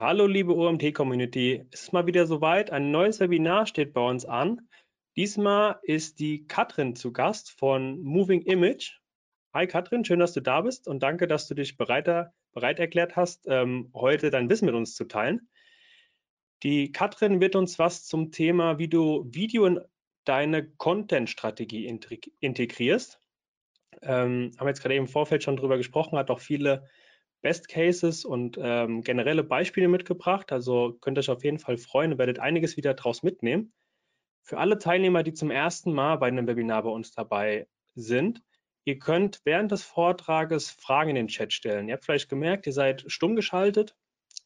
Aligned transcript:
Hallo 0.00 0.28
liebe 0.28 0.54
OMT-Community, 0.54 1.66
es 1.72 1.82
ist 1.82 1.92
mal 1.92 2.06
wieder 2.06 2.24
soweit, 2.24 2.70
ein 2.70 2.92
neues 2.92 3.18
Webinar 3.18 3.66
steht 3.66 3.92
bei 3.92 4.00
uns 4.00 4.24
an. 4.24 4.68
Diesmal 5.16 5.80
ist 5.82 6.20
die 6.20 6.46
Katrin 6.46 6.94
zu 6.94 7.12
Gast 7.12 7.50
von 7.50 8.00
Moving 8.00 8.42
Image. 8.42 8.92
Hi 9.52 9.66
Katrin, 9.66 10.04
schön, 10.04 10.20
dass 10.20 10.34
du 10.34 10.40
da 10.40 10.60
bist 10.60 10.86
und 10.86 11.02
danke, 11.02 11.26
dass 11.26 11.48
du 11.48 11.54
dich 11.56 11.76
bereiter, 11.76 12.32
bereit 12.52 12.78
erklärt 12.78 13.16
hast, 13.16 13.48
ähm, 13.48 13.90
heute 13.92 14.30
dein 14.30 14.48
Wissen 14.48 14.66
mit 14.66 14.76
uns 14.76 14.94
zu 14.94 15.04
teilen. 15.06 15.48
Die 16.62 16.92
Katrin 16.92 17.40
wird 17.40 17.56
uns 17.56 17.80
was 17.80 18.06
zum 18.06 18.30
Thema, 18.30 18.78
wie 18.78 18.88
du 18.88 19.26
Video 19.28 19.66
in 19.66 19.80
deine 20.24 20.70
Content-Strategie 20.76 21.88
integrierst. 22.38 23.20
Ähm, 24.02 24.52
haben 24.58 24.68
jetzt 24.68 24.80
gerade 24.80 24.94
eben 24.94 25.06
im 25.06 25.12
Vorfeld 25.12 25.42
schon 25.42 25.56
drüber 25.56 25.76
gesprochen, 25.76 26.16
hat 26.16 26.30
auch 26.30 26.38
viele 26.38 26.86
Best 27.40 27.68
Cases 27.68 28.24
und 28.24 28.58
ähm, 28.60 29.02
generelle 29.02 29.44
Beispiele 29.44 29.88
mitgebracht. 29.88 30.50
Also 30.52 30.98
könnt 31.00 31.18
ihr 31.18 31.20
euch 31.20 31.30
auf 31.30 31.44
jeden 31.44 31.58
Fall 31.58 31.78
freuen 31.78 32.12
und 32.12 32.18
werdet 32.18 32.38
einiges 32.38 32.76
wieder 32.76 32.94
daraus 32.94 33.22
mitnehmen. 33.22 33.72
Für 34.42 34.58
alle 34.58 34.78
Teilnehmer, 34.78 35.22
die 35.22 35.34
zum 35.34 35.50
ersten 35.50 35.92
Mal 35.92 36.16
bei 36.16 36.28
einem 36.28 36.46
Webinar 36.46 36.82
bei 36.82 36.90
uns 36.90 37.12
dabei 37.12 37.68
sind, 37.94 38.42
ihr 38.84 38.98
könnt 38.98 39.40
während 39.44 39.70
des 39.70 39.82
Vortrages 39.82 40.70
Fragen 40.70 41.10
in 41.10 41.16
den 41.16 41.28
Chat 41.28 41.52
stellen. 41.52 41.88
Ihr 41.88 41.94
habt 41.94 42.04
vielleicht 42.04 42.28
gemerkt, 42.28 42.66
ihr 42.66 42.72
seid 42.72 43.04
stumm 43.06 43.36
geschaltet. 43.36 43.94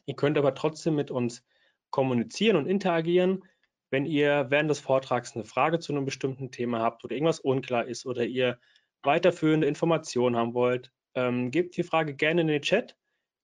Ihr 0.04 0.16
könnt 0.16 0.36
aber 0.36 0.54
trotzdem 0.54 0.96
mit 0.96 1.10
uns 1.10 1.44
kommunizieren 1.90 2.56
und 2.56 2.66
interagieren. 2.66 3.44
Wenn 3.90 4.06
ihr 4.06 4.46
während 4.48 4.70
des 4.70 4.80
Vortrags 4.80 5.36
eine 5.36 5.44
Frage 5.44 5.78
zu 5.78 5.92
einem 5.92 6.04
bestimmten 6.04 6.50
Thema 6.50 6.80
habt 6.80 7.04
oder 7.04 7.14
irgendwas 7.14 7.40
unklar 7.40 7.86
ist 7.86 8.04
oder 8.04 8.24
ihr 8.24 8.58
weiterführende 9.02 9.66
Informationen 9.66 10.36
haben 10.36 10.54
wollt, 10.54 10.92
ähm, 11.14 11.50
gebt 11.50 11.76
die 11.76 11.82
Frage 11.82 12.14
gerne 12.14 12.42
in 12.42 12.46
den 12.46 12.62
Chat. 12.62 12.96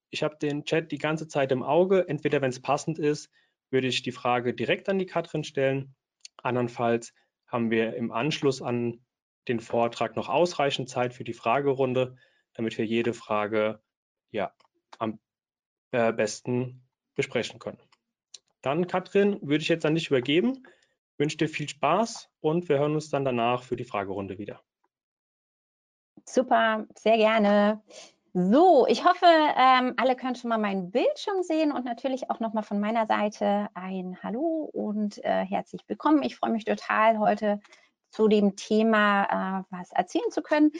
Ich 0.09 0.23
habe 0.23 0.37
den 0.37 0.65
Chat 0.65 0.91
die 0.91 0.97
ganze 0.97 1.27
Zeit 1.27 1.51
im 1.51 1.63
Auge. 1.63 2.07
Entweder, 2.07 2.41
wenn 2.41 2.49
es 2.49 2.61
passend 2.61 2.99
ist, 2.99 3.29
würde 3.69 3.87
ich 3.87 4.01
die 4.01 4.11
Frage 4.11 4.53
direkt 4.53 4.89
an 4.89 4.99
die 4.99 5.05
Katrin 5.05 5.43
stellen. 5.43 5.95
Andernfalls 6.37 7.13
haben 7.47 7.71
wir 7.71 7.95
im 7.95 8.11
Anschluss 8.11 8.61
an 8.61 9.05
den 9.47 9.59
Vortrag 9.59 10.15
noch 10.15 10.29
ausreichend 10.29 10.89
Zeit 10.89 11.13
für 11.13 11.23
die 11.23 11.33
Fragerunde, 11.33 12.15
damit 12.53 12.77
wir 12.77 12.85
jede 12.85 13.13
Frage 13.13 13.81
ja, 14.31 14.53
am 14.97 15.19
äh, 15.91 16.13
besten 16.13 16.87
besprechen 17.15 17.59
können. 17.59 17.79
Dann, 18.61 18.87
Katrin, 18.87 19.39
würde 19.41 19.61
ich 19.61 19.69
jetzt 19.69 19.85
an 19.85 19.95
dich 19.95 20.07
übergeben. 20.07 20.63
Ich 21.13 21.19
wünsche 21.19 21.37
dir 21.37 21.49
viel 21.49 21.69
Spaß 21.69 22.29
und 22.41 22.69
wir 22.69 22.79
hören 22.79 22.93
uns 22.93 23.09
dann 23.09 23.25
danach 23.25 23.63
für 23.63 23.75
die 23.75 23.85
Fragerunde 23.85 24.37
wieder. 24.37 24.63
Super, 26.31 26.85
sehr 26.95 27.17
gerne. 27.17 27.81
So, 28.33 28.85
ich 28.87 29.03
hoffe, 29.03 29.25
ähm, 29.25 29.95
alle 29.97 30.15
können 30.15 30.35
schon 30.35 30.49
mal 30.49 30.59
meinen 30.59 30.91
Bildschirm 30.91 31.41
sehen 31.41 31.71
und 31.71 31.85
natürlich 31.85 32.29
auch 32.29 32.39
nochmal 32.39 32.61
von 32.61 32.79
meiner 32.79 33.07
Seite 33.07 33.67
ein 33.73 34.15
Hallo 34.21 34.69
und 34.71 35.17
äh, 35.25 35.43
herzlich 35.43 35.81
willkommen. 35.87 36.21
Ich 36.21 36.35
freue 36.35 36.51
mich 36.51 36.65
total, 36.65 37.17
heute 37.17 37.59
zu 38.11 38.27
dem 38.27 38.55
Thema 38.55 39.23
äh, 39.23 39.63
was 39.71 39.91
erzählen 39.91 40.29
zu 40.29 40.43
können. 40.43 40.71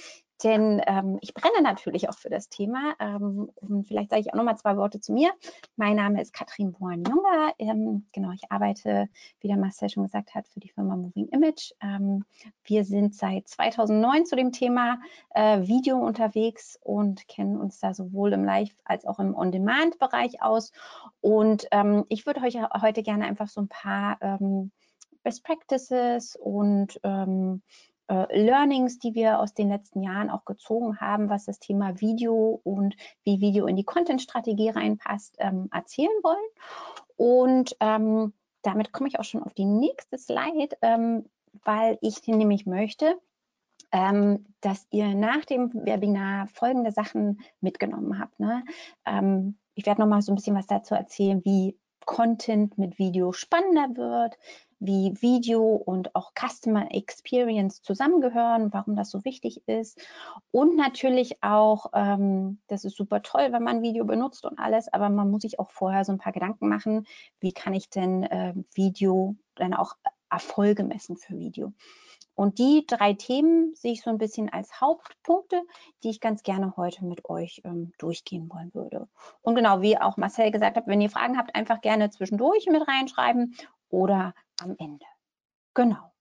Denn 0.44 0.82
ähm, 0.88 1.18
ich 1.22 1.34
brenne 1.34 1.62
natürlich 1.62 2.10
auch 2.10 2.18
für 2.18 2.30
das 2.30 2.50
Thema. 2.50 2.96
Ähm, 3.00 3.50
und 3.56 3.88
vielleicht 3.88 4.10
sage 4.10 4.22
ich 4.22 4.34
auch 4.34 4.38
noch 4.38 4.44
mal 4.44 4.56
zwei 4.56 4.78
Worte 4.78 5.00
zu 5.00 5.12
mir. 5.12 5.32
Mein 5.76 5.98
Name 5.98 6.22
ist 6.22 6.34
Katrin 6.34 6.72
Bohan-Junger. 6.72 7.54
Ähm, 7.60 8.08
genau, 8.14 8.32
ich 8.32 8.50
arbeite, 8.50 9.10
wie 9.42 9.48
der 9.48 9.58
Marcel 9.58 9.90
schon 9.90 10.04
gesagt 10.04 10.36
hat, 10.36 10.48
für 10.48 10.60
die 10.60 10.70
Firma 10.70 10.96
Moving 10.96 11.28
Image. 11.30 11.72
Ähm, 11.82 12.24
wir 12.64 12.86
sind 12.86 13.16
seit 13.16 13.48
2009 13.48 14.26
zu 14.26 14.36
dem 14.36 14.52
Thema 14.52 15.00
äh, 15.32 15.62
Video 15.62 15.98
unterwegs 15.98 16.80
und 16.84 17.28
kennen 17.28 17.58
uns 17.58 17.80
da 17.80 17.94
sowohl 17.94 18.34
im 18.34 18.46
Live- 18.46 18.78
als 18.86 19.06
auch 19.06 19.20
im 19.20 19.36
On-Demand-Bereich 19.36 20.42
aus. 20.42 20.72
Und 21.22 21.68
ähm, 21.72 22.06
ich 22.08 22.26
würde 22.26 22.42
euch 22.42 22.58
heute 22.82 23.04
gerne 23.04 23.26
einfach 23.26 23.50
so 23.50 23.62
ein 23.62 23.68
paar 23.68 24.18
ähm, 24.22 24.72
Best 25.24 25.44
Practices 25.44 26.36
und 26.36 27.00
ähm, 27.04 27.62
äh, 27.62 27.89
Learnings, 28.10 29.00
die 29.00 29.14
wir 29.14 29.40
aus 29.40 29.54
den 29.54 29.70
letzten 29.70 30.02
Jahren 30.02 30.30
auch 30.30 30.46
gezogen 30.46 31.00
haben, 31.00 31.30
was 31.30 31.46
das 31.46 31.60
Thema 31.60 32.00
Video 32.02 32.60
und 32.64 32.96
wie 33.24 33.42
Video 33.42 33.68
in 33.68 33.76
die 33.76 33.84
Content-Strategie 33.84 34.70
reinpasst, 34.70 35.36
ähm, 35.40 35.70
erzählen 35.72 36.10
wollen. 36.24 36.38
Und 37.16 37.76
ähm, 37.80 38.34
damit 38.62 38.92
komme 38.92 39.10
ich 39.10 39.20
auch 39.20 39.24
schon 39.24 39.44
auf 39.44 39.54
die 39.54 39.66
nächste 39.66 40.18
Slide, 40.18 40.76
ähm, 40.82 41.26
weil 41.64 41.98
ich 42.02 42.26
nämlich 42.28 42.66
möchte, 42.66 43.20
ähm, 43.92 44.46
dass 44.62 44.88
ihr 44.92 45.16
nach 45.16 45.46
dem 45.46 45.74
Webinar 45.74 46.48
folgende 46.48 46.92
Sachen 46.92 47.42
mitgenommen 47.62 48.20
habt. 48.20 48.40
Ne? 48.40 48.64
Ähm, 49.06 49.58
ich 49.76 49.86
werde 49.86 50.02
noch 50.02 50.08
mal 50.08 50.22
so 50.22 50.32
ein 50.32 50.36
bisschen 50.36 50.56
was 50.56 50.68
dazu 50.68 50.96
erzählen, 50.96 51.44
wie 51.46 51.78
Content 52.06 52.78
mit 52.78 53.00
Video 53.00 53.32
spannender 53.32 53.96
wird, 53.96 54.38
wie 54.80 55.14
Video 55.22 55.62
und 55.76 56.16
auch 56.16 56.32
Customer 56.34 56.94
Experience 56.94 57.82
zusammengehören, 57.82 58.72
warum 58.72 58.96
das 58.96 59.12
so 59.12 59.26
wichtig 59.26 59.62
ist. 59.68 60.00
Und 60.52 60.78
natürlich 60.78 61.44
auch, 61.44 61.88
ähm, 61.94 62.60
das 62.68 62.86
ist 62.86 62.96
super 62.96 63.22
toll, 63.22 63.50
wenn 63.52 63.64
man 63.64 63.82
Video 63.82 64.06
benutzt 64.06 64.46
und 64.46 64.58
alles, 64.58 64.92
aber 64.92 65.10
man 65.10 65.30
muss 65.30 65.42
sich 65.42 65.60
auch 65.60 65.72
vorher 65.72 66.06
so 66.06 66.14
ein 66.14 66.18
paar 66.18 66.34
Gedanken 66.34 66.70
machen, 66.70 67.06
wie 67.40 67.52
kann 67.52 67.74
ich 67.74 67.90
denn 67.90 68.24
äh, 68.24 68.54
Video 68.74 69.36
dann 69.56 69.74
auch 69.74 69.96
Erfolge 70.30 70.84
messen 70.84 71.18
für 71.18 71.38
Video. 71.38 71.74
Und 72.40 72.58
die 72.58 72.86
drei 72.88 73.16
Themen 73.16 73.76
sehe 73.76 73.92
ich 73.92 74.02
so 74.02 74.10
ein 74.10 74.18
bisschen 74.18 74.48
als 74.48 74.80
Hauptpunkte, 74.80 75.62
die 76.04 76.10
ich 76.10 76.22
ganz 76.22 76.42
gerne 76.42 76.78
heute 76.78 77.04
mit 77.04 77.30
euch 77.30 77.60
ähm, 77.66 77.92
durchgehen 77.98 78.50
wollen 78.50 78.74
würde. 78.74 79.10
Und 79.42 79.56
genau, 79.56 79.82
wie 79.82 79.98
auch 79.98 80.16
Marcel 80.16 80.50
gesagt 80.50 80.78
hat, 80.78 80.88
wenn 80.88 81.02
ihr 81.02 81.10
Fragen 81.10 81.38
habt, 81.38 81.54
einfach 81.54 81.82
gerne 81.82 82.12
zwischendurch 82.12 82.66
mit 82.68 82.88
reinschreiben 82.88 83.58
oder 83.90 84.34
am 84.62 84.74
Ende. 84.80 85.06
Genau. 85.74 86.14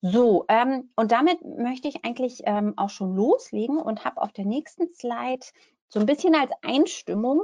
So, 0.00 0.46
ähm, 0.48 0.92
und 0.96 1.12
damit 1.12 1.44
möchte 1.44 1.88
ich 1.88 2.06
eigentlich 2.06 2.40
ähm, 2.44 2.72
auch 2.78 2.88
schon 2.88 3.14
loslegen 3.14 3.76
und 3.76 4.06
habe 4.06 4.22
auf 4.22 4.32
der 4.32 4.46
nächsten 4.46 4.88
Slide 4.94 5.44
so 5.88 6.00
ein 6.00 6.06
bisschen 6.06 6.34
als 6.34 6.52
Einstimmung 6.62 7.42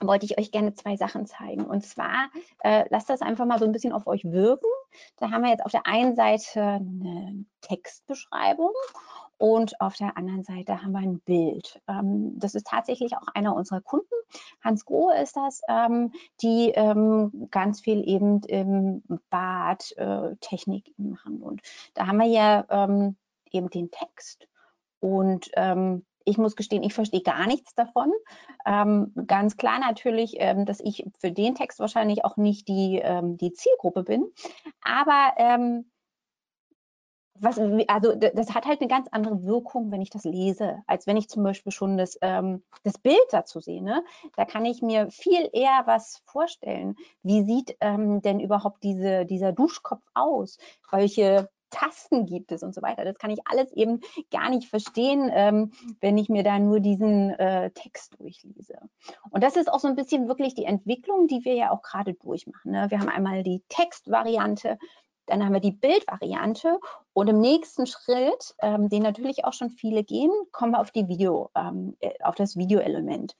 wollte 0.00 0.26
ich 0.26 0.38
euch 0.38 0.50
gerne 0.50 0.74
zwei 0.74 0.96
Sachen 0.96 1.26
zeigen. 1.26 1.64
Und 1.64 1.84
zwar, 1.84 2.30
äh, 2.60 2.84
lasst 2.90 3.10
das 3.10 3.22
einfach 3.22 3.46
mal 3.46 3.58
so 3.58 3.64
ein 3.64 3.72
bisschen 3.72 3.92
auf 3.92 4.06
euch 4.06 4.24
wirken. 4.24 4.68
Da 5.16 5.30
haben 5.30 5.42
wir 5.42 5.50
jetzt 5.50 5.64
auf 5.64 5.72
der 5.72 5.86
einen 5.86 6.16
Seite 6.16 6.60
eine 6.60 7.44
Textbeschreibung 7.60 8.72
und 9.38 9.80
auf 9.80 9.96
der 9.96 10.16
anderen 10.16 10.44
Seite 10.44 10.82
haben 10.82 10.92
wir 10.92 11.00
ein 11.00 11.20
Bild. 11.20 11.80
Ähm, 11.88 12.38
das 12.38 12.54
ist 12.54 12.66
tatsächlich 12.66 13.16
auch 13.16 13.26
einer 13.34 13.54
unserer 13.54 13.80
Kunden. 13.80 14.06
Hans 14.62 14.84
Grohe 14.84 15.20
ist 15.20 15.36
das, 15.36 15.62
ähm, 15.68 16.12
die 16.42 16.70
ähm, 16.74 17.48
ganz 17.50 17.80
viel 17.80 18.08
eben 18.08 18.42
im 18.44 19.02
Bad 19.30 19.92
äh, 19.96 20.36
Technik 20.40 20.94
machen. 20.96 21.42
Und 21.42 21.60
da 21.94 22.06
haben 22.06 22.18
wir 22.18 22.26
hier 22.26 22.66
ähm, 22.70 23.16
eben 23.50 23.68
den 23.68 23.90
Text 23.90 24.46
und 25.00 25.50
ähm, 25.54 26.04
ich 26.24 26.38
muss 26.38 26.56
gestehen, 26.56 26.82
ich 26.82 26.94
verstehe 26.94 27.22
gar 27.22 27.46
nichts 27.46 27.74
davon. 27.74 28.12
Ähm, 28.66 29.12
ganz 29.26 29.56
klar 29.56 29.78
natürlich, 29.78 30.36
ähm, 30.38 30.66
dass 30.66 30.80
ich 30.80 31.04
für 31.18 31.32
den 31.32 31.54
Text 31.54 31.80
wahrscheinlich 31.80 32.24
auch 32.24 32.36
nicht 32.36 32.68
die, 32.68 33.00
ähm, 33.02 33.36
die 33.36 33.52
Zielgruppe 33.52 34.02
bin. 34.04 34.26
Aber 34.82 35.34
ähm, 35.36 35.84
was, 37.42 37.58
also 37.88 38.14
das 38.14 38.54
hat 38.54 38.66
halt 38.66 38.80
eine 38.80 38.88
ganz 38.88 39.08
andere 39.10 39.42
Wirkung, 39.44 39.90
wenn 39.90 40.00
ich 40.00 40.10
das 40.10 40.24
lese, 40.24 40.82
als 40.86 41.06
wenn 41.06 41.16
ich 41.16 41.28
zum 41.28 41.42
Beispiel 41.42 41.72
schon 41.72 41.96
das, 41.96 42.16
ähm, 42.22 42.62
das 42.84 42.98
Bild 42.98 43.18
dazu 43.30 43.58
sehe. 43.58 43.82
Ne? 43.82 44.04
Da 44.36 44.44
kann 44.44 44.64
ich 44.64 44.80
mir 44.80 45.10
viel 45.10 45.48
eher 45.52 45.82
was 45.86 46.22
vorstellen. 46.24 46.94
Wie 47.22 47.42
sieht 47.42 47.76
ähm, 47.80 48.22
denn 48.22 48.38
überhaupt 48.38 48.82
diese, 48.84 49.24
dieser 49.26 49.52
Duschkopf 49.52 50.04
aus? 50.14 50.58
Welche 50.90 51.48
Tasten 51.72 52.26
gibt 52.26 52.52
es 52.52 52.62
und 52.62 52.74
so 52.74 52.82
weiter. 52.82 53.04
Das 53.04 53.18
kann 53.18 53.30
ich 53.30 53.40
alles 53.46 53.72
eben 53.72 54.00
gar 54.30 54.48
nicht 54.50 54.68
verstehen, 54.68 55.30
ähm, 55.32 55.72
wenn 56.00 56.18
ich 56.18 56.28
mir 56.28 56.44
da 56.44 56.58
nur 56.58 56.78
diesen 56.78 57.30
äh, 57.30 57.70
Text 57.72 58.20
durchlese. 58.20 58.78
Und 59.30 59.42
das 59.42 59.56
ist 59.56 59.72
auch 59.72 59.80
so 59.80 59.88
ein 59.88 59.96
bisschen 59.96 60.28
wirklich 60.28 60.54
die 60.54 60.64
Entwicklung, 60.64 61.26
die 61.26 61.44
wir 61.44 61.54
ja 61.54 61.70
auch 61.72 61.82
gerade 61.82 62.14
durchmachen. 62.14 62.72
Ne? 62.72 62.86
Wir 62.90 63.00
haben 63.00 63.08
einmal 63.08 63.42
die 63.42 63.62
Textvariante, 63.68 64.78
dann 65.26 65.44
haben 65.44 65.52
wir 65.52 65.60
die 65.60 65.72
Bildvariante 65.72 66.78
und 67.12 67.28
im 67.28 67.40
nächsten 67.40 67.86
Schritt, 67.86 68.54
ähm, 68.60 68.88
den 68.88 69.02
natürlich 69.02 69.44
auch 69.44 69.52
schon 69.52 69.70
viele 69.70 70.04
gehen, 70.04 70.30
kommen 70.52 70.72
wir 70.72 70.80
auf 70.80 70.90
die 70.90 71.08
Video, 71.08 71.50
ähm, 71.56 71.96
äh, 72.00 72.12
auf 72.22 72.34
das 72.34 72.56
Videoelement. 72.56 73.34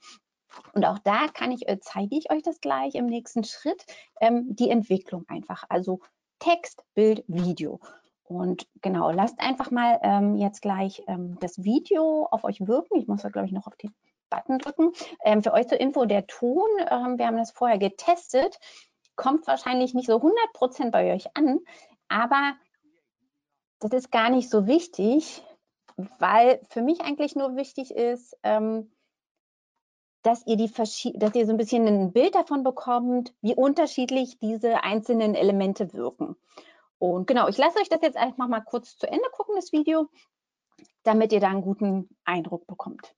Und 0.73 0.85
auch 0.85 0.99
da 0.99 1.27
kann 1.27 1.51
ich, 1.51 1.67
äh, 1.67 1.79
zeige 1.79 2.15
ich 2.17 2.31
euch 2.31 2.43
das 2.43 2.61
gleich 2.61 2.95
im 2.95 3.05
nächsten 3.05 3.43
Schritt, 3.43 3.85
ähm, 4.21 4.55
die 4.55 4.69
Entwicklung 4.69 5.25
einfach. 5.27 5.63
Also 5.69 5.99
Text, 6.39 6.83
Bild, 6.93 7.23
Video. 7.27 7.79
Und 8.23 8.67
genau, 8.81 9.11
lasst 9.11 9.39
einfach 9.39 9.69
mal 9.69 9.99
ähm, 10.01 10.35
jetzt 10.37 10.61
gleich 10.61 11.03
ähm, 11.07 11.37
das 11.39 11.63
Video 11.63 12.27
auf 12.31 12.43
euch 12.43 12.65
wirken. 12.65 12.97
Ich 12.97 13.07
muss 13.07 13.21
da, 13.21 13.29
glaube 13.29 13.47
ich, 13.47 13.53
noch 13.53 13.67
auf 13.67 13.75
den 13.75 13.93
Button 14.29 14.59
drücken. 14.59 14.91
Ähm, 15.23 15.43
für 15.43 15.53
euch 15.53 15.67
zur 15.67 15.79
Info, 15.79 16.05
der 16.05 16.25
Ton, 16.27 16.67
ähm, 16.89 17.17
wir 17.17 17.27
haben 17.27 17.37
das 17.37 17.51
vorher 17.51 17.77
getestet, 17.77 18.59
kommt 19.15 19.45
wahrscheinlich 19.47 19.93
nicht 19.93 20.07
so 20.07 20.17
100% 20.17 20.91
bei 20.91 21.13
euch 21.13 21.35
an, 21.35 21.59
aber 22.07 22.55
das 23.79 23.91
ist 23.91 24.11
gar 24.11 24.29
nicht 24.29 24.49
so 24.49 24.65
wichtig, 24.65 25.43
weil 26.17 26.61
für 26.69 26.81
mich 26.81 27.01
eigentlich 27.01 27.35
nur 27.35 27.55
wichtig 27.55 27.91
ist, 27.91 28.35
ähm, 28.43 28.91
dass 30.23 30.47
ihr, 30.47 30.55
die, 30.55 30.71
dass 30.71 31.35
ihr 31.35 31.45
so 31.45 31.51
ein 31.51 31.57
bisschen 31.57 31.85
ein 31.85 32.13
Bild 32.13 32.33
davon 32.33 32.63
bekommt, 32.63 33.33
wie 33.41 33.55
unterschiedlich 33.55 34.39
diese 34.39 34.83
einzelnen 34.83 35.35
Elemente 35.35 35.93
wirken. 35.93 36.37
Und 36.99 37.27
genau, 37.27 37.47
ich 37.47 37.57
lasse 37.57 37.79
euch 37.79 37.89
das 37.89 38.01
jetzt 38.01 38.17
einfach 38.17 38.47
mal 38.47 38.61
kurz 38.61 38.97
zu 38.97 39.07
Ende 39.07 39.29
gucken, 39.31 39.55
das 39.55 39.71
Video, 39.71 40.09
damit 41.03 41.31
ihr 41.33 41.39
da 41.39 41.49
einen 41.49 41.61
guten 41.61 42.09
Eindruck 42.23 42.65
bekommt. 42.67 43.13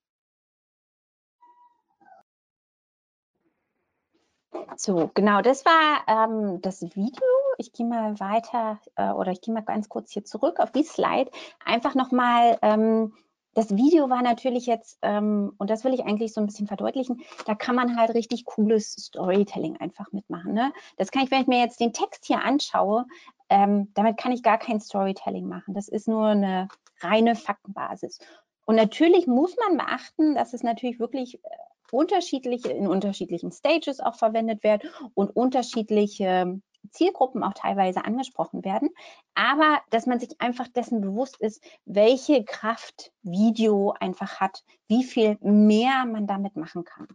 So, 4.76 5.10
genau, 5.14 5.42
das 5.42 5.64
war 5.64 6.02
ähm, 6.06 6.60
das 6.60 6.82
Video. 6.82 7.22
Ich 7.58 7.72
gehe 7.72 7.86
mal 7.86 8.18
weiter 8.20 8.80
äh, 8.96 9.10
oder 9.10 9.32
ich 9.32 9.40
gehe 9.40 9.54
mal 9.54 9.62
ganz 9.62 9.88
kurz 9.88 10.12
hier 10.12 10.24
zurück 10.24 10.58
auf 10.58 10.72
die 10.72 10.82
Slide. 10.82 11.30
Einfach 11.64 11.94
nochmal 11.94 12.58
ähm, 12.62 13.14
das 13.56 13.74
Video 13.74 14.10
war 14.10 14.20
natürlich 14.20 14.66
jetzt, 14.66 14.98
ähm, 15.00 15.54
und 15.56 15.70
das 15.70 15.82
will 15.82 15.94
ich 15.94 16.04
eigentlich 16.04 16.34
so 16.34 16.42
ein 16.42 16.46
bisschen 16.46 16.66
verdeutlichen, 16.66 17.22
da 17.46 17.54
kann 17.54 17.74
man 17.74 17.96
halt 17.96 18.10
richtig 18.10 18.44
cooles 18.44 18.92
Storytelling 18.92 19.78
einfach 19.78 20.12
mitmachen. 20.12 20.52
Ne? 20.52 20.74
Das 20.98 21.10
kann 21.10 21.24
ich, 21.24 21.30
wenn 21.30 21.40
ich 21.40 21.46
mir 21.46 21.60
jetzt 21.60 21.80
den 21.80 21.94
Text 21.94 22.26
hier 22.26 22.42
anschaue, 22.42 23.06
ähm, 23.48 23.92
damit 23.94 24.16
kann 24.16 24.32
ich 24.32 24.42
gar 24.42 24.58
kein 24.58 24.80
Storytelling 24.80 25.46
machen. 25.46 25.74
Das 25.74 25.88
ist 25.88 26.08
nur 26.08 26.26
eine 26.26 26.68
reine 27.00 27.36
Faktenbasis. 27.36 28.18
Und 28.64 28.76
natürlich 28.76 29.26
muss 29.26 29.56
man 29.56 29.76
beachten, 29.76 30.34
dass 30.34 30.52
es 30.52 30.62
natürlich 30.62 30.98
wirklich 30.98 31.36
äh, 31.36 31.48
unterschiedliche, 31.92 32.70
in 32.70 32.88
unterschiedlichen 32.88 33.52
Stages 33.52 34.00
auch 34.00 34.16
verwendet 34.16 34.64
wird 34.64 34.84
und 35.14 35.30
unterschiedliche 35.34 36.60
Zielgruppen 36.90 37.42
auch 37.42 37.54
teilweise 37.54 38.04
angesprochen 38.04 38.64
werden, 38.64 38.90
aber 39.34 39.80
dass 39.90 40.06
man 40.06 40.20
sich 40.20 40.40
einfach 40.40 40.68
dessen 40.68 41.00
bewusst 41.00 41.40
ist, 41.40 41.62
welche 41.84 42.44
Kraft 42.44 43.12
Video 43.22 43.94
einfach 43.98 44.40
hat, 44.40 44.64
wie 44.88 45.04
viel 45.04 45.36
mehr 45.40 46.04
man 46.06 46.26
damit 46.26 46.56
machen 46.56 46.84
kann. 46.84 47.08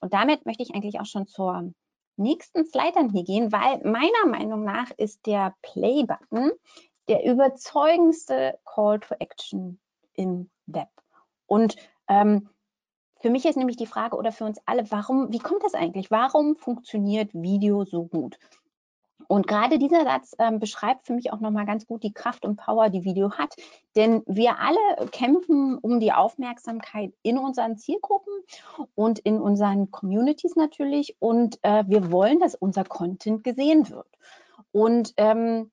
Und 0.00 0.12
damit 0.12 0.44
möchte 0.46 0.62
ich 0.62 0.74
eigentlich 0.74 1.00
auch 1.00 1.06
schon 1.06 1.26
zur 1.26 1.72
nächsten 2.16 2.64
Slide 2.66 2.92
dann 2.94 3.10
hier 3.10 3.24
gehen, 3.24 3.52
weil 3.52 3.78
meiner 3.84 4.26
Meinung 4.26 4.64
nach 4.64 4.90
ist 4.96 5.26
der 5.26 5.54
Play-Button 5.62 6.52
der 7.08 7.24
überzeugendste 7.24 8.58
Call 8.64 9.00
to 9.00 9.14
Action 9.18 9.78
im 10.14 10.50
Web. 10.66 10.88
Und 11.46 11.76
ähm, 12.08 12.48
für 13.20 13.30
mich 13.30 13.46
ist 13.46 13.56
nämlich 13.56 13.76
die 13.76 13.86
Frage 13.86 14.16
oder 14.16 14.32
für 14.32 14.44
uns 14.44 14.60
alle, 14.66 14.90
warum, 14.90 15.32
wie 15.32 15.38
kommt 15.38 15.62
das 15.62 15.74
eigentlich? 15.74 16.10
Warum 16.10 16.56
funktioniert 16.56 17.32
Video 17.34 17.84
so 17.84 18.04
gut? 18.04 18.38
Und 19.28 19.46
gerade 19.46 19.78
dieser 19.78 20.04
Satz 20.04 20.34
ähm, 20.38 20.58
beschreibt 20.58 21.06
für 21.06 21.14
mich 21.14 21.32
auch 21.32 21.40
nochmal 21.40 21.66
ganz 21.66 21.86
gut 21.86 22.02
die 22.02 22.12
Kraft 22.12 22.44
und 22.44 22.56
Power, 22.56 22.88
die 22.90 23.04
Video 23.04 23.32
hat. 23.32 23.54
Denn 23.94 24.22
wir 24.26 24.58
alle 24.58 25.08
kämpfen 25.10 25.78
um 25.78 26.00
die 26.00 26.12
Aufmerksamkeit 26.12 27.12
in 27.22 27.38
unseren 27.38 27.76
Zielgruppen 27.76 28.32
und 28.94 29.18
in 29.20 29.40
unseren 29.40 29.90
Communities 29.90 30.56
natürlich. 30.56 31.16
Und 31.18 31.58
äh, 31.62 31.84
wir 31.86 32.10
wollen, 32.10 32.38
dass 32.40 32.54
unser 32.54 32.84
Content 32.84 33.44
gesehen 33.44 33.88
wird. 33.90 34.08
Und 34.72 35.14
ähm, 35.16 35.70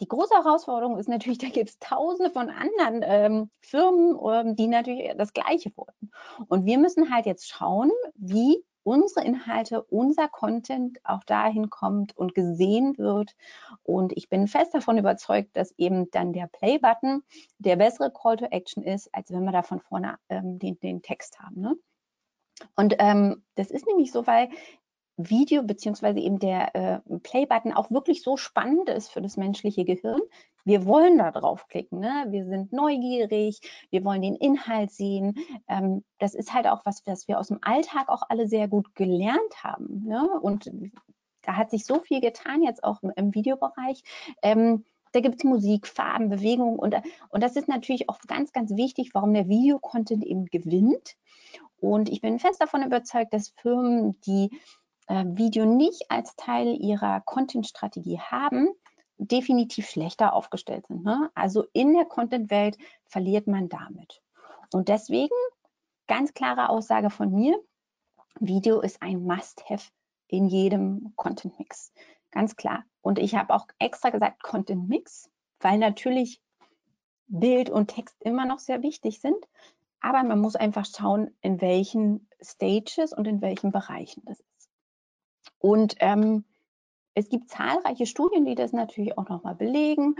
die 0.00 0.08
große 0.08 0.34
Herausforderung 0.34 0.98
ist 0.98 1.08
natürlich, 1.08 1.38
da 1.38 1.48
gibt 1.48 1.70
es 1.70 1.78
tausende 1.78 2.30
von 2.30 2.50
anderen 2.50 3.02
ähm, 3.02 3.50
Firmen, 3.60 4.18
ähm, 4.30 4.56
die 4.56 4.68
natürlich 4.68 5.12
das 5.16 5.32
Gleiche 5.32 5.72
wollen. 5.76 6.12
Und 6.48 6.64
wir 6.66 6.78
müssen 6.78 7.12
halt 7.12 7.26
jetzt 7.26 7.48
schauen, 7.48 7.90
wie 8.14 8.62
unsere 8.86 9.26
Inhalte, 9.26 9.82
unser 9.82 10.28
Content 10.28 10.98
auch 11.02 11.24
dahin 11.24 11.70
kommt 11.70 12.16
und 12.16 12.36
gesehen 12.36 12.96
wird. 12.98 13.34
Und 13.82 14.16
ich 14.16 14.28
bin 14.28 14.46
fest 14.46 14.74
davon 14.74 14.96
überzeugt, 14.96 15.56
dass 15.56 15.74
eben 15.76 16.08
dann 16.12 16.32
der 16.32 16.46
Play-Button 16.46 17.24
der 17.58 17.76
bessere 17.76 18.12
Call 18.12 18.36
to 18.36 18.44
Action 18.44 18.84
ist, 18.84 19.12
als 19.12 19.32
wenn 19.32 19.44
wir 19.44 19.50
da 19.50 19.62
von 19.62 19.80
vorne 19.80 20.18
ähm, 20.28 20.60
den, 20.60 20.78
den, 20.78 21.02
Text 21.02 21.40
haben. 21.40 21.60
Ne? 21.60 21.74
Und 22.76 22.94
ähm, 23.00 23.44
das 23.56 23.72
ist 23.72 23.86
nämlich 23.86 24.12
so, 24.12 24.26
weil 24.28 24.50
Video 25.16 25.64
beziehungsweise 25.64 26.20
eben 26.20 26.38
der 26.38 26.74
äh, 26.76 27.00
Play-Button 27.24 27.72
auch 27.72 27.90
wirklich 27.90 28.22
so 28.22 28.36
spannend 28.36 28.88
ist 28.88 29.08
für 29.08 29.20
das 29.20 29.36
menschliche 29.36 29.84
Gehirn. 29.84 30.20
Wir 30.66 30.84
wollen 30.84 31.16
da 31.18 31.30
draufklicken, 31.30 32.00
ne? 32.00 32.26
wir 32.30 32.44
sind 32.44 32.72
neugierig, 32.72 33.60
wir 33.90 34.04
wollen 34.04 34.20
den 34.20 34.34
Inhalt 34.34 34.90
sehen. 34.90 35.38
Ähm, 35.68 36.04
das 36.18 36.34
ist 36.34 36.52
halt 36.52 36.66
auch 36.66 36.84
was, 36.84 37.06
was 37.06 37.28
wir 37.28 37.38
aus 37.38 37.48
dem 37.48 37.60
Alltag 37.62 38.08
auch 38.08 38.24
alle 38.28 38.48
sehr 38.48 38.66
gut 38.66 38.96
gelernt 38.96 39.62
haben. 39.62 40.02
Ne? 40.04 40.28
Und 40.40 40.68
da 41.42 41.56
hat 41.56 41.70
sich 41.70 41.86
so 41.86 42.00
viel 42.00 42.20
getan 42.20 42.64
jetzt 42.64 42.82
auch 42.82 43.00
im, 43.04 43.12
im 43.14 43.32
Videobereich. 43.32 44.02
Ähm, 44.42 44.84
da 45.12 45.20
gibt 45.20 45.36
es 45.36 45.44
Musik, 45.44 45.86
Farben, 45.86 46.30
Bewegung 46.30 46.80
und, 46.80 46.96
und 47.28 47.42
das 47.44 47.54
ist 47.54 47.68
natürlich 47.68 48.08
auch 48.08 48.18
ganz, 48.26 48.52
ganz 48.52 48.74
wichtig, 48.74 49.10
warum 49.14 49.34
der 49.34 49.48
Videocontent 49.48 50.24
eben 50.24 50.46
gewinnt. 50.46 51.14
Und 51.78 52.08
ich 52.08 52.20
bin 52.20 52.40
fest 52.40 52.60
davon 52.60 52.82
überzeugt, 52.82 53.32
dass 53.32 53.50
Firmen, 53.50 54.20
die 54.22 54.50
äh, 55.06 55.24
Video 55.28 55.64
nicht 55.64 56.10
als 56.10 56.34
Teil 56.34 56.74
ihrer 56.74 57.20
Content-Strategie 57.20 58.18
haben, 58.18 58.68
definitiv 59.18 59.88
schlechter 59.88 60.32
aufgestellt 60.32 60.86
sind. 60.86 61.04
Ne? 61.04 61.30
Also 61.34 61.64
in 61.72 61.94
der 61.94 62.04
Content-Welt 62.04 62.78
verliert 63.06 63.46
man 63.46 63.68
damit. 63.68 64.22
Und 64.72 64.88
deswegen 64.88 65.34
ganz 66.06 66.34
klare 66.34 66.68
Aussage 66.68 67.10
von 67.10 67.32
mir, 67.32 67.58
Video 68.38 68.80
ist 68.80 69.02
ein 69.02 69.22
Must-Have 69.22 69.90
in 70.28 70.46
jedem 70.48 71.12
Content-Mix. 71.16 71.92
Ganz 72.30 72.56
klar. 72.56 72.84
Und 73.00 73.18
ich 73.18 73.34
habe 73.34 73.54
auch 73.54 73.66
extra 73.78 74.10
gesagt 74.10 74.42
Content-Mix, 74.42 75.30
weil 75.60 75.78
natürlich 75.78 76.42
Bild 77.28 77.70
und 77.70 77.88
Text 77.88 78.16
immer 78.22 78.44
noch 78.44 78.58
sehr 78.58 78.82
wichtig 78.82 79.20
sind. 79.20 79.38
Aber 80.00 80.22
man 80.22 80.40
muss 80.40 80.56
einfach 80.56 80.84
schauen, 80.84 81.34
in 81.40 81.60
welchen 81.60 82.28
Stages 82.40 83.12
und 83.12 83.26
in 83.26 83.40
welchen 83.40 83.72
Bereichen 83.72 84.22
das 84.26 84.38
ist. 84.38 84.70
Und 85.58 85.96
ähm, 86.00 86.44
es 87.16 87.28
gibt 87.30 87.48
zahlreiche 87.48 88.06
Studien, 88.06 88.44
die 88.44 88.54
das 88.54 88.72
natürlich 88.72 89.18
auch 89.18 89.28
nochmal 89.28 89.54
belegen. 89.54 90.14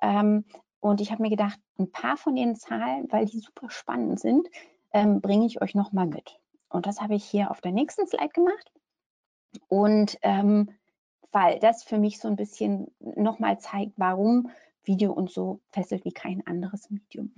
Ähm, 0.00 0.44
und 0.80 1.00
ich 1.00 1.10
habe 1.10 1.22
mir 1.22 1.30
gedacht, 1.30 1.58
ein 1.78 1.90
paar 1.90 2.16
von 2.16 2.36
den 2.36 2.56
Zahlen, 2.56 3.10
weil 3.10 3.24
die 3.24 3.38
super 3.38 3.70
spannend 3.70 4.20
sind, 4.20 4.46
ähm, 4.92 5.20
bringe 5.20 5.46
ich 5.46 5.62
euch 5.62 5.74
nochmal 5.74 6.06
mit. 6.06 6.38
Und 6.68 6.86
das 6.86 7.00
habe 7.00 7.14
ich 7.14 7.24
hier 7.24 7.50
auf 7.50 7.60
der 7.60 7.72
nächsten 7.72 8.06
Slide 8.06 8.28
gemacht. 8.28 8.70
Und 9.68 10.18
ähm, 10.22 10.68
weil 11.32 11.58
das 11.58 11.82
für 11.82 11.98
mich 11.98 12.18
so 12.18 12.28
ein 12.28 12.36
bisschen 12.36 12.94
nochmal 13.00 13.58
zeigt, 13.58 13.94
warum 13.96 14.50
Video 14.84 15.12
uns 15.12 15.32
so 15.32 15.60
fesselt 15.70 16.04
wie 16.04 16.12
kein 16.12 16.46
anderes 16.46 16.90
Medium. 16.90 17.32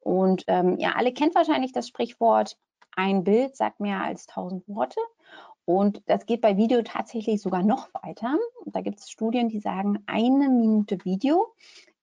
Und 0.00 0.44
ähm, 0.46 0.76
ja, 0.78 0.92
alle 0.96 1.14
kennt 1.14 1.34
wahrscheinlich 1.34 1.72
das 1.72 1.88
Sprichwort, 1.88 2.58
ein 2.94 3.24
Bild 3.24 3.56
sagt 3.56 3.80
mehr 3.80 4.02
als 4.02 4.26
tausend 4.26 4.68
Worte. 4.68 5.00
Und 5.68 6.00
das 6.06 6.24
geht 6.24 6.40
bei 6.40 6.56
Video 6.56 6.80
tatsächlich 6.80 7.42
sogar 7.42 7.62
noch 7.62 7.90
weiter. 8.02 8.38
Da 8.64 8.80
gibt 8.80 9.00
es 9.00 9.10
Studien, 9.10 9.50
die 9.50 9.60
sagen, 9.60 10.02
eine 10.06 10.48
Minute 10.48 11.04
Video 11.04 11.52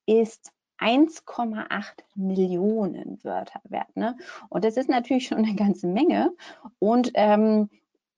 ist 0.06 0.52
1,8 0.78 1.66
Millionen 2.14 3.18
Wörter 3.24 3.62
wert. 3.64 3.98
Ne? 3.98 4.18
Und 4.50 4.66
das 4.66 4.78
ist 4.78 4.88
natürlich 4.88 5.26
schon 5.26 5.40
eine 5.40 5.56
ganze 5.56 5.88
Menge. 5.88 6.32
Und 6.78 7.10
ähm, 7.16 7.72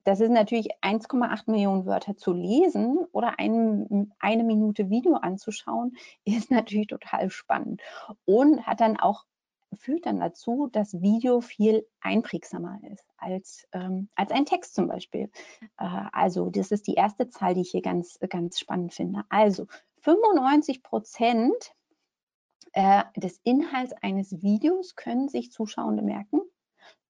das 0.04 0.20
ist 0.20 0.32
natürlich 0.32 0.68
1,8 0.82 1.50
Millionen 1.50 1.86
Wörter 1.86 2.14
zu 2.14 2.34
lesen 2.34 2.98
oder 3.12 3.38
ein, 3.38 4.12
eine 4.18 4.44
Minute 4.44 4.90
Video 4.90 5.14
anzuschauen, 5.14 5.96
ist 6.26 6.50
natürlich 6.50 6.88
total 6.88 7.30
spannend 7.30 7.80
und 8.26 8.66
hat 8.66 8.82
dann 8.82 8.98
auch 8.98 9.24
führt 9.76 10.06
dann 10.06 10.20
dazu, 10.20 10.68
dass 10.72 11.00
Video 11.00 11.40
viel 11.40 11.86
einprägsamer 12.00 12.80
ist 12.90 13.04
als, 13.16 13.66
ähm, 13.72 14.08
als 14.14 14.30
ein 14.30 14.46
Text 14.46 14.74
zum 14.74 14.88
Beispiel. 14.88 15.30
Äh, 15.78 16.04
also 16.12 16.50
das 16.50 16.70
ist 16.70 16.86
die 16.86 16.94
erste 16.94 17.28
Zahl, 17.28 17.54
die 17.54 17.62
ich 17.62 17.70
hier 17.70 17.82
ganz, 17.82 18.18
ganz 18.28 18.58
spannend 18.58 18.94
finde. 18.94 19.22
Also 19.28 19.66
95 20.00 20.82
Prozent 20.82 21.74
äh, 22.72 23.02
des 23.16 23.40
Inhalts 23.44 23.92
eines 24.02 24.42
Videos 24.42 24.94
können 24.96 25.28
sich 25.28 25.52
Zuschauende 25.52 26.02
merken. 26.02 26.40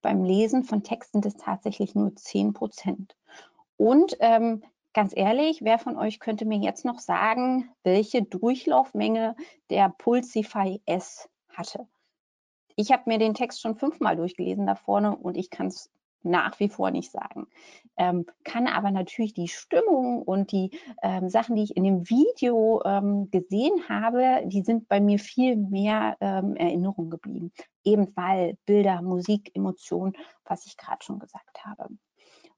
Beim 0.03 0.23
Lesen 0.25 0.65
von 0.65 0.83
Text 0.83 1.13
sind 1.13 1.27
es 1.27 1.37
tatsächlich 1.37 1.95
nur 1.95 2.15
10 2.15 2.53
Prozent. 2.53 3.17
Und 3.77 4.17
ähm, 4.21 4.63
ganz 4.93 5.13
ehrlich, 5.15 5.63
wer 5.63 5.79
von 5.79 5.97
euch 5.97 6.21
könnte 6.21 6.45
mir 6.45 6.59
jetzt 6.59 6.85
noch 6.85 6.99
sagen, 6.99 7.71
welche 7.83 8.23
Durchlaufmenge 8.23 9.37
der 9.71 9.91
Pulsify 9.91 10.81
S 10.87 11.29
hatte? 11.49 11.87
Ich 12.81 12.93
habe 12.93 13.03
mir 13.07 13.19
den 13.19 13.35
Text 13.35 13.61
schon 13.61 13.75
fünfmal 13.75 14.15
durchgelesen 14.15 14.65
da 14.65 14.77
vorne 14.77 15.17
und 15.17 15.37
ich 15.37 15.51
kann 15.51 15.67
es 15.67 15.91
nach 16.23 16.61
wie 16.61 16.69
vor 16.69 16.93
nicht 16.93 17.11
sagen. 17.11 17.49
Ähm, 17.97 18.25
kann 18.45 18.69
aber 18.69 18.93
natürlich 18.93 19.35
die 19.35 19.49
Stimmung 19.49 20.23
und 20.23 20.53
die 20.53 20.71
ähm, 21.03 21.29
Sachen, 21.29 21.57
die 21.57 21.65
ich 21.65 21.77
in 21.77 21.83
dem 21.83 22.09
Video 22.09 22.81
ähm, 22.85 23.33
gesehen 23.33 23.89
habe, 23.89 24.43
die 24.47 24.63
sind 24.63 24.89
bei 24.89 25.01
mir 25.01 25.19
viel 25.19 25.57
mehr 25.57 26.17
ähm, 26.21 26.55
Erinnerung 26.55 27.11
geblieben. 27.11 27.53
Eben 27.83 28.13
weil 28.15 28.57
Bilder, 28.65 29.03
Musik, 29.03 29.51
Emotionen, 29.57 30.13
was 30.45 30.65
ich 30.65 30.77
gerade 30.77 31.05
schon 31.05 31.19
gesagt 31.19 31.65
habe. 31.65 31.89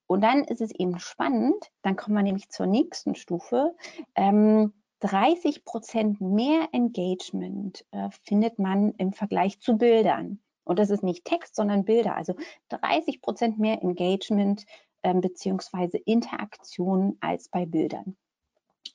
Und 0.07 0.23
dann 0.23 0.45
ist 0.45 0.61
es 0.61 0.71
eben 0.73 0.99
spannend, 0.99 1.71
dann 1.81 1.97
kommen 1.97 2.17
wir 2.17 2.23
nämlich 2.23 2.50
zur 2.50 2.67
nächsten 2.67 3.15
Stufe. 3.15 3.75
Ähm, 4.15 4.75
30 5.00 5.64
Prozent 5.64 6.21
mehr 6.21 6.69
Engagement 6.73 7.85
äh, 7.90 8.11
findet 8.25 8.59
man 8.59 8.92
im 8.92 9.12
Vergleich 9.12 9.61
zu 9.61 9.76
Bildern. 9.76 10.40
Und 10.64 10.78
das 10.78 10.90
ist 10.90 11.02
nicht 11.02 11.25
Text, 11.25 11.57
sondern 11.57 11.85
Bilder. 11.85 12.16
Also 12.16 12.35
30 12.69 13.21
Prozent 13.23 13.59
mehr 13.59 13.83
Engagement 13.83 14.66
ähm, 15.02 15.21
beziehungsweise 15.21 15.99
Interaktion 15.99 17.16
als 17.21 17.49
bei 17.49 17.66
Bildern. 17.66 18.16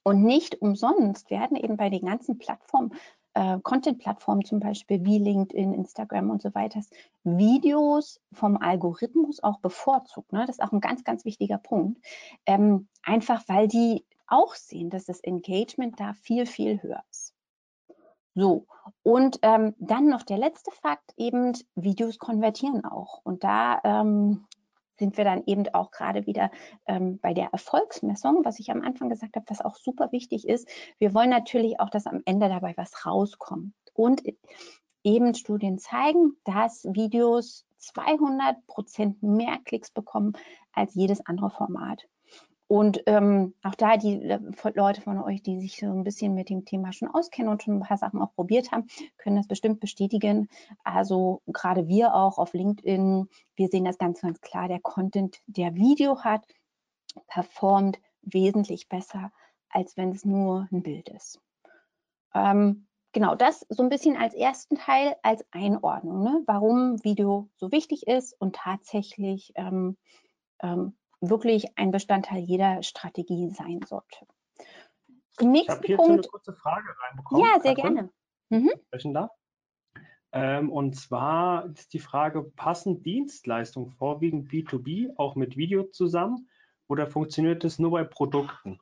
Und 0.03 0.24
nicht 0.24 0.62
umsonst 0.62 1.31
werden 1.31 1.57
eben 1.57 1.77
bei 1.77 1.89
den 1.89 2.05
ganzen 2.05 2.38
Plattformen, 2.38 2.93
äh, 3.33 3.57
Content-Plattformen 3.62 4.45
zum 4.45 4.59
Beispiel 4.59 5.03
wie 5.03 5.17
LinkedIn, 5.17 5.74
Instagram 5.74 6.29
und 6.29 6.41
so 6.41 6.53
weiter, 6.53 6.81
Videos 7.24 8.21
vom 8.31 8.57
Algorithmus 8.57 9.41
auch 9.43 9.59
bevorzugt. 9.59 10.31
Ne? 10.31 10.45
Das 10.45 10.57
ist 10.57 10.63
auch 10.63 10.71
ein 10.71 10.79
ganz, 10.79 11.03
ganz 11.03 11.25
wichtiger 11.25 11.57
Punkt. 11.57 12.00
Ähm, 12.45 12.88
einfach 13.03 13.43
weil 13.47 13.67
die 13.67 14.05
auch 14.27 14.55
sehen, 14.55 14.89
dass 14.89 15.05
das 15.05 15.20
Engagement 15.20 16.00
da 16.00 16.13
viel, 16.13 16.46
viel 16.46 16.82
höher 16.82 17.03
ist. 17.12 17.34
So, 18.34 18.65
und 19.01 19.39
ähm, 19.44 19.75
dann 19.79 20.10
noch 20.10 20.24
der 20.24 20.38
letzte 20.38 20.72
Fakt, 20.72 21.13
eben 21.15 21.53
Videos 21.75 22.20
konvertieren 22.20 22.84
auch. 22.84 23.22
Und 23.24 23.46
da 23.46 23.79
ähm, 23.86 24.46
sind 25.00 25.17
wir 25.17 25.24
dann 25.24 25.44
eben 25.46 25.67
auch 25.74 25.91
gerade 25.91 26.25
wieder 26.25 26.51
ähm, 26.86 27.20
bei 27.20 27.34
der 27.34 27.50
Erfolgsmessung, 27.53 28.44
was 28.44 28.60
ich 28.60 28.72
am 28.72 28.82
Anfang 28.82 29.10
gesagt 29.10 29.36
habe, 29.36 29.46
was 29.48 29.62
auch 29.62 29.75
super 29.75 30.12
wichtig 30.12 30.48
ist. 30.48 30.67
Wir 31.00 31.13
wollen 31.13 31.29
natürlich 31.29 31.79
auch, 31.79 31.89
dass 31.89 32.08
am 32.08 32.22
Ende 32.25 32.50
dabei 32.50 32.74
was 32.75 33.05
rauskommt. 33.05 33.74
Und 33.94 34.24
eben 35.03 35.34
Studien 35.36 35.79
zeigen, 35.79 36.36
dass 36.44 36.84
Videos 36.84 37.65
200 37.77 38.65
Prozent 38.67 39.22
mehr 39.24 39.60
Klicks 39.63 39.91
bekommen 39.91 40.34
als 40.74 40.94
jedes 40.96 41.25
andere 41.25 41.51
Format. 41.51 42.05
Und 42.67 43.03
ähm, 43.05 43.53
auch 43.62 43.75
da 43.75 43.95
die 43.95 44.24
äh, 44.24 44.39
Leute 44.74 45.01
von 45.01 45.19
euch, 45.22 45.43
die 45.43 45.60
sich 45.60 45.77
so 45.77 45.86
ein 45.86 46.03
bisschen 46.03 46.34
mit 46.34 46.50
dem 46.50 46.65
Thema 46.65 46.93
schon 46.93 47.10
auskennen 47.10 47.51
und 47.51 47.62
schon 47.62 47.75
ein 47.75 47.81
paar 47.81 47.98
Sachen 47.98 48.22
auch 48.22 48.34
probiert 48.34 48.72
haben, 48.72 48.88
können 49.17 49.36
das 49.36 49.48
bestimmt 49.48 49.79
bestätigen. 49.79 50.50
Also 50.84 51.43
gerade 51.45 51.88
wir 51.88 52.15
auch 52.15 52.39
auf 52.39 52.53
LinkedIn, 52.53 53.29
wir 53.55 53.67
sehen 53.67 53.86
das 53.86 54.00
ganz, 54.00 54.22
ganz 54.22 54.41
klar, 54.41 54.67
der 54.67 54.79
Content, 54.79 55.41
der 55.45 55.75
Video 55.75 56.24
hat, 56.24 56.43
performt 57.27 58.00
wesentlich 58.24 58.89
besser, 58.89 59.31
als 59.69 59.95
wenn 59.95 60.12
es 60.12 60.25
nur 60.25 60.67
ein 60.72 60.81
Bild 60.81 61.10
ist. 61.10 61.39
Ähm, 62.34 62.88
genau, 63.12 63.36
das 63.36 63.63
so 63.69 63.84
ein 63.84 63.89
bisschen 63.89 64.17
als 64.17 64.34
ersten 64.34 64.75
Teil, 64.75 65.15
als 65.22 65.45
Einordnung, 65.51 66.24
ne? 66.24 66.43
warum 66.48 67.03
Video 67.03 67.48
so 67.57 67.72
wichtig 67.72 68.07
ist 68.07 68.34
und 68.39 68.55
tatsächlich 68.55 69.51
ähm, 69.55 69.98
ähm, 70.63 70.98
wirklich 71.22 71.77
ein 71.77 71.91
Bestandteil 71.91 72.39
jeder 72.39 72.84
Strategie 72.84 73.50
sein 73.50 73.81
sollte. 73.86 74.25
Im 75.39 75.51
nächsten 75.51 75.72
ich 75.72 75.77
habe 75.77 75.88
hierzu 75.88 76.03
Punkt, 76.03 76.25
eine 76.25 76.31
kurze 76.31 76.53
Frage 76.53 76.88
reinbekommen. 77.01 77.43
Ja, 77.43 77.60
sehr 77.62 77.75
Katrin, 77.75 77.93
gerne. 77.95 78.10
Mhm. 78.50 78.72
Ähm, 80.31 80.72
und 80.72 80.95
zwar 80.95 81.65
ist 81.67 81.93
die 81.93 82.00
Frage, 82.00 82.43
passen 82.43 83.01
Dienstleistungen 83.01 83.89
vorwiegend 83.91 84.50
B2B 84.50 85.13
auch 85.17 85.36
mit 85.36 85.57
Video 85.57 85.84
zusammen 85.84 86.50
oder 86.88 87.07
funktioniert 87.07 87.63
das 87.63 87.79
nur 87.79 87.91
bei 87.91 88.03
Produkten? 88.03 88.79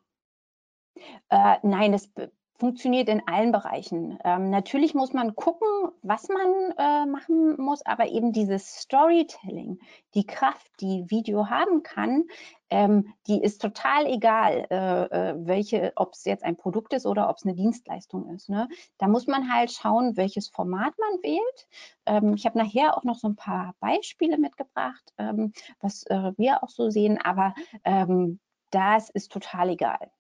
Äh, 1.30 1.58
nein, 1.63 1.92
das 1.92 2.12
funktioniert 2.56 3.10
in 3.10 3.28
allen 3.28 3.52
Bereichen. 3.52 4.18
Ähm, 4.24 4.50
natürlich 4.50 4.94
muss 4.94 5.14
man 5.14 5.36
gucken, 5.36 5.68
was 6.02 6.30
man 6.30 6.74
äh, 6.78 7.06
machen 7.06 7.60
muss, 7.60 7.86
aber 7.86 8.08
eben 8.08 8.32
dieses 8.32 8.76
Storytelling, 8.76 9.80
die 10.14 10.26
Kraft, 10.26 10.70
die 10.80 11.06
Video 11.10 11.50
haben 11.50 11.84
kann, 11.84 12.26
ähm, 12.70 13.14
die 13.28 13.42
ist 13.42 13.62
total 13.62 14.06
egal, 14.06 14.68
äh, 14.70 15.04
äh 15.32 15.36
welche, 15.38 15.94
ob 15.96 16.14
es 16.14 16.26
jetzt 16.26 16.44
ein 16.44 16.56
Produkt 16.56 16.94
ist 16.94 17.06
oder 17.06 17.30
ob 17.30 17.38
es 17.38 17.44
eine 17.44 17.56
Dienstleistung 17.56 18.30
ist. 18.34 18.50
Ne? 18.50 18.68
Da 18.98 19.08
muss 19.08 19.28
man 19.28 19.52
halt 19.52 19.72
schauen, 19.72 20.16
welches 20.16 20.48
Format 20.50 20.94
man 20.98 21.24
wählt. 21.24 21.68
Ähm, 22.06 22.34
ich 22.36 22.46
habe 22.46 22.58
nachher 22.58 22.98
auch 22.98 23.04
noch 23.04 23.18
so 23.18 23.28
ein 23.28 23.36
paar 23.36 23.76
Beispiele 23.80 24.38
mitgebracht, 24.38 25.14
ähm, 25.18 25.54
was 25.80 26.04
äh, 26.08 26.32
wir 26.38 26.64
auch 26.64 26.70
so 26.70 26.90
sehen, 26.90 27.20
aber 27.22 27.54
ähm, 27.84 28.40
das 28.72 29.10
ist 29.10 29.32
total 29.32 29.70
egal. 29.70 30.12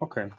Okay. 0.00 0.30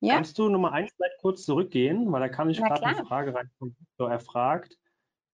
Ja? 0.00 0.14
Kannst 0.14 0.38
du 0.38 0.48
Nummer 0.48 0.72
eins 0.72 0.92
vielleicht 0.96 1.18
kurz 1.20 1.44
zurückgehen, 1.44 2.10
weil 2.10 2.20
da 2.20 2.28
kam 2.28 2.50
ich 2.50 2.58
gerade 2.58 2.84
eine 2.84 3.04
Frage 3.04 3.34
rein 3.34 3.50
von 3.58 3.74
Victor. 3.78 4.10
Er 4.10 4.18
fragt, 4.18 4.76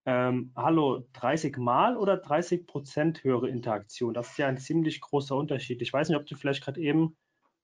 ähm, 0.04 0.52
hallo, 0.56 1.06
30 1.14 1.56
Mal 1.56 1.96
oder 1.96 2.18
30 2.18 2.66
Prozent 2.66 3.24
höhere 3.24 3.48
Interaktion? 3.48 4.12
Das 4.12 4.30
ist 4.30 4.38
ja 4.38 4.46
ein 4.46 4.58
ziemlich 4.58 5.00
großer 5.00 5.34
Unterschied. 5.34 5.80
Ich 5.80 5.92
weiß 5.92 6.08
nicht, 6.08 6.18
ob 6.18 6.26
du 6.26 6.34
vielleicht 6.34 6.62
gerade 6.62 6.80
eben 6.80 7.16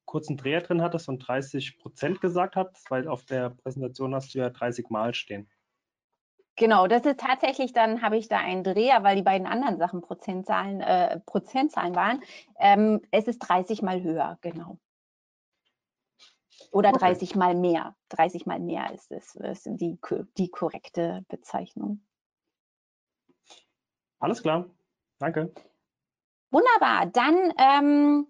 kurz 0.07 0.29
einen 0.29 0.39
Dreher 0.39 0.61
drin 0.61 0.83
hattest 0.83 1.09
und 1.09 1.19
30 1.19 1.79
Prozent 1.79 2.21
gesagt 2.21 2.57
hast, 2.57 2.91
weil 2.91 3.09
auf 3.09 3.25
der 3.25 3.51
Präsentation 3.51 4.15
hast 4.15 4.35
du 4.35 4.39
ja 4.39 4.51
30 4.51 4.89
Mal 4.91 5.15
stehen. 5.15 5.49
Genau, 6.57 6.87
das 6.87 7.05
ist 7.05 7.19
tatsächlich, 7.19 7.73
dann 7.73 8.01
habe 8.01 8.17
ich 8.17 8.29
da 8.29 8.39
einen 8.39 8.63
Dreher, 8.63 9.03
weil 9.03 9.17
die 9.17 9.23
beiden 9.23 9.47
anderen 9.47 9.77
Sachen 9.77 10.03
Prozentzahlen, 10.03 10.81
äh, 10.81 11.19
Prozentzahlen 11.27 11.97
waren. 11.97 12.23
Ähm, 12.61 13.01
es 13.11 13.27
ist 13.27 13.41
30 13.41 13.83
mal 13.83 14.03
höher, 14.03 14.39
genau. 14.41 14.79
Oder 16.75 16.89
okay. 16.89 16.99
30 16.99 17.37
mal 17.37 17.55
mehr. 17.55 17.95
30 18.09 18.47
mal 18.47 18.59
mehr 18.59 18.93
ist 18.93 19.13
es, 19.13 19.37
ist 19.37 19.67
die, 19.67 19.97
die 20.37 20.49
korrekte 20.49 21.25
Bezeichnung. 21.29 22.05
Alles 24.19 24.43
klar. 24.43 24.69
Danke. 25.21 25.55
Wunderbar. 26.51 27.07
Dann 27.07 27.53
ähm, 27.59 28.27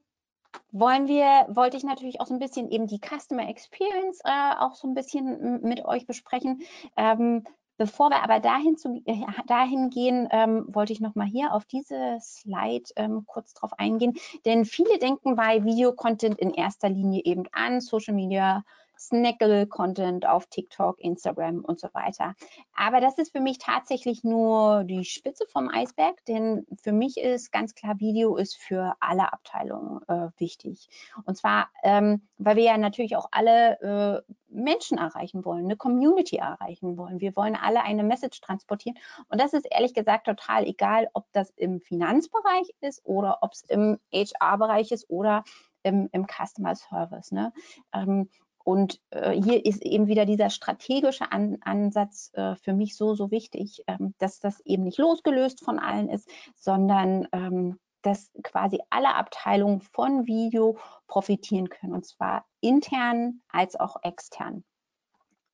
wollen 0.72 1.08
wir, 1.08 1.46
wollte 1.48 1.78
ich 1.78 1.84
natürlich 1.84 2.20
auch 2.20 2.26
so 2.26 2.34
ein 2.34 2.40
bisschen 2.40 2.70
eben 2.70 2.86
die 2.86 3.00
Customer 3.00 3.48
Experience 3.48 4.20
äh, 4.24 4.54
auch 4.58 4.74
so 4.74 4.88
ein 4.88 4.94
bisschen 4.94 5.62
mit 5.62 5.82
euch 5.86 6.06
besprechen. 6.06 6.62
Ähm, 6.98 7.44
Bevor 7.76 8.10
wir 8.10 8.22
aber 8.22 8.40
dahin, 8.40 8.76
zu, 8.76 9.02
äh, 9.04 9.20
dahin 9.46 9.90
gehen, 9.90 10.28
ähm, 10.30 10.64
wollte 10.68 10.92
ich 10.92 11.00
nochmal 11.00 11.26
hier 11.26 11.52
auf 11.52 11.64
diese 11.64 12.18
Slide 12.20 12.84
ähm, 12.96 13.24
kurz 13.26 13.54
drauf 13.54 13.72
eingehen. 13.78 14.14
Denn 14.44 14.64
viele 14.64 14.98
denken 14.98 15.34
bei 15.34 15.64
Videocontent 15.64 16.38
in 16.38 16.54
erster 16.54 16.88
Linie 16.88 17.22
eben 17.24 17.44
an 17.52 17.80
Social 17.80 18.14
Media, 18.14 18.64
Snackable-Content 19.06 20.26
auf 20.26 20.46
TikTok, 20.46 21.00
Instagram 21.00 21.64
und 21.64 21.80
so 21.80 21.88
weiter. 21.92 22.34
Aber 22.74 23.00
das 23.00 23.18
ist 23.18 23.32
für 23.32 23.40
mich 23.40 23.58
tatsächlich 23.58 24.24
nur 24.24 24.84
die 24.84 25.04
Spitze 25.04 25.46
vom 25.46 25.68
Eisberg, 25.68 26.24
denn 26.26 26.66
für 26.82 26.92
mich 26.92 27.16
ist 27.18 27.52
ganz 27.52 27.74
klar, 27.74 27.98
Video 27.98 28.36
ist 28.36 28.56
für 28.56 28.94
alle 29.00 29.32
Abteilungen 29.32 30.00
äh, 30.08 30.28
wichtig. 30.38 30.88
Und 31.24 31.36
zwar, 31.36 31.68
ähm, 31.82 32.22
weil 32.38 32.56
wir 32.56 32.64
ja 32.64 32.78
natürlich 32.78 33.16
auch 33.16 33.28
alle 33.30 34.24
äh, 34.26 34.32
Menschen 34.54 34.98
erreichen 34.98 35.44
wollen, 35.44 35.64
eine 35.64 35.76
Community 35.76 36.36
erreichen 36.36 36.96
wollen. 36.96 37.20
Wir 37.20 37.36
wollen 37.36 37.56
alle 37.56 37.82
eine 37.82 38.04
Message 38.04 38.40
transportieren. 38.40 38.96
Und 39.28 39.40
das 39.40 39.52
ist 39.52 39.66
ehrlich 39.70 39.94
gesagt 39.94 40.26
total 40.26 40.64
egal, 40.64 41.08
ob 41.12 41.26
das 41.32 41.50
im 41.56 41.80
Finanzbereich 41.80 42.74
ist 42.80 43.04
oder 43.04 43.38
ob 43.42 43.52
es 43.52 43.62
im 43.62 43.98
HR-Bereich 44.12 44.92
ist 44.92 45.10
oder 45.10 45.44
im, 45.82 46.08
im 46.12 46.26
Customer 46.26 46.74
Service. 46.74 47.32
Ne? 47.32 47.52
Ähm, 47.92 48.28
und 48.64 48.98
äh, 49.10 49.30
hier 49.32 49.64
ist 49.64 49.82
eben 49.82 50.06
wieder 50.06 50.24
dieser 50.24 50.48
strategische 50.48 51.30
An 51.30 51.58
Ansatz 51.60 52.32
äh, 52.32 52.56
für 52.56 52.72
mich 52.72 52.96
so, 52.96 53.14
so 53.14 53.30
wichtig, 53.30 53.84
ähm, 53.86 54.14
dass 54.18 54.40
das 54.40 54.60
eben 54.60 54.84
nicht 54.84 54.98
losgelöst 54.98 55.62
von 55.62 55.78
allen 55.78 56.08
ist, 56.08 56.28
sondern 56.56 57.28
ähm, 57.32 57.78
dass 58.00 58.32
quasi 58.42 58.80
alle 58.90 59.14
Abteilungen 59.14 59.80
von 59.80 60.26
Video 60.26 60.78
profitieren 61.06 61.68
können, 61.68 61.92
und 61.92 62.06
zwar 62.06 62.46
intern 62.60 63.42
als 63.48 63.78
auch 63.78 63.96
extern. 64.02 64.64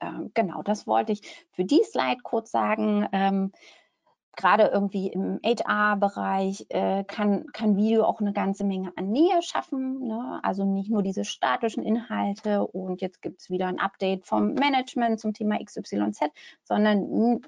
Ähm, 0.01 0.31
genau, 0.33 0.63
das 0.63 0.87
wollte 0.87 1.13
ich 1.13 1.23
für 1.51 1.65
die 1.65 1.83
Slide 1.85 2.23
kurz 2.23 2.51
sagen. 2.53 3.53
Gerade 4.37 4.71
irgendwie 4.73 5.09
im 5.09 5.41
HR-Bereich 5.45 6.67
äh, 6.69 7.05
kann, 7.05 7.47
kann 7.53 7.77
Video 7.77 8.05
auch 8.05 8.21
eine 8.21 8.33
ganze 8.33 8.65
Menge 8.65 8.93
an 8.97 9.11
Nähe 9.11 9.43
schaffen. 9.43 10.07
Ne? 10.07 10.41
Also 10.43 10.65
nicht 10.65 10.91
nur 10.91 11.03
diese 11.03 11.25
statischen 11.25 11.83
Inhalte 11.83 12.67
und 12.67 13.01
jetzt 13.01 13.23
gibt 13.23 13.41
es 13.41 13.51
wieder 13.51 13.67
ein 13.67 13.81
Update 13.81 14.27
vom 14.27 14.55
Management 14.55 15.21
zum 15.21 15.35
Thema 15.35 15.59
XYZ, 15.63 16.31
sondern 16.63 17.41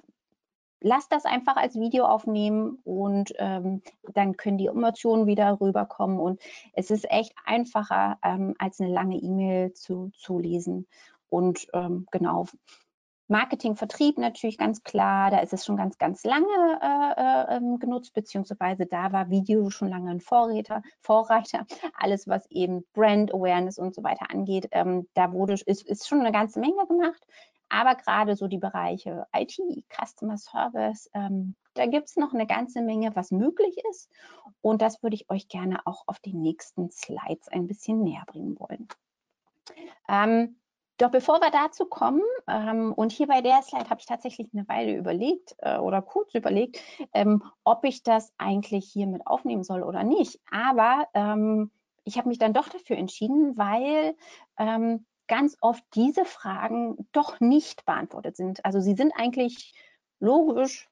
lasst 0.83 1.13
das 1.13 1.25
einfach 1.25 1.57
als 1.57 1.79
Video 1.79 2.05
aufnehmen 2.05 2.79
und 2.85 3.33
ähm, 3.39 3.83
dann 4.13 4.37
können 4.37 4.59
die 4.59 4.67
Emotionen 4.67 5.27
wieder 5.27 5.61
rüberkommen 5.61 6.19
und 6.19 6.41
es 6.75 6.91
ist 6.91 7.11
echt 7.11 7.33
einfacher, 7.45 8.19
ähm, 8.23 8.55
als 8.59 8.81
eine 8.81 8.93
lange 8.93 9.17
E-Mail 9.17 9.73
zu, 9.73 10.11
zu 10.17 10.39
lesen. 10.39 10.87
Und 11.29 11.67
ähm, 11.73 12.07
genau, 12.11 12.47
Marketing, 13.33 13.77
Vertrieb 13.77 14.19
natürlich 14.19 14.59
ganz 14.59 14.83
klar, 14.85 15.31
da 15.31 15.41
ist 15.41 15.53
es 15.53 15.65
schon 15.65 15.77
ganz, 15.77 15.99
ganz 15.99 16.23
lange 16.23 16.47
äh, 16.47 17.21
äh, 17.21 17.57
ähm, 17.57 17.79
genutzt, 17.79 18.13
beziehungsweise 18.15 18.87
da 18.87 19.11
war 19.11 19.31
Video 19.31 19.71
schon 19.71 19.89
lange 19.89 20.11
ein 20.11 20.21
Vorreiter, 20.21 20.83
Vorreiter. 21.01 21.67
Alles, 21.95 22.29
was 22.29 22.49
eben 22.51 22.85
Brand 22.93 23.33
Awareness 23.35 23.79
und 23.79 23.95
so 23.95 24.05
weiter 24.05 24.31
angeht, 24.31 24.69
ähm, 24.73 25.09
da 25.15 25.33
wurde, 25.33 25.55
ist, 25.55 25.67
ist 25.89 26.07
schon 26.07 26.21
eine 26.21 26.31
ganze 26.31 26.61
Menge 26.61 26.87
gemacht. 26.87 27.27
Aber 27.71 27.95
gerade 27.95 28.37
so 28.37 28.49
die 28.49 28.59
Bereiche 28.59 29.27
IT, 29.35 29.59
Customer 29.89 30.37
Service, 30.37 31.11
ähm, 31.15 31.55
da 31.73 31.87
gibt 31.87 32.11
es 32.11 32.17
noch 32.17 32.35
eine 32.35 32.47
ganze 32.47 32.83
Menge, 32.83 33.17
was 33.17 33.31
möglich 33.31 33.77
ist. 33.91 34.11
Und 34.61 34.83
das 34.83 35.03
würde 35.03 35.17
ich 35.17 35.31
euch 35.31 35.49
gerne 35.49 35.81
auch 35.87 36.05
auf 36.07 36.21
den 36.21 36.43
nächsten 36.43 36.91
Slides 36.91 37.49
ein 37.49 37.67
bisschen 37.67 38.03
näher 38.03 38.25
bringen 38.27 38.61
wollen. 38.61 38.89
Ähm, 40.07 40.57
Doch 40.99 41.11
bevor 41.11 41.41
wir 41.41 41.51
dazu 41.51 41.87
kommen, 41.87 42.23
ähm, 42.49 42.93
und 42.93 43.13
hier 43.13 43.27
bei 43.27 43.41
der 43.41 43.63
Slide 43.63 43.89
habe 43.91 44.01
ich 44.01 44.07
tatsächlich 44.07 44.49
eine 44.53 44.69
Weile 44.69 44.97
überlegt 44.97 45.55
äh, 45.59 45.79
oder 45.79 46.03
kurz 46.03 46.35
überlegt, 46.35 46.81
ähm, 47.13 47.43
ob 47.65 47.85
ich 47.85 48.03
das 48.03 48.33
eigentlich 48.39 48.91
hier 48.93 49.07
mit 49.07 49.27
aufnehmen 49.27 49.65
soll 49.65 49.83
oder 49.83 50.05
nicht. 50.05 50.41
Aber 50.51 51.09
ähm, 51.15 51.71
ich 52.05 52.19
habe 52.19 52.29
mich 52.29 52.39
dann 52.39 52.53
doch 52.53 52.69
dafür 52.69 52.97
entschieden, 52.97 53.57
weil 53.57 54.17
ähm, 54.59 55.07
ganz 55.29 55.57
oft 55.61 55.83
diese 55.95 56.25
Fragen 56.25 57.09
doch 57.13 57.41
nicht 57.41 57.87
beantwortet 57.87 58.37
sind. 58.37 58.65
Also 58.65 58.81
sie 58.81 58.95
sind 58.95 59.13
eigentlich 59.17 59.75
logisch 60.21 60.89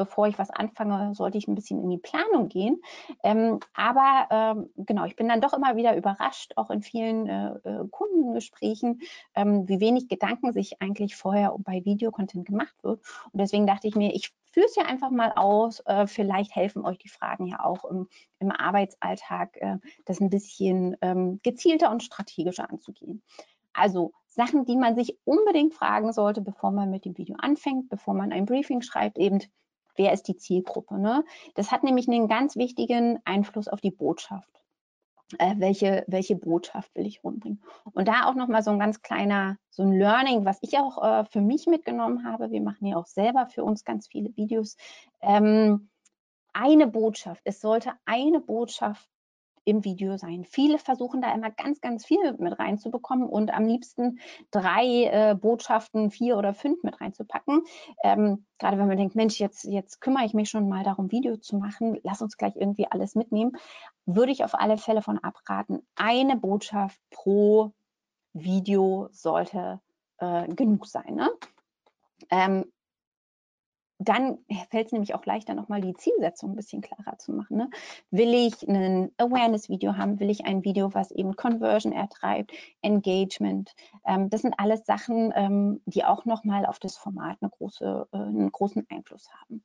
bevor 0.00 0.26
ich 0.28 0.38
was 0.38 0.48
anfange, 0.48 1.14
sollte 1.14 1.36
ich 1.36 1.46
ein 1.46 1.54
bisschen 1.54 1.82
in 1.82 1.90
die 1.90 1.98
Planung 1.98 2.48
gehen. 2.48 2.80
Ähm, 3.22 3.60
aber 3.74 4.28
ähm, 4.30 4.70
genau, 4.78 5.04
ich 5.04 5.14
bin 5.14 5.28
dann 5.28 5.42
doch 5.42 5.52
immer 5.52 5.76
wieder 5.76 5.94
überrascht, 5.94 6.52
auch 6.56 6.70
in 6.70 6.80
vielen 6.80 7.26
äh, 7.26 7.50
äh, 7.64 7.86
Kundengesprächen, 7.90 9.02
ähm, 9.34 9.68
wie 9.68 9.78
wenig 9.78 10.08
Gedanken 10.08 10.54
sich 10.54 10.80
eigentlich 10.80 11.16
vorher 11.16 11.54
bei 11.58 11.84
Videocontent 11.84 12.46
gemacht 12.46 12.74
wird. 12.82 13.00
Und 13.30 13.38
deswegen 13.38 13.66
dachte 13.66 13.88
ich 13.88 13.94
mir, 13.94 14.14
ich 14.14 14.32
führe 14.52 14.64
es 14.64 14.74
ja 14.74 14.84
einfach 14.84 15.10
mal 15.10 15.32
aus. 15.36 15.80
Äh, 15.84 16.06
vielleicht 16.06 16.56
helfen 16.56 16.86
euch 16.86 16.96
die 16.96 17.10
Fragen 17.10 17.46
ja 17.46 17.62
auch 17.62 17.84
im, 17.84 18.08
im 18.38 18.50
Arbeitsalltag, 18.50 19.58
äh, 19.58 19.76
das 20.06 20.20
ein 20.22 20.30
bisschen 20.30 20.96
ähm, 21.02 21.40
gezielter 21.42 21.90
und 21.90 22.02
strategischer 22.02 22.70
anzugehen. 22.70 23.22
Also 23.74 24.12
Sachen, 24.28 24.64
die 24.64 24.76
man 24.76 24.94
sich 24.94 25.18
unbedingt 25.24 25.74
fragen 25.74 26.12
sollte, 26.14 26.40
bevor 26.40 26.70
man 26.70 26.90
mit 26.90 27.04
dem 27.04 27.18
Video 27.18 27.36
anfängt, 27.38 27.88
bevor 27.88 28.14
man 28.14 28.32
ein 28.32 28.46
Briefing 28.46 28.80
schreibt, 28.80 29.18
eben 29.18 29.40
wer 29.96 30.12
ist 30.12 30.28
die 30.28 30.36
Zielgruppe. 30.36 30.98
Ne? 30.98 31.24
Das 31.54 31.70
hat 31.72 31.82
nämlich 31.82 32.08
einen 32.08 32.28
ganz 32.28 32.56
wichtigen 32.56 33.18
Einfluss 33.24 33.68
auf 33.68 33.80
die 33.80 33.90
Botschaft. 33.90 34.48
Äh, 35.38 35.54
welche, 35.58 36.04
welche 36.08 36.34
Botschaft 36.34 36.94
will 36.96 37.06
ich 37.06 37.22
rumbringen? 37.22 37.62
Und 37.92 38.08
da 38.08 38.26
auch 38.26 38.34
nochmal 38.34 38.62
so 38.62 38.70
ein 38.70 38.80
ganz 38.80 39.00
kleiner, 39.02 39.56
so 39.70 39.82
ein 39.82 39.92
Learning, 39.92 40.44
was 40.44 40.58
ich 40.60 40.76
auch 40.78 41.02
äh, 41.02 41.24
für 41.24 41.40
mich 41.40 41.66
mitgenommen 41.66 42.26
habe. 42.26 42.50
Wir 42.50 42.60
machen 42.60 42.86
ja 42.86 42.96
auch 42.96 43.06
selber 43.06 43.46
für 43.46 43.62
uns 43.62 43.84
ganz 43.84 44.08
viele 44.08 44.36
Videos. 44.36 44.76
Ähm, 45.20 45.88
eine 46.52 46.88
Botschaft, 46.88 47.42
es 47.44 47.60
sollte 47.60 47.92
eine 48.04 48.40
Botschaft 48.40 49.08
im 49.64 49.84
Video 49.84 50.16
sein. 50.16 50.44
Viele 50.44 50.78
versuchen 50.78 51.20
da 51.20 51.32
immer 51.34 51.50
ganz, 51.50 51.80
ganz 51.80 52.04
viel 52.04 52.34
mit 52.38 52.58
reinzubekommen 52.58 53.28
und 53.28 53.52
am 53.52 53.66
liebsten 53.66 54.18
drei 54.50 55.04
äh, 55.04 55.34
Botschaften, 55.34 56.10
vier 56.10 56.36
oder 56.36 56.54
fünf 56.54 56.82
mit 56.82 57.00
reinzupacken. 57.00 57.62
Ähm, 58.02 58.46
gerade 58.58 58.78
wenn 58.78 58.88
man 58.88 58.96
denkt, 58.96 59.14
Mensch, 59.14 59.38
jetzt, 59.38 59.64
jetzt 59.64 60.00
kümmere 60.00 60.24
ich 60.24 60.34
mich 60.34 60.50
schon 60.50 60.68
mal 60.68 60.84
darum, 60.84 61.10
Video 61.10 61.36
zu 61.36 61.56
machen, 61.56 61.98
lass 62.02 62.22
uns 62.22 62.36
gleich 62.36 62.56
irgendwie 62.56 62.86
alles 62.90 63.14
mitnehmen, 63.14 63.52
würde 64.06 64.32
ich 64.32 64.44
auf 64.44 64.54
alle 64.54 64.78
Fälle 64.78 65.02
von 65.02 65.18
abraten. 65.18 65.86
Eine 65.94 66.36
Botschaft 66.36 66.98
pro 67.10 67.72
Video 68.32 69.08
sollte 69.12 69.80
äh, 70.18 70.48
genug 70.48 70.86
sein. 70.86 71.14
Ne? 71.14 71.30
Ähm, 72.30 72.64
dann 74.02 74.38
fällt 74.70 74.86
es 74.86 74.92
nämlich 74.92 75.14
auch 75.14 75.26
leichter, 75.26 75.54
nochmal 75.54 75.82
die 75.82 75.92
Zielsetzung 75.92 76.52
ein 76.52 76.56
bisschen 76.56 76.80
klarer 76.80 77.18
zu 77.18 77.32
machen. 77.32 77.58
Ne? 77.58 77.70
Will 78.10 78.32
ich 78.32 78.66
ein 78.66 79.12
Awareness-Video 79.18 79.96
haben? 79.96 80.18
Will 80.20 80.30
ich 80.30 80.46
ein 80.46 80.64
Video, 80.64 80.94
was 80.94 81.10
eben 81.10 81.36
Conversion 81.36 81.92
ertreibt, 81.92 82.52
Engagement? 82.80 83.74
Ähm, 84.06 84.30
das 84.30 84.40
sind 84.40 84.54
alles 84.58 84.86
Sachen, 84.86 85.32
ähm, 85.36 85.82
die 85.84 86.02
auch 86.04 86.24
nochmal 86.24 86.64
auf 86.64 86.78
das 86.78 86.96
Format 86.96 87.36
eine 87.42 87.50
große, 87.50 88.08
äh, 88.10 88.16
einen 88.16 88.50
großen 88.50 88.86
Einfluss 88.88 89.28
haben. 89.32 89.62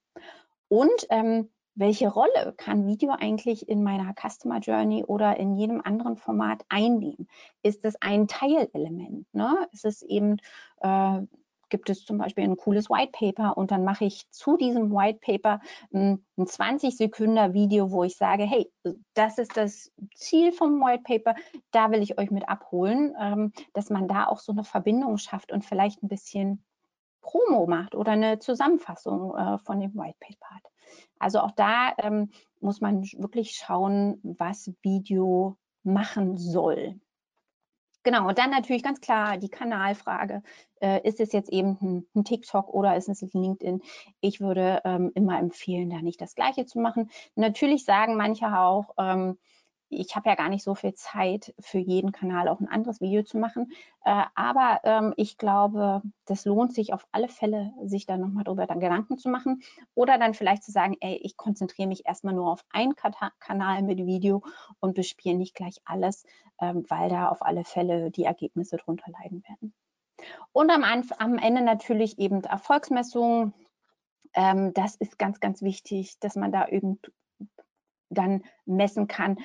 Und 0.67 1.07
ähm, 1.09 1.49
welche 1.75 2.09
Rolle 2.09 2.53
kann 2.57 2.87
Video 2.87 3.11
eigentlich 3.11 3.69
in 3.69 3.83
meiner 3.83 4.13
Customer 4.13 4.59
Journey 4.59 5.05
oder 5.05 5.37
in 5.37 5.55
jedem 5.55 5.81
anderen 5.81 6.17
Format 6.17 6.65
einnehmen? 6.67 7.29
Ist 7.63 7.85
es 7.85 7.95
ein 8.01 8.27
Teilelement? 8.27 9.33
Ne? 9.33 9.67
Ist 9.71 9.85
es 9.85 10.01
eben 10.01 10.37
äh, 10.81 11.21
gibt 11.69 11.89
es 11.89 12.05
zum 12.05 12.17
Beispiel 12.17 12.43
ein 12.43 12.57
cooles 12.57 12.89
White 12.89 13.11
Paper 13.11 13.57
und 13.57 13.71
dann 13.71 13.83
mache 13.83 14.05
ich 14.05 14.29
zu 14.31 14.57
diesem 14.57 14.91
White 14.91 15.19
Paper 15.21 15.59
hm, 15.91 16.23
ein 16.37 16.47
20 16.47 16.95
Sekunden 16.95 17.53
Video, 17.53 17.91
wo 17.91 18.03
ich 18.03 18.17
sage, 18.17 18.43
hey, 18.43 18.71
das 19.13 19.37
ist 19.37 19.57
das 19.57 19.91
Ziel 20.15 20.51
vom 20.51 20.79
White 20.81 21.03
Paper, 21.03 21.35
da 21.71 21.91
will 21.91 22.01
ich 22.01 22.17
euch 22.17 22.31
mit 22.31 22.47
abholen, 22.47 23.15
ähm, 23.19 23.53
dass 23.73 23.89
man 23.89 24.07
da 24.07 24.27
auch 24.27 24.39
so 24.39 24.51
eine 24.51 24.63
Verbindung 24.63 25.17
schafft 25.17 25.51
und 25.51 25.65
vielleicht 25.65 26.03
ein 26.03 26.09
bisschen 26.09 26.63
Promo 27.21 27.65
macht 27.65 27.95
oder 27.95 28.11
eine 28.11 28.39
Zusammenfassung 28.39 29.35
äh, 29.35 29.57
von 29.59 29.79
dem 29.79 29.95
White 29.95 30.17
Paper 30.19 30.55
hat. 30.55 30.63
Also 31.19 31.39
auch 31.39 31.51
da 31.51 31.93
ähm, 31.97 32.29
muss 32.59 32.81
man 32.81 33.03
wirklich 33.03 33.53
schauen, 33.53 34.19
was 34.23 34.71
Video 34.81 35.57
machen 35.83 36.37
soll. 36.37 36.99
Genau, 38.05 38.27
und 38.27 38.37
dann 38.37 38.51
natürlich 38.51 38.83
ganz 38.83 39.01
klar 39.01 39.37
die 39.37 39.49
Kanalfrage. 39.49 40.43
Äh, 40.79 41.01
ist 41.07 41.19
es 41.19 41.33
jetzt 41.33 41.49
eben 41.49 41.75
ein, 41.81 42.05
ein, 42.15 42.23
TikTok 42.23 42.71
oder 42.71 42.95
ist 42.95 43.09
es 43.09 43.23
ein 43.23 43.31
LinkedIn? 43.33 43.81
Ich 44.21 44.39
würde 44.39 44.79
ähm, 44.85 45.11
immer 45.15 45.39
empfehlen, 45.39 45.89
da 45.89 46.03
nicht 46.03 46.21
das 46.21 46.35
Gleiche 46.35 46.67
zu 46.67 46.79
machen. 46.79 47.09
Natürlich 47.33 47.83
sagen 47.83 48.15
manche 48.15 48.45
auch, 48.55 48.93
ähm, 48.99 49.39
ich 49.89 50.15
habe 50.15 50.29
ja 50.29 50.35
gar 50.35 50.49
nicht 50.49 50.63
so 50.63 50.75
viel 50.75 50.93
Zeit, 50.93 51.53
für 51.59 51.77
jeden 51.77 52.11
Kanal 52.11 52.47
auch 52.47 52.59
ein 52.59 52.67
anderes 52.67 53.01
Video 53.01 53.23
zu 53.23 53.37
machen. 53.37 53.71
Äh, 54.03 54.23
aber 54.33 54.79
ähm, 54.83 55.13
ich 55.17 55.37
glaube, 55.37 56.01
das 56.25 56.45
lohnt 56.45 56.73
sich 56.73 56.93
auf 56.93 57.05
alle 57.11 57.27
Fälle, 57.27 57.73
sich 57.83 58.05
da 58.05 58.17
nochmal 58.17 58.43
drüber 58.43 58.65
dann 58.65 58.79
Gedanken 58.79 59.17
zu 59.17 59.29
machen. 59.29 59.61
Oder 59.93 60.17
dann 60.17 60.33
vielleicht 60.33 60.63
zu 60.63 60.71
sagen, 60.71 60.97
ey, 61.01 61.19
ich 61.21 61.37
konzentriere 61.37 61.87
mich 61.87 62.05
erstmal 62.05 62.33
nur 62.33 62.51
auf 62.51 62.65
einen 62.71 62.95
Kanal 62.95 63.83
mit 63.83 63.99
Video 63.99 64.43
und 64.79 64.95
bespiele 64.95 65.37
nicht 65.37 65.55
gleich 65.55 65.77
alles, 65.85 66.25
ähm, 66.59 66.85
weil 66.89 67.09
da 67.09 67.29
auf 67.29 67.41
alle 67.41 67.63
Fälle 67.63 68.11
die 68.11 68.23
Ergebnisse 68.23 68.77
drunter 68.77 69.11
leiden 69.11 69.43
werden. 69.47 69.73
Und 70.51 70.71
am, 70.71 70.83
am 70.83 71.37
Ende 71.37 71.61
natürlich 71.61 72.17
eben 72.17 72.43
Erfolgsmessungen. 72.43 73.53
Ähm, 74.33 74.73
das 74.73 74.95
ist 74.95 75.19
ganz, 75.19 75.39
ganz 75.39 75.61
wichtig, 75.61 76.19
dass 76.19 76.35
man 76.35 76.51
da 76.51 76.67
eben 76.67 76.99
dann 78.09 78.43
messen 78.65 79.07
kann, 79.07 79.37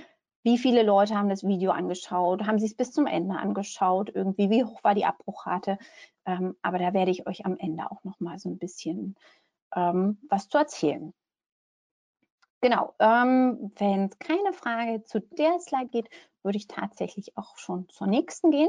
wie 0.43 0.59
viele 0.59 0.83
Leute 0.83 1.17
haben 1.17 1.29
das 1.29 1.47
Video 1.47 1.71
angeschaut? 1.71 2.47
Haben 2.47 2.59
sie 2.59 2.67
es 2.67 2.75
bis 2.75 2.93
zum 2.93 3.07
Ende 3.07 3.37
angeschaut? 3.37 4.11
Irgendwie, 4.15 4.51
wie 4.51 4.65
hoch 4.65 4.83
war 4.83 4.95
die 4.95 5.05
Abbruchrate? 5.05 5.79
Ähm, 6.25 6.57
aber 6.63 6.79
da 6.79 6.95
werde 6.95 7.11
ich 7.11 7.27
euch 7.27 7.45
am 7.45 7.57
Ende 7.59 7.91
auch 7.91 8.03
noch 8.05 8.21
mal 8.21 8.39
so 8.39 8.49
ein 8.49 8.59
bisschen 8.59 9.17
ähm, 9.75 10.19
was 10.29 10.49
zu 10.49 10.59
erzählen. 10.59 11.13
Genau, 12.63 12.95
ähm, 12.99 13.73
wenn 13.77 14.07
es 14.07 14.19
keine 14.19 14.53
Frage 14.53 15.03
zu 15.05 15.21
der 15.21 15.59
Slide 15.61 15.89
geht, 15.89 16.11
würde 16.43 16.59
ich 16.59 16.67
tatsächlich 16.67 17.37
auch 17.37 17.57
schon 17.57 17.89
zur 17.89 18.07
nächsten 18.07 18.51
gehen. 18.51 18.69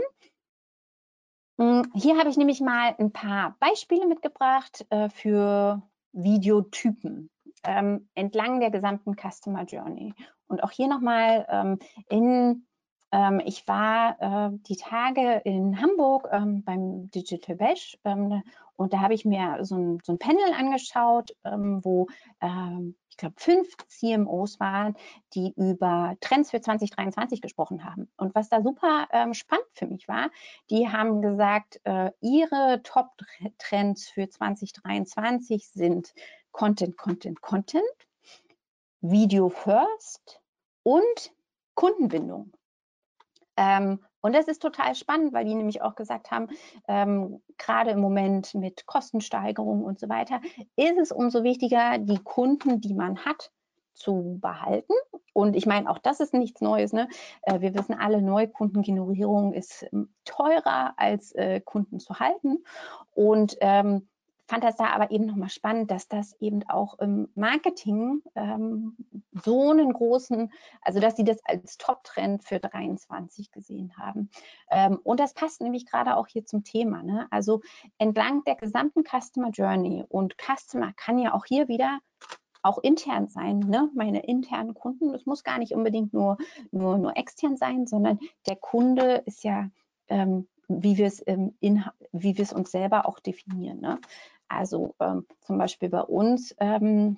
Hm, 1.60 1.91
hier 1.93 2.17
habe 2.17 2.29
ich 2.29 2.38
nämlich 2.38 2.62
mal 2.62 2.95
ein 2.97 3.12
paar 3.12 3.55
Beispiele 3.60 4.07
mitgebracht 4.07 4.86
äh, 4.89 5.10
für 5.10 5.81
Videotypen 6.13 7.29
ähm, 7.63 8.10
entlang 8.15 8.60
der 8.60 8.71
gesamten 8.71 9.15
Customer 9.15 9.63
Journey. 9.63 10.13
Und 10.47 10.63
auch 10.63 10.71
hier 10.71 10.88
nochmal 10.88 11.45
ähm, 11.50 11.80
in 12.10 12.67
ähm, 13.13 13.41
ich 13.45 13.67
war 13.67 14.17
äh, 14.21 14.58
die 14.67 14.78
Tage 14.78 15.41
in 15.43 15.82
Hamburg 15.82 16.30
ähm, 16.32 16.63
beim 16.63 17.12
Digital 17.12 17.58
Bash 17.58 17.97
ähm, 18.06 18.41
und 18.82 18.93
da 18.93 19.02
habe 19.02 19.13
ich 19.13 19.26
mir 19.26 19.60
so 19.62 19.76
ein, 19.76 20.00
so 20.04 20.13
ein 20.13 20.17
Panel 20.17 20.54
angeschaut, 20.58 21.36
ähm, 21.43 21.82
wo 21.84 22.08
ähm, 22.41 22.95
ich 23.10 23.17
glaube 23.17 23.36
fünf 23.38 23.67
CMOs 23.88 24.60
waren, 24.60 24.95
die 25.36 25.54
über 25.56 26.15
Trends 26.19 26.50
für 26.50 26.62
2023 26.62 27.41
gesprochen 27.41 27.84
haben. 27.84 28.10
Und 28.17 28.34
was 28.34 28.50
da 28.50 28.63
super 28.63 29.08
ähm, 29.12 29.36
spannend 29.36 29.67
für 29.74 29.86
mich 29.86 30.08
war, 30.08 30.32
die 30.71 30.89
haben 30.89 31.21
gesagt, 31.21 31.80
äh, 31.84 32.10
ihre 32.21 32.82
Top-Trends 32.84 34.10
für 34.10 34.28
2023 34.28 35.67
sind 35.69 36.15
Content, 36.52 36.98
Content, 36.98 37.42
Content, 37.42 37.84
Video 39.02 39.50
First 39.50 40.42
und 40.84 41.34
Kundenbindung. 41.76 42.52
Ähm, 43.58 44.00
und 44.22 44.34
das 44.34 44.48
ist 44.48 44.62
total 44.62 44.96
spannend, 44.96 45.34
weil 45.34 45.46
die 45.46 45.56
nämlich 45.56 45.82
auch 45.82 45.96
gesagt 45.96 46.32
haben, 46.32 46.48
ähm, 46.88 47.42
gerade 47.58 47.92
im 47.92 48.00
Moment 48.00 48.54
mit 48.54 48.86
Kostensteigerungen 48.86 49.84
und 49.84 50.00
so 50.00 50.10
weiter, 50.10 50.42
ist 50.76 50.98
es 51.00 51.12
umso 51.12 51.44
wichtiger, 51.44 51.98
die 51.98 52.20
Kunden, 52.20 52.82
die 52.82 52.94
man 52.94 53.26
hat, 53.26 53.52
zu 53.94 54.38
behalten. 54.42 54.94
Und 55.34 55.56
ich 55.56 55.66
meine, 55.66 55.90
auch 55.90 56.00
das 56.00 56.20
ist 56.20 56.34
nichts 56.34 56.62
Neues. 56.62 56.94
Ne? 56.94 57.08
Äh, 57.44 57.62
wir 57.62 57.74
wissen 57.76 57.94
alle, 57.94 58.22
Neukundengenerierung 58.22 59.54
ist 59.54 59.86
ähm, 59.92 60.14
teurer 60.26 60.94
als 60.98 61.34
äh, 61.34 61.62
Kunden 61.62 62.00
zu 62.00 62.20
halten. 62.20 62.64
Und 63.14 63.58
ähm, 63.62 64.08
fand 64.52 64.66
das 64.66 64.76
da 64.76 64.88
aber 64.88 65.12
eben 65.12 65.26
nochmal 65.26 65.50
spannend, 65.50 65.90
dass 65.92 66.10
das 66.10 66.34
eben 66.42 66.68
auch 66.68 67.00
im 67.00 67.30
Marketing 67.36 68.22
ähm, 68.36 68.98
so 69.46 69.72
einen 69.72 69.94
großen, 69.94 70.52
also 70.82 71.00
dass 71.00 71.16
sie 71.16 71.24
das 71.24 71.40
als 71.46 71.78
Top-Trend 71.78 72.44
für 72.44 72.60
23 72.60 73.54
gesehen 73.54 73.94
haben. 73.98 74.30
Ähm, 74.70 75.00
und 75.04 75.22
das 75.22 75.34
passt 75.34 75.62
nämlich 75.62 75.86
gerade 75.86 76.18
auch 76.18 76.28
hier 76.28 76.46
zum 76.46 76.66
Thema. 76.66 77.02
Ne? 77.02 77.28
Also 77.32 77.62
entlang 77.98 78.44
der 78.44 78.56
gesamten 78.56 79.06
Customer 79.06 79.52
Journey 79.52 80.04
und 80.10 80.36
Customer 80.38 80.92
kann 80.98 81.18
ja 81.18 81.34
auch 81.34 81.46
hier 81.46 81.70
wieder 81.70 82.00
auch 82.62 82.78
intern 82.80 83.30
sein, 83.30 83.60
ne? 83.60 83.90
meine 83.96 84.20
internen 84.20 84.74
Kunden. 84.74 85.14
Das 85.14 85.26
muss 85.26 85.46
gar 85.46 85.60
nicht 85.60 85.74
unbedingt 85.74 86.12
nur, 86.12 86.38
nur, 86.72 86.98
nur 86.98 87.16
extern 87.16 87.56
sein, 87.56 87.88
sondern 87.88 88.20
der 88.48 88.58
Kunde 88.58 89.24
ist 89.26 89.46
ja 89.46 89.70
ähm, 90.10 90.50
wie 90.79 90.97
wir 90.97 91.07
es 91.07 91.19
im 91.19 91.53
wie 92.12 92.38
wir 92.38 92.43
es 92.43 92.53
uns 92.53 92.71
selber 92.71 93.07
auch 93.07 93.19
definieren. 93.19 93.79
Ne? 93.79 93.99
Also 94.47 94.95
ähm, 94.99 95.25
zum 95.41 95.57
Beispiel 95.57 95.89
bei 95.89 96.01
uns 96.01 96.55
ähm, 96.60 97.17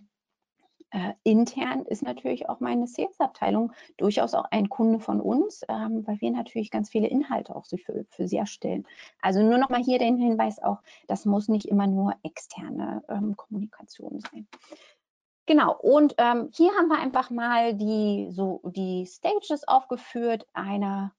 äh, 0.93 1.13
intern 1.23 1.85
ist 1.85 2.03
natürlich 2.03 2.47
auch 2.49 2.59
meine 2.59 2.85
Sales-Abteilung 2.85 3.73
durchaus 3.97 4.35
auch 4.35 4.45
ein 4.51 4.69
Kunde 4.69 4.99
von 4.99 5.19
uns, 5.19 5.63
ähm, 5.67 6.05
weil 6.05 6.21
wir 6.21 6.29
natürlich 6.29 6.69
ganz 6.69 6.89
viele 6.89 7.07
Inhalte 7.07 7.55
auch 7.55 7.65
für, 7.65 8.05
für 8.09 8.27
sie 8.27 8.37
erstellen. 8.37 8.85
Also 9.19 9.41
nur 9.41 9.57
noch 9.57 9.69
mal 9.69 9.81
hier 9.81 9.97
den 9.97 10.17
Hinweis 10.17 10.61
auch, 10.61 10.83
das 11.07 11.25
muss 11.25 11.47
nicht 11.47 11.65
immer 11.65 11.87
nur 11.87 12.13
externe 12.21 13.03
ähm, 13.09 13.35
Kommunikation 13.35 14.19
sein. 14.19 14.47
Genau, 15.47 15.75
und 15.75 16.13
ähm, 16.19 16.49
hier 16.53 16.71
haben 16.73 16.87
wir 16.87 16.99
einfach 16.99 17.31
mal 17.31 17.73
die, 17.73 18.27
so 18.29 18.61
die 18.63 19.05
Stages 19.07 19.67
aufgeführt 19.67 20.45
einer 20.53 21.13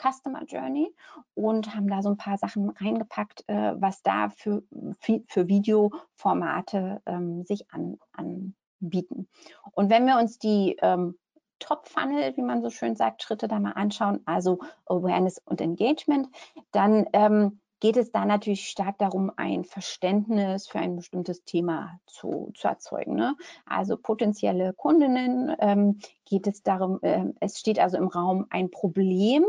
Customer 0.00 0.44
Journey 0.44 0.94
und 1.34 1.74
haben 1.74 1.88
da 1.88 2.02
so 2.02 2.10
ein 2.10 2.16
paar 2.16 2.38
Sachen 2.38 2.70
reingepackt, 2.70 3.44
äh, 3.48 3.74
was 3.80 4.02
da 4.02 4.30
für, 4.30 4.62
für 5.26 5.48
Videoformate 5.48 7.02
ähm, 7.06 7.44
sich 7.44 7.70
an, 7.70 7.98
anbieten. 8.12 9.28
Und 9.72 9.90
wenn 9.90 10.06
wir 10.06 10.18
uns 10.18 10.38
die 10.38 10.76
ähm, 10.80 11.18
Top-Funnel, 11.58 12.36
wie 12.36 12.42
man 12.42 12.62
so 12.62 12.70
schön 12.70 12.96
sagt, 12.96 13.22
Schritte 13.22 13.46
da 13.46 13.60
mal 13.60 13.72
anschauen, 13.72 14.20
also 14.24 14.60
Awareness 14.86 15.38
und 15.44 15.60
Engagement, 15.60 16.28
dann 16.72 17.06
ähm, 17.12 17.60
geht 17.80 17.96
es 17.96 18.12
da 18.12 18.24
natürlich 18.24 18.68
stark 18.68 18.98
darum, 18.98 19.32
ein 19.36 19.64
Verständnis 19.64 20.68
für 20.68 20.78
ein 20.78 20.96
bestimmtes 20.96 21.44
Thema 21.44 21.98
zu, 22.06 22.52
zu 22.54 22.68
erzeugen. 22.68 23.14
Ne? 23.14 23.36
Also 23.66 23.96
potenzielle 23.96 24.74
Kundinnen 24.74 25.54
ähm, 25.60 25.98
geht 26.26 26.46
es 26.46 26.62
darum, 26.62 26.98
äh, 27.02 27.24
es 27.40 27.58
steht 27.58 27.78
also 27.78 27.96
im 27.96 28.08
Raum 28.08 28.46
ein 28.50 28.70
Problem, 28.70 29.44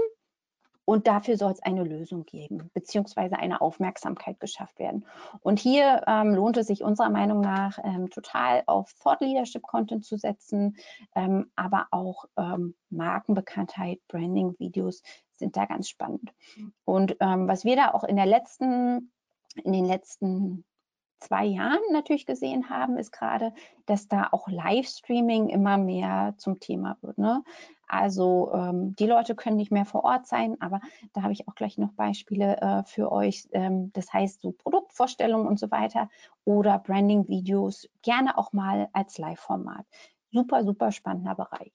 und 0.91 1.07
dafür 1.07 1.37
soll 1.37 1.53
es 1.53 1.63
eine 1.63 1.85
Lösung 1.85 2.25
geben, 2.25 2.69
beziehungsweise 2.73 3.37
eine 3.37 3.61
Aufmerksamkeit 3.61 4.41
geschafft 4.41 4.77
werden. 4.77 5.05
Und 5.39 5.57
hier 5.57 6.03
ähm, 6.05 6.35
lohnt 6.35 6.57
es 6.57 6.67
sich 6.67 6.83
unserer 6.83 7.09
Meinung 7.09 7.39
nach 7.39 7.79
ähm, 7.81 8.09
total 8.09 8.63
auf 8.65 8.93
Thought 9.01 9.21
Leadership 9.21 9.61
Content 9.61 10.03
zu 10.03 10.17
setzen, 10.17 10.75
ähm, 11.15 11.49
aber 11.55 11.87
auch 11.91 12.25
ähm, 12.35 12.75
Markenbekanntheit, 12.89 13.99
Branding, 14.09 14.53
Videos 14.59 15.01
sind 15.31 15.55
da 15.55 15.63
ganz 15.65 15.87
spannend. 15.87 16.33
Und 16.83 17.15
ähm, 17.21 17.47
was 17.47 17.63
wir 17.63 17.77
da 17.77 17.91
auch 17.93 18.03
in 18.03 18.17
der 18.17 18.25
letzten, 18.25 19.13
in 19.63 19.71
den 19.71 19.85
letzten 19.85 20.65
zwei 21.21 21.45
Jahren 21.45 21.79
natürlich 21.91 22.25
gesehen 22.25 22.69
haben, 22.69 22.97
ist 22.97 23.11
gerade, 23.11 23.53
dass 23.85 24.07
da 24.07 24.29
auch 24.31 24.47
Livestreaming 24.47 25.49
immer 25.49 25.77
mehr 25.77 26.33
zum 26.37 26.59
Thema 26.59 26.97
wird. 27.01 27.17
Ne? 27.17 27.43
Also 27.87 28.51
ähm, 28.53 28.95
die 28.95 29.05
Leute 29.05 29.35
können 29.35 29.57
nicht 29.57 29.71
mehr 29.71 29.85
vor 29.85 30.03
Ort 30.03 30.25
sein, 30.25 30.59
aber 30.61 30.81
da 31.13 31.23
habe 31.23 31.33
ich 31.33 31.47
auch 31.47 31.55
gleich 31.55 31.77
noch 31.77 31.91
Beispiele 31.93 32.57
äh, 32.57 32.83
für 32.83 33.11
euch. 33.11 33.47
Ähm, 33.51 33.91
das 33.93 34.11
heißt 34.11 34.41
so 34.41 34.51
Produktvorstellungen 34.51 35.47
und 35.47 35.59
so 35.59 35.69
weiter 35.71 36.09
oder 36.45 36.79
Branding-Videos 36.79 37.89
gerne 38.01 38.37
auch 38.37 38.53
mal 38.53 38.89
als 38.93 39.17
Live-Format. 39.17 39.85
Super, 40.31 40.63
super 40.63 40.91
spannender 40.91 41.35
Bereich. 41.35 41.73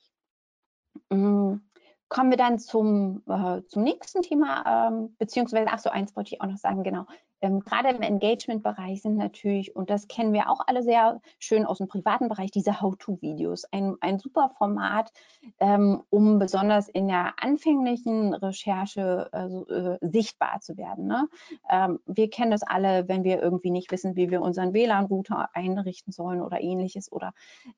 Mhm. 1.11 1.62
Kommen 2.09 2.30
wir 2.30 2.37
dann 2.37 2.59
zum, 2.59 3.22
äh, 3.28 3.62
zum 3.66 3.82
nächsten 3.82 4.22
Thema, 4.22 4.88
ähm, 4.88 5.16
beziehungsweise, 5.18 5.68
ach 5.70 5.80
so, 5.80 5.90
eins 5.90 6.14
wollte 6.14 6.35
ich 6.35 6.40
auch 6.40 6.46
noch 6.46 6.56
sagen, 6.56 6.85
genau. 6.85 7.04
Ähm, 7.40 7.61
gerade 7.61 7.90
im 7.90 8.03
Engagement-Bereich 8.03 9.03
sind 9.03 9.16
natürlich, 9.16 9.77
und 9.77 9.90
das 9.90 10.09
kennen 10.09 10.33
wir 10.33 10.51
auch 10.51 10.61
alle 10.66 10.83
sehr 10.83 11.20
schön 11.38 11.66
aus 11.66 11.79
dem 11.79 11.88
privaten 11.88 12.29
Bereich, 12.29 12.51
diese 12.51 12.81
How-To-Videos. 12.81 13.64
Ein, 13.72 13.96
ein 14.01 14.18
super 14.18 14.51
Format, 14.57 15.12
ähm, 15.61 16.03
um 16.11 16.38
besonders 16.38 16.88
in 16.88 17.09
der 17.09 17.35
anfänglichen 17.42 18.35
Recherche 18.35 19.29
also, 19.33 19.66
äh, 19.68 19.99
sichtbar 20.01 20.61
zu 20.61 20.77
werden. 20.77 21.07
Ne? 21.07 21.29
Ähm, 21.70 22.01
wir 22.07 22.31
kennen 22.31 22.51
das 22.51 22.62
alle, 22.62 23.09
wenn 23.09 23.25
wir 23.25 23.42
irgendwie 23.42 23.70
nicht 23.70 23.90
wissen, 23.90 24.16
wie 24.16 24.31
wir 24.31 24.40
unseren 24.40 24.72
WLAN-Router 24.72 25.51
einrichten 25.53 26.12
sollen 26.12 26.40
oder 26.40 26.61
ähnliches 26.61 27.12
oder 27.12 27.33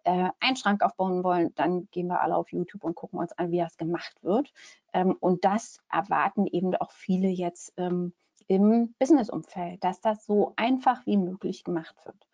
äh, 0.04 0.28
einen 0.40 0.56
Schrank 0.56 0.82
aufbauen 0.82 1.24
wollen, 1.24 1.52
dann 1.56 1.88
gehen 1.90 2.06
wir 2.06 2.20
alle 2.20 2.36
auf 2.36 2.52
YouTube 2.52 2.84
und 2.84 2.94
gucken 2.94 3.18
uns 3.18 3.32
an, 3.32 3.50
wie 3.50 3.58
das 3.58 3.76
gemacht 3.76 4.14
wird. 4.22 4.52
Ähm, 4.92 5.16
und 5.18 5.44
das 5.44 5.80
erwarten 5.90 6.46
eben 6.46 6.74
auch 6.76 6.92
viele 6.92 7.28
jetzt 7.28 7.72
ähm, 7.76 8.12
im 8.48 8.94
Businessumfeld, 8.98 9.84
dass 9.84 10.00
das 10.00 10.24
so 10.26 10.54
einfach 10.56 11.06
wie 11.06 11.16
möglich 11.16 11.64
gemacht 11.64 11.94
wird. 12.04 12.26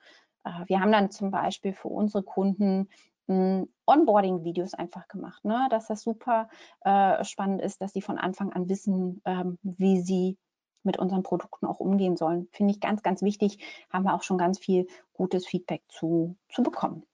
Äh, 0.45 0.67
wir 0.67 0.81
haben 0.81 0.93
dann 0.93 1.11
zum 1.11 1.31
Beispiel 1.31 1.75
für 1.75 1.89
unsere 1.89 2.23
Kunden 2.23 2.89
hm, 3.27 3.69
Onboarding-Videos 3.87 4.75
einfach 4.75 5.09
gemacht, 5.09 5.45
ne? 5.45 5.67
dass 5.71 5.89
das 5.89 6.03
super 6.03 6.49
äh, 6.81 7.23
spannend 7.25 7.61
ist, 7.61 7.81
dass 7.81 7.93
sie 7.93 8.03
von 8.03 8.19
Anfang 8.19 8.53
an 8.53 8.69
wissen, 8.69 9.21
ähm, 9.25 9.59
wie 9.63 10.01
sie 10.01 10.39
mit 10.85 10.99
unseren 10.99 11.23
Produkten 11.23 11.67
auch 11.67 11.81
umgehen 11.81 12.17
sollen. 12.17 12.49
Finde 12.53 12.73
ich 12.73 12.81
ganz, 12.81 13.03
ganz 13.03 13.23
wichtig. 13.23 13.59
Haben 13.91 14.05
wir 14.05 14.15
auch 14.15 14.23
schon 14.23 14.39
ganz 14.39 14.59
viel 14.59 14.87
gutes 15.15 15.47
Feedback 15.47 15.83
zu, 15.89 16.37
zu 16.51 16.63
bekommen. 16.63 17.05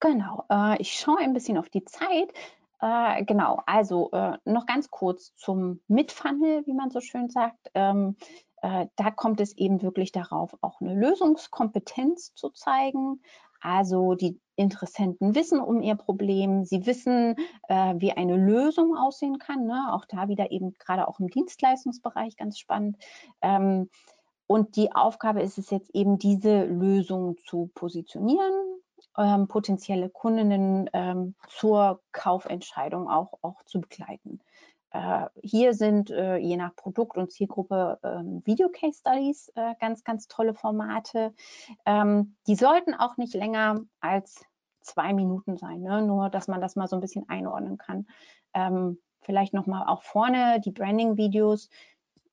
Genau, 0.00 0.44
äh, 0.50 0.80
ich 0.80 0.92
schaue 0.92 1.18
ein 1.18 1.32
bisschen 1.32 1.58
auf 1.58 1.68
die 1.68 1.84
Zeit. 1.84 2.32
Äh, 2.80 3.24
genau, 3.24 3.62
also 3.66 4.10
äh, 4.12 4.36
noch 4.44 4.66
ganz 4.66 4.90
kurz 4.90 5.34
zum 5.36 5.80
Mitfunnel, 5.88 6.66
wie 6.66 6.74
man 6.74 6.90
so 6.90 7.00
schön 7.00 7.30
sagt. 7.30 7.70
Ähm, 7.74 8.16
äh, 8.62 8.86
da 8.96 9.10
kommt 9.10 9.40
es 9.40 9.56
eben 9.56 9.82
wirklich 9.82 10.12
darauf, 10.12 10.54
auch 10.60 10.80
eine 10.80 10.94
Lösungskompetenz 10.94 12.34
zu 12.34 12.50
zeigen. 12.50 13.20
Also 13.60 14.14
die 14.14 14.38
Interessenten 14.56 15.34
wissen 15.34 15.60
um 15.60 15.82
ihr 15.82 15.96
Problem, 15.96 16.64
sie 16.64 16.86
wissen, 16.86 17.36
äh, 17.68 17.94
wie 17.98 18.12
eine 18.12 18.36
Lösung 18.36 18.96
aussehen 18.96 19.38
kann. 19.38 19.66
Ne? 19.66 19.92
Auch 19.92 20.04
da 20.04 20.28
wieder 20.28 20.50
eben 20.50 20.74
gerade 20.78 21.08
auch 21.08 21.18
im 21.20 21.28
Dienstleistungsbereich 21.28 22.36
ganz 22.36 22.58
spannend. 22.58 22.96
Ähm, 23.42 23.88
und 24.46 24.76
die 24.76 24.92
Aufgabe 24.92 25.42
ist 25.42 25.58
es 25.58 25.70
jetzt 25.70 25.90
eben, 25.94 26.18
diese 26.18 26.64
Lösung 26.64 27.36
zu 27.46 27.70
positionieren, 27.74 28.65
ähm, 29.16 29.48
potenzielle 29.48 30.08
Kundinnen 30.08 30.90
ähm, 30.92 31.34
zur 31.48 32.00
Kaufentscheidung 32.12 33.08
auch, 33.08 33.38
auch 33.42 33.62
zu 33.64 33.80
begleiten. 33.80 34.40
Äh, 34.90 35.26
hier 35.42 35.74
sind 35.74 36.10
äh, 36.10 36.36
je 36.36 36.56
nach 36.56 36.74
Produkt 36.76 37.16
und 37.16 37.30
Zielgruppe 37.30 37.98
ähm, 38.02 38.42
äh, 38.46 39.74
ganz, 39.80 40.04
ganz 40.04 40.28
tolle 40.28 40.54
Formate. 40.54 41.34
Ähm, 41.84 42.36
die 42.46 42.54
sollten 42.54 42.94
auch 42.94 43.16
nicht 43.16 43.34
länger 43.34 43.80
als 44.00 44.44
zwei 44.80 45.12
Minuten 45.12 45.56
sein, 45.56 45.82
ne? 45.82 46.02
nur 46.02 46.30
dass 46.30 46.48
man 46.48 46.60
das 46.60 46.76
mal 46.76 46.86
so 46.86 46.96
ein 46.96 47.00
bisschen 47.00 47.28
einordnen 47.28 47.76
kann. 47.76 48.06
Ähm, 48.54 48.98
vielleicht 49.20 49.52
nochmal 49.52 49.86
auch 49.86 50.02
vorne 50.02 50.60
die 50.60 50.70
Branding-Videos. 50.70 51.68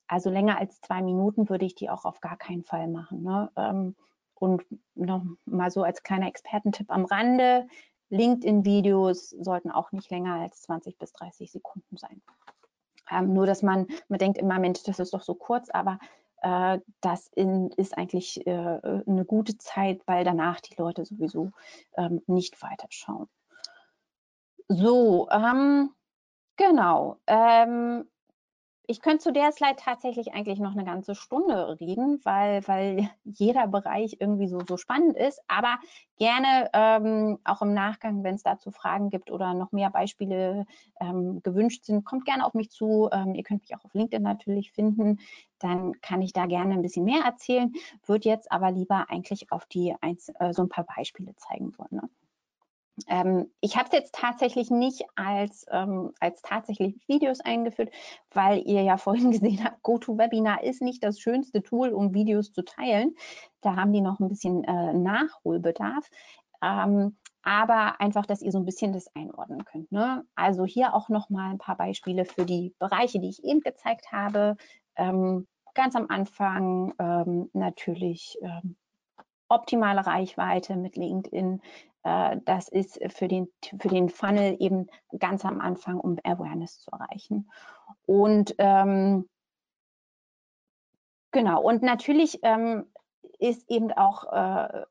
Also 0.08 0.30
länger 0.30 0.60
als 0.60 0.80
zwei 0.82 1.02
Minuten 1.02 1.50
würde 1.50 1.66
ich 1.66 1.76
die 1.76 1.90
auch 1.90 2.06
auf 2.06 2.22
gar 2.22 2.38
keinen 2.38 2.64
Fall 2.64 2.88
machen. 2.88 3.24
Ne? 3.24 3.52
Ähm, 3.56 3.96
und 4.44 4.66
noch 4.94 5.24
mal 5.46 5.72
so 5.72 5.84
als 5.84 6.04
kleiner 6.04 6.28
Expertentipp 6.28 6.92
am 6.92 7.06
Rande, 7.06 7.66
LinkedIn-Videos 8.10 9.30
sollten 9.30 9.72
auch 9.72 9.94
nicht 9.94 10.12
länger 10.12 10.34
als 10.36 10.64
20 10.64 10.98
bis 10.98 11.14
30 11.14 11.50
Sekunden 11.50 11.96
sein. 11.96 12.22
Ähm, 13.10 13.34
nur, 13.34 13.46
dass 13.46 13.64
man, 13.64 13.88
man 14.10 14.20
denkt 14.20 14.38
immer, 14.38 14.60
Mensch, 14.60 14.84
das 14.84 15.00
ist 15.00 15.14
doch 15.14 15.22
so 15.22 15.34
kurz, 15.34 15.70
aber 15.70 15.98
äh, 16.42 16.80
das 17.00 17.30
in, 17.30 17.70
ist 17.78 17.98
eigentlich 17.98 18.46
äh, 18.46 18.52
eine 19.08 19.24
gute 19.26 19.58
Zeit, 19.58 20.02
weil 20.08 20.26
danach 20.26 20.60
die 20.60 20.76
Leute 20.76 21.06
sowieso 21.06 21.52
ähm, 21.96 22.22
nicht 22.28 22.62
weiterschauen. 22.62 23.30
So, 24.68 25.30
ähm, 25.32 25.92
genau. 26.58 27.16
Ähm, 27.28 28.10
ich 28.86 29.02
könnte 29.02 29.20
zu 29.20 29.32
der 29.32 29.52
Slide 29.54 29.78
tatsächlich 29.78 30.34
eigentlich 30.34 30.60
noch 30.60 30.74
eine 30.74 30.84
ganze 30.84 31.16
Stunde 31.16 31.80
reden, 31.80 32.20
weil, 32.24 32.68
weil 32.68 33.10
jeder 33.24 33.68
Bereich 33.68 34.18
irgendwie 34.20 34.48
so, 34.48 34.60
so 34.68 34.78
spannend 34.78 35.16
ist. 35.16 35.42
Aber 35.48 35.78
gerne 36.18 36.70
ähm, 36.74 37.40
auch 37.46 37.62
im 37.62 37.74
Nachgang, 37.74 38.24
wenn 38.24 38.36
es 38.36 38.44
dazu 38.44 38.72
Fragen 38.72 39.10
gibt 39.10 39.32
oder 39.32 39.54
noch 39.54 39.72
mehr 39.72 39.90
Beispiele 39.90 40.66
ähm, 41.00 41.42
gewünscht 41.44 41.86
sind, 41.86 42.04
kommt 42.04 42.26
gerne 42.26 42.46
auf 42.46 42.54
mich 42.54 42.72
zu. 42.72 43.10
Ähm, 43.12 43.36
ihr 43.36 43.44
könnt 43.44 43.62
mich 43.62 43.76
auch 43.76 43.86
auf 43.86 43.94
LinkedIn 43.94 44.22
natürlich 44.22 44.72
finden. 44.72 45.20
Dann 45.60 45.94
kann 46.02 46.22
ich 46.22 46.34
da 46.34 46.46
gerne 46.46 46.74
ein 46.74 46.82
bisschen 46.82 47.06
mehr 47.06 47.24
erzählen. 47.24 47.74
Würde 48.06 48.28
jetzt 48.28 48.52
aber 48.52 48.72
lieber 48.72 49.06
eigentlich 49.10 49.52
auf 49.52 49.66
die 49.66 49.96
äh, 50.02 50.54
so 50.54 50.62
ein 50.62 50.70
paar 50.70 50.86
Beispiele 50.86 51.34
zeigen 51.38 51.74
wollen. 51.78 52.02
Ne? 52.02 52.10
Ähm, 53.08 53.52
ich 53.60 53.76
habe 53.76 53.88
es 53.88 53.94
jetzt 53.94 54.16
tatsächlich 54.16 54.70
nicht 54.70 55.04
als, 55.16 55.66
ähm, 55.72 56.14
als 56.20 56.42
tatsächlich 56.42 56.96
Videos 57.08 57.40
eingeführt, 57.40 57.92
weil 58.32 58.62
ihr 58.68 58.84
ja 58.84 58.98
vorhin 58.98 59.32
gesehen 59.32 59.64
habt, 59.64 59.82
GoToWebinar 59.82 60.64
ist 60.64 60.82
nicht 60.82 61.04
das 61.04 61.20
schönste 61.20 61.64
Tool, 61.64 61.90
um 61.90 62.14
Videos 62.14 62.52
zu 62.54 62.64
teilen. 62.64 63.16
Da 63.62 63.76
haben 63.76 63.94
die 63.94 64.02
noch 64.02 64.20
ein 64.20 64.30
bisschen 64.30 64.64
äh, 64.64 64.94
Nachholbedarf. 64.94 66.08
Ähm, 66.62 67.18
aber 67.44 68.00
einfach, 68.00 68.26
dass 68.26 68.42
ihr 68.42 68.52
so 68.52 68.60
ein 68.60 68.66
bisschen 68.66 68.94
das 68.94 69.14
einordnen 69.16 69.66
könnt. 69.66 69.92
Ne? 69.92 70.26
Also 70.36 70.66
hier 70.66 70.94
auch 70.94 71.10
noch 71.10 71.30
mal 71.30 71.52
ein 71.52 71.58
paar 71.58 71.76
Beispiele 71.76 72.24
für 72.24 72.46
die 72.46 72.74
Bereiche, 72.80 73.20
die 73.20 73.30
ich 73.30 73.44
eben 73.44 73.60
gezeigt 73.60 74.12
habe. 74.14 74.56
Ähm, 74.96 75.46
ganz 75.74 75.96
am 75.96 76.06
Anfang 76.10 76.94
ähm, 77.00 77.50
natürlich 77.54 78.38
ähm, 78.42 78.78
optimale 79.54 80.06
Reichweite 80.06 80.76
mit 80.76 80.96
LinkedIn, 80.96 81.62
äh, 82.04 82.38
das 82.46 82.68
ist 82.68 83.00
für 83.10 83.28
den, 83.28 83.48
für 83.80 83.88
den 83.88 84.10
Funnel 84.10 84.58
eben 84.60 84.88
ganz 85.18 85.46
am 85.46 85.62
Anfang, 85.62 86.00
um 86.00 86.18
Awareness 86.24 86.80
zu 86.80 86.92
erreichen. 86.92 87.50
Und 88.06 88.56
ähm, 88.58 89.28
Genau, 91.34 91.64
und 91.64 91.82
natürlich 91.82 92.40
ähm, 92.44 92.86
ist 93.40 93.70
eben 93.70 93.92
auch 93.92 94.32
äh, 94.32 94.84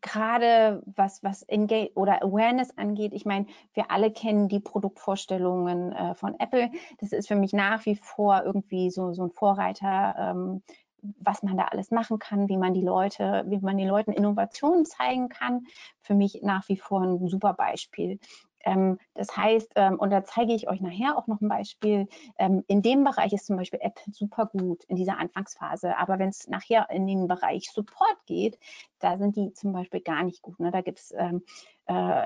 gerade 0.00 0.82
was, 0.86 1.22
was 1.22 1.42
Engage 1.44 1.92
oder 1.94 2.20
Awareness 2.20 2.76
angeht, 2.76 3.12
ich 3.14 3.24
meine, 3.24 3.46
wir 3.72 3.92
alle 3.92 4.10
kennen 4.10 4.48
die 4.48 4.58
Produktvorstellungen 4.58 5.92
äh, 5.92 6.14
von 6.16 6.34
Apple. 6.40 6.72
Das 6.98 7.12
ist 7.12 7.28
für 7.28 7.36
mich 7.36 7.52
nach 7.52 7.86
wie 7.86 7.94
vor 7.94 8.42
irgendwie 8.44 8.90
so, 8.90 9.12
so 9.12 9.22
ein 9.22 9.30
Vorreiter, 9.30 10.16
ähm, 10.18 10.62
was 11.02 11.42
man 11.42 11.56
da 11.56 11.64
alles 11.64 11.90
machen 11.90 12.18
kann, 12.18 12.48
wie 12.48 12.56
man 12.56 12.74
die 12.74 12.82
Leute, 12.82 13.44
wie 13.48 13.58
man 13.58 13.76
den 13.76 13.88
Leuten 13.88 14.12
Innovationen 14.12 14.86
zeigen 14.86 15.28
kann. 15.28 15.66
Für 16.00 16.14
mich 16.14 16.40
nach 16.42 16.68
wie 16.68 16.76
vor 16.76 17.02
ein 17.02 17.28
super 17.28 17.54
Beispiel. 17.54 18.18
Ähm, 18.64 18.98
das 19.14 19.36
heißt, 19.36 19.72
ähm, 19.76 19.98
und 19.98 20.10
da 20.10 20.24
zeige 20.24 20.54
ich 20.54 20.68
euch 20.68 20.80
nachher 20.80 21.16
auch 21.16 21.26
noch 21.26 21.40
ein 21.40 21.48
Beispiel, 21.48 22.08
ähm, 22.38 22.64
in 22.68 22.82
dem 22.82 23.04
Bereich 23.04 23.32
ist 23.32 23.46
zum 23.46 23.56
Beispiel 23.56 23.80
Apple 23.82 24.12
super 24.12 24.46
gut 24.46 24.84
in 24.84 24.96
dieser 24.96 25.18
Anfangsphase, 25.18 25.96
aber 25.96 26.18
wenn 26.18 26.28
es 26.28 26.48
nachher 26.48 26.88
in 26.90 27.06
den 27.06 27.28
Bereich 27.28 27.70
Support 27.70 28.26
geht, 28.26 28.58
da 28.98 29.18
sind 29.18 29.36
die 29.36 29.52
zum 29.52 29.72
Beispiel 29.72 30.00
gar 30.00 30.22
nicht 30.22 30.42
gut. 30.42 30.60
Ne? 30.60 30.70
Da 30.70 30.80
gibt 30.80 31.00
es, 31.00 31.10
äh, 31.10 31.32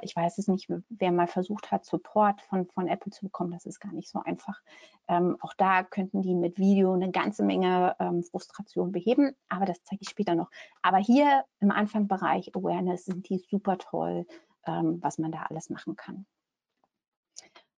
ich 0.03 0.15
weiß 0.15 0.39
es 0.39 0.49
nicht, 0.49 0.69
wer 0.91 1.13
mal 1.13 1.27
versucht 1.27 1.73
hat, 1.73 1.85
Support 1.85 2.43
von, 2.43 2.67
von 2.67 2.87
Apple 2.89 3.11
zu 3.11 3.25
bekommen, 3.25 3.51
das 3.53 3.65
ist 3.65 3.81
gar 3.81 3.93
nicht 3.93 4.09
so 4.09 4.21
einfach. 4.23 4.61
Ähm, 5.09 5.37
auch 5.41 5.55
da 5.55 5.83
könnten 5.83 6.23
die 6.23 6.35
mit 6.35 6.59
Video 6.59 6.93
eine 6.93 7.11
ganze 7.11 7.43
Menge 7.43 7.97
ähm, 7.99 8.23
Frustration 8.23 8.93
beheben, 8.93 9.35
aber 9.49 9.65
das 9.65 9.83
zeige 9.85 10.03
ich 10.03 10.11
später 10.11 10.35
noch. 10.35 10.51
Aber 10.83 10.99
hier 10.99 11.45
im 11.61 11.71
Anfangsbereich 11.71 12.55
Awareness 12.55 13.07
sind 13.07 13.29
die 13.29 13.39
super 13.39 13.79
toll 13.79 14.27
was 14.67 15.19
man 15.19 15.33
da 15.33 15.43
alles 15.45 15.71
machen 15.71 15.97
kann. 15.97 16.27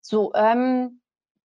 So, 0.00 0.32
ähm, 0.34 1.00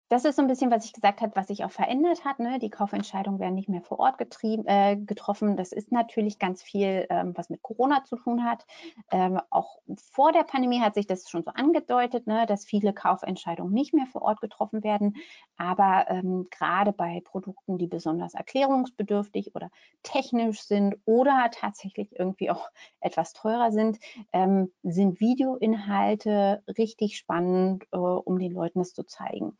das 0.09 0.25
ist 0.25 0.37
so 0.37 0.41
ein 0.41 0.47
bisschen, 0.47 0.71
was 0.71 0.85
ich 0.85 0.93
gesagt 0.93 1.21
habe, 1.21 1.35
was 1.35 1.47
sich 1.47 1.63
auch 1.63 1.71
verändert 1.71 2.25
hat. 2.25 2.39
Ne? 2.39 2.57
Die 2.57 2.71
Kaufentscheidungen 2.71 3.39
werden 3.39 3.53
nicht 3.53 3.69
mehr 3.69 3.83
vor 3.83 3.99
Ort 3.99 4.15
äh, 4.43 4.95
getroffen. 4.97 5.55
Das 5.55 5.71
ist 5.71 5.91
natürlich 5.91 6.39
ganz 6.39 6.63
viel, 6.63 7.05
ähm, 7.11 7.33
was 7.35 7.51
mit 7.51 7.61
Corona 7.61 8.03
zu 8.03 8.15
tun 8.15 8.43
hat. 8.43 8.65
Ähm, 9.11 9.39
auch 9.51 9.77
vor 10.11 10.31
der 10.31 10.43
Pandemie 10.43 10.81
hat 10.81 10.95
sich 10.95 11.05
das 11.05 11.29
schon 11.29 11.43
so 11.43 11.51
angedeutet, 11.51 12.25
ne? 12.25 12.47
dass 12.47 12.65
viele 12.65 12.91
Kaufentscheidungen 12.91 13.71
nicht 13.71 13.93
mehr 13.93 14.07
vor 14.07 14.23
Ort 14.23 14.41
getroffen 14.41 14.83
werden. 14.83 15.15
Aber 15.57 16.05
ähm, 16.09 16.47
gerade 16.49 16.91
bei 16.91 17.21
Produkten, 17.23 17.77
die 17.77 17.87
besonders 17.87 18.33
erklärungsbedürftig 18.33 19.53
oder 19.53 19.69
technisch 20.01 20.61
sind 20.63 20.95
oder 21.05 21.51
tatsächlich 21.51 22.17
irgendwie 22.17 22.49
auch 22.49 22.69
etwas 22.99 23.33
teurer 23.33 23.71
sind, 23.71 23.99
ähm, 24.33 24.71
sind 24.81 25.19
Videoinhalte 25.19 26.63
richtig 26.79 27.17
spannend, 27.17 27.85
äh, 27.91 27.97
um 27.97 28.39
den 28.39 28.53
Leuten 28.53 28.79
das 28.79 28.93
zu 28.95 29.03
zeigen. 29.03 29.55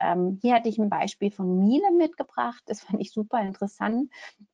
Ähm, 0.00 0.38
hier 0.40 0.54
hatte 0.54 0.68
ich 0.68 0.78
ein 0.78 0.90
Beispiel 0.90 1.30
von 1.30 1.58
Miele 1.58 1.90
mitgebracht. 1.92 2.62
Das 2.66 2.82
fand 2.82 3.00
ich 3.00 3.12
super 3.12 3.40
interessant. 3.40 4.10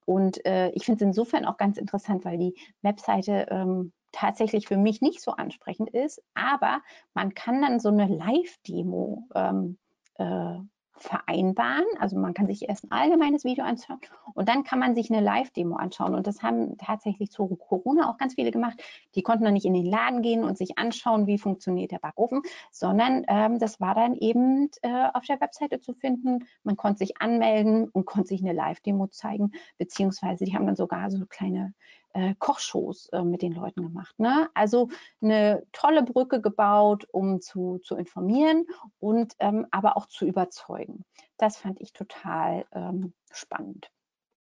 Und 0.06 0.44
äh, 0.46 0.70
ich 0.70 0.84
finde 0.84 1.04
es 1.04 1.08
insofern 1.08 1.44
auch 1.44 1.56
ganz 1.56 1.78
interessant, 1.78 2.24
weil 2.24 2.38
die 2.38 2.54
Webseite 2.82 3.46
ähm, 3.50 3.92
tatsächlich 4.12 4.66
für 4.66 4.76
mich 4.76 5.00
nicht 5.00 5.20
so 5.20 5.32
ansprechend 5.32 5.90
ist. 5.90 6.22
Aber 6.34 6.80
man 7.14 7.34
kann 7.34 7.62
dann 7.62 7.80
so 7.80 7.88
eine 7.88 8.06
Live-Demo 8.06 9.28
ähm, 9.34 9.78
äh, 10.16 10.58
vereinbaren. 11.02 11.84
Also 11.98 12.16
man 12.18 12.34
kann 12.34 12.46
sich 12.46 12.68
erst 12.68 12.84
ein 12.84 12.92
allgemeines 12.92 13.44
Video 13.44 13.64
anschauen 13.64 14.00
und 14.34 14.48
dann 14.48 14.64
kann 14.64 14.78
man 14.78 14.94
sich 14.94 15.10
eine 15.10 15.20
Live-Demo 15.20 15.76
anschauen. 15.76 16.14
Und 16.14 16.26
das 16.26 16.42
haben 16.42 16.76
tatsächlich 16.78 17.30
zu 17.30 17.46
Corona 17.56 18.10
auch 18.10 18.18
ganz 18.18 18.34
viele 18.34 18.50
gemacht. 18.50 18.82
Die 19.14 19.22
konnten 19.22 19.44
dann 19.44 19.54
nicht 19.54 19.64
in 19.64 19.74
den 19.74 19.86
Laden 19.86 20.22
gehen 20.22 20.44
und 20.44 20.58
sich 20.58 20.78
anschauen, 20.78 21.26
wie 21.26 21.38
funktioniert 21.38 21.90
der 21.90 21.98
Backofen, 21.98 22.42
sondern 22.70 23.24
ähm, 23.28 23.58
das 23.58 23.80
war 23.80 23.94
dann 23.94 24.14
eben 24.14 24.70
äh, 24.82 25.08
auf 25.12 25.24
der 25.24 25.40
Webseite 25.40 25.80
zu 25.80 25.94
finden. 25.94 26.46
Man 26.62 26.76
konnte 26.76 26.98
sich 26.98 27.20
anmelden 27.20 27.88
und 27.88 28.04
konnte 28.06 28.28
sich 28.28 28.42
eine 28.42 28.52
Live-Demo 28.52 29.08
zeigen, 29.08 29.52
beziehungsweise 29.78 30.44
die 30.44 30.54
haben 30.54 30.66
dann 30.66 30.76
sogar 30.76 31.10
so 31.10 31.24
kleine 31.26 31.74
äh, 32.12 32.34
Kochshows 32.38 33.08
äh, 33.08 33.22
mit 33.22 33.42
den 33.42 33.52
Leuten 33.52 33.82
gemacht. 33.82 34.18
Ne? 34.18 34.48
Also 34.54 34.88
eine 35.20 35.66
tolle 35.72 36.02
Brücke 36.02 36.40
gebaut, 36.40 37.06
um 37.12 37.40
zu, 37.40 37.78
zu 37.78 37.96
informieren 37.96 38.66
und 38.98 39.34
ähm, 39.38 39.66
aber 39.70 39.96
auch 39.96 40.06
zu 40.06 40.26
überzeugen. 40.26 41.04
Das 41.36 41.56
fand 41.56 41.80
ich 41.80 41.92
total 41.92 42.66
ähm, 42.72 43.12
spannend. 43.30 43.90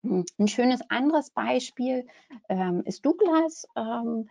Hm, 0.03 0.25
ein 0.39 0.49
schönes 0.49 0.81
anderes 0.89 1.31
Beispiel 1.31 2.07
ähm, 2.49 2.83
ist 2.85 3.05
Douglas. 3.05 3.67
Ähm, 3.77 4.29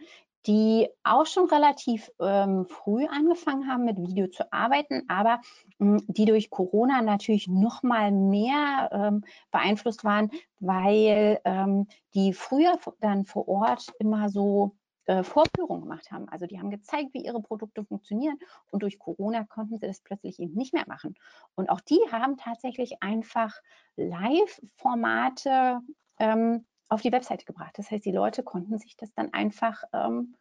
die 0.47 0.87
auch 1.03 1.25
schon 1.25 1.49
relativ 1.49 2.09
ähm, 2.19 2.65
früh 2.65 3.05
angefangen 3.05 3.67
haben, 3.67 3.85
mit 3.85 3.97
Video 3.97 4.27
zu 4.27 4.51
arbeiten, 4.53 5.03
aber 5.07 5.41
mh, 5.79 5.99
hm, 5.99 6.05
die 6.07 6.25
durch 6.25 6.49
Corona 6.49 7.01
natürlich 7.01 7.47
noch 7.47 7.83
mal 7.83 8.11
mehr 8.11 8.89
ähm, 8.91 9.23
beeinflusst 9.51 10.03
waren, 10.03 10.31
weil 10.59 11.39
ähm, 11.43 11.87
die 12.13 12.33
früher 12.33 12.79
dann 13.01 13.25
vor 13.25 13.47
Ort 13.47 13.87
immer 13.99 14.29
so 14.29 14.75
äh, 15.09 15.23
Vorführungen 15.23 15.81
gemacht 15.81 16.11
haben. 16.11 16.29
Also 16.29 16.45
die 16.45 16.59
haben 16.59 16.69
gezeigt, 16.69 17.13
wie 17.13 17.25
ihre 17.25 17.41
Produkte 17.41 17.83
funktionieren 17.83 18.37
und 18.69 18.83
durch 18.83 18.99
Corona 18.99 19.43
konnten 19.43 19.79
sie 19.79 19.87
das 19.87 20.01
plötzlich 20.01 20.39
eben 20.39 20.53
nicht 20.53 20.73
mehr 20.73 20.85
machen. 20.87 21.15
Und 21.55 21.69
auch 21.69 21.81
die 21.81 21.99
haben 22.11 22.37
tatsächlich 22.37 23.01
einfach 23.01 23.55
Live-Formate 23.95 25.79
ähm, 26.19 26.65
auf 26.89 27.01
die 27.01 27.11
Webseite 27.11 27.45
gebracht. 27.45 27.77
Das 27.77 27.89
heißt, 27.91 28.05
die 28.05 28.11
Leute 28.11 28.43
konnten 28.43 28.77
sich 28.77 28.97
das 28.97 29.13
dann 29.13 29.33
einfach 29.33 29.83
ähm, 29.93 30.35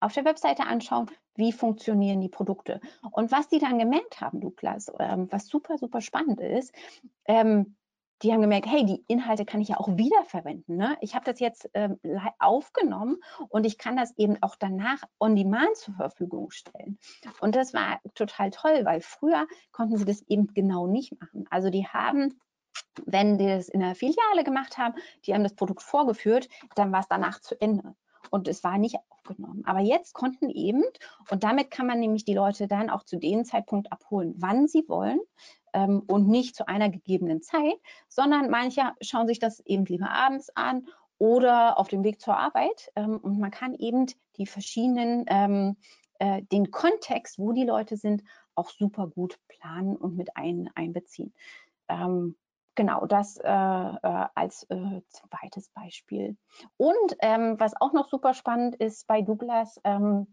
auf 0.00 0.12
der 0.12 0.24
Webseite 0.24 0.64
anschauen, 0.64 1.10
wie 1.34 1.52
funktionieren 1.52 2.20
die 2.20 2.28
Produkte. 2.28 2.80
Und 3.10 3.32
was 3.32 3.48
die 3.48 3.58
dann 3.58 3.78
gemerkt 3.78 4.20
haben, 4.20 4.40
Douglas, 4.40 4.92
ähm, 4.98 5.28
was 5.30 5.48
super, 5.48 5.78
super 5.78 6.00
spannend 6.00 6.40
ist, 6.40 6.74
ähm, 7.24 7.76
die 8.22 8.32
haben 8.32 8.40
gemerkt, 8.40 8.66
hey, 8.66 8.84
die 8.84 9.04
Inhalte 9.08 9.44
kann 9.44 9.60
ich 9.60 9.68
ja 9.68 9.78
auch 9.78 9.88
wiederverwenden. 9.88 10.76
Ne? 10.76 10.96
Ich 11.00 11.14
habe 11.14 11.24
das 11.24 11.40
jetzt 11.40 11.68
ähm, 11.74 11.98
aufgenommen 12.38 13.18
und 13.48 13.66
ich 13.66 13.76
kann 13.76 13.96
das 13.96 14.16
eben 14.16 14.36
auch 14.42 14.56
danach 14.56 15.02
on 15.18 15.36
demand 15.36 15.76
zur 15.76 15.94
Verfügung 15.94 16.50
stellen. 16.50 16.98
Und 17.40 17.56
das 17.56 17.74
war 17.74 18.00
total 18.14 18.50
toll, 18.50 18.84
weil 18.84 19.00
früher 19.00 19.46
konnten 19.72 19.96
sie 19.96 20.04
das 20.04 20.22
eben 20.22 20.46
genau 20.54 20.86
nicht 20.86 21.20
machen. 21.20 21.46
Also 21.50 21.70
die 21.70 21.86
haben 21.86 22.40
wenn 23.06 23.38
die 23.38 23.46
das 23.46 23.68
in 23.68 23.80
der 23.80 23.94
Filiale 23.94 24.44
gemacht 24.44 24.78
haben, 24.78 24.94
die 25.26 25.34
haben 25.34 25.42
das 25.42 25.54
Produkt 25.54 25.82
vorgeführt, 25.82 26.48
dann 26.74 26.92
war 26.92 27.00
es 27.00 27.08
danach 27.08 27.40
zu 27.40 27.60
Ende 27.60 27.94
und 28.30 28.48
es 28.48 28.64
war 28.64 28.78
nicht 28.78 28.96
aufgenommen. 29.10 29.62
Aber 29.66 29.80
jetzt 29.80 30.14
konnten 30.14 30.50
eben, 30.50 30.82
und 31.30 31.44
damit 31.44 31.70
kann 31.70 31.86
man 31.86 32.00
nämlich 32.00 32.24
die 32.24 32.34
Leute 32.34 32.66
dann 32.66 32.90
auch 32.90 33.04
zu 33.04 33.16
dem 33.16 33.44
Zeitpunkt 33.44 33.92
abholen, 33.92 34.34
wann 34.38 34.66
sie 34.66 34.84
wollen 34.88 35.20
ähm, 35.72 36.02
und 36.06 36.28
nicht 36.28 36.56
zu 36.56 36.68
einer 36.68 36.88
gegebenen 36.88 37.42
Zeit, 37.42 37.76
sondern 38.08 38.50
manche 38.50 38.92
schauen 39.00 39.26
sich 39.26 39.38
das 39.38 39.60
eben 39.60 39.84
lieber 39.84 40.10
abends 40.10 40.50
an 40.56 40.86
oder 41.18 41.78
auf 41.78 41.88
dem 41.88 42.04
Weg 42.04 42.20
zur 42.20 42.36
Arbeit 42.36 42.90
ähm, 42.96 43.18
und 43.18 43.38
man 43.38 43.50
kann 43.50 43.74
eben 43.74 44.06
die 44.36 44.46
verschiedenen, 44.46 45.24
ähm, 45.28 45.76
äh, 46.18 46.42
den 46.42 46.70
Kontext, 46.70 47.38
wo 47.38 47.52
die 47.52 47.64
Leute 47.64 47.96
sind, 47.96 48.22
auch 48.54 48.70
super 48.70 49.08
gut 49.08 49.38
planen 49.48 49.96
und 49.96 50.16
mit 50.16 50.36
ein, 50.36 50.70
einbeziehen. 50.74 51.32
Ähm, 51.88 52.36
Genau, 52.76 53.06
das 53.06 53.36
äh, 53.36 53.48
äh, 53.48 54.26
als 54.34 54.64
äh, 54.68 55.00
zweites 55.08 55.68
Beispiel. 55.70 56.36
Und 56.76 57.16
ähm, 57.20 57.54
was 57.58 57.80
auch 57.80 57.92
noch 57.92 58.08
super 58.08 58.34
spannend 58.34 58.74
ist 58.76 59.06
bei 59.06 59.22
Douglas, 59.22 59.80
ähm, 59.84 60.26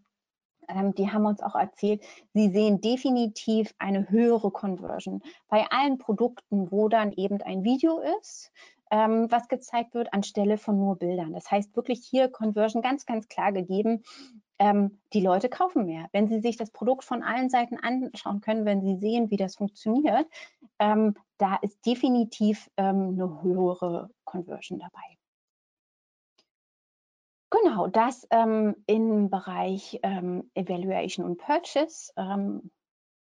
ähm, 0.68 0.94
die 0.94 1.10
haben 1.10 1.26
uns 1.26 1.40
auch 1.42 1.54
erzählt, 1.54 2.02
sie 2.34 2.50
sehen 2.50 2.80
definitiv 2.80 3.74
eine 3.78 4.10
höhere 4.10 4.50
Conversion 4.50 5.22
bei 5.48 5.66
allen 5.70 5.98
Produkten, 5.98 6.70
wo 6.70 6.88
dann 6.88 7.12
eben 7.12 7.40
ein 7.42 7.64
Video 7.64 8.00
ist, 8.20 8.52
ähm, 8.90 9.30
was 9.30 9.48
gezeigt 9.48 9.94
wird, 9.94 10.12
anstelle 10.12 10.58
von 10.58 10.76
nur 10.78 10.96
Bildern. 10.98 11.32
Das 11.32 11.50
heißt 11.50 11.74
wirklich 11.76 12.04
hier 12.04 12.28
Conversion 12.28 12.82
ganz, 12.82 13.06
ganz 13.06 13.28
klar 13.28 13.52
gegeben. 13.52 14.02
Ähm, 14.58 15.00
die 15.12 15.20
Leute 15.20 15.48
kaufen 15.48 15.86
mehr. 15.86 16.08
Wenn 16.12 16.28
sie 16.28 16.40
sich 16.40 16.56
das 16.56 16.70
Produkt 16.70 17.04
von 17.04 17.22
allen 17.22 17.48
Seiten 17.48 17.78
anschauen 17.78 18.40
können, 18.40 18.64
wenn 18.64 18.82
sie 18.82 18.96
sehen, 18.96 19.30
wie 19.30 19.36
das 19.36 19.56
funktioniert, 19.56 20.26
ähm, 20.82 21.14
da 21.38 21.56
ist 21.62 21.86
definitiv 21.86 22.68
ähm, 22.76 23.10
eine 23.14 23.42
höhere 23.42 24.10
Conversion 24.24 24.80
dabei. 24.80 25.16
Genau, 27.50 27.86
das 27.86 28.26
ähm, 28.30 28.74
im 28.86 29.30
Bereich 29.30 30.00
ähm, 30.02 30.50
Evaluation 30.54 31.24
und 31.24 31.38
Purchase. 31.38 32.12
Ähm, 32.16 32.70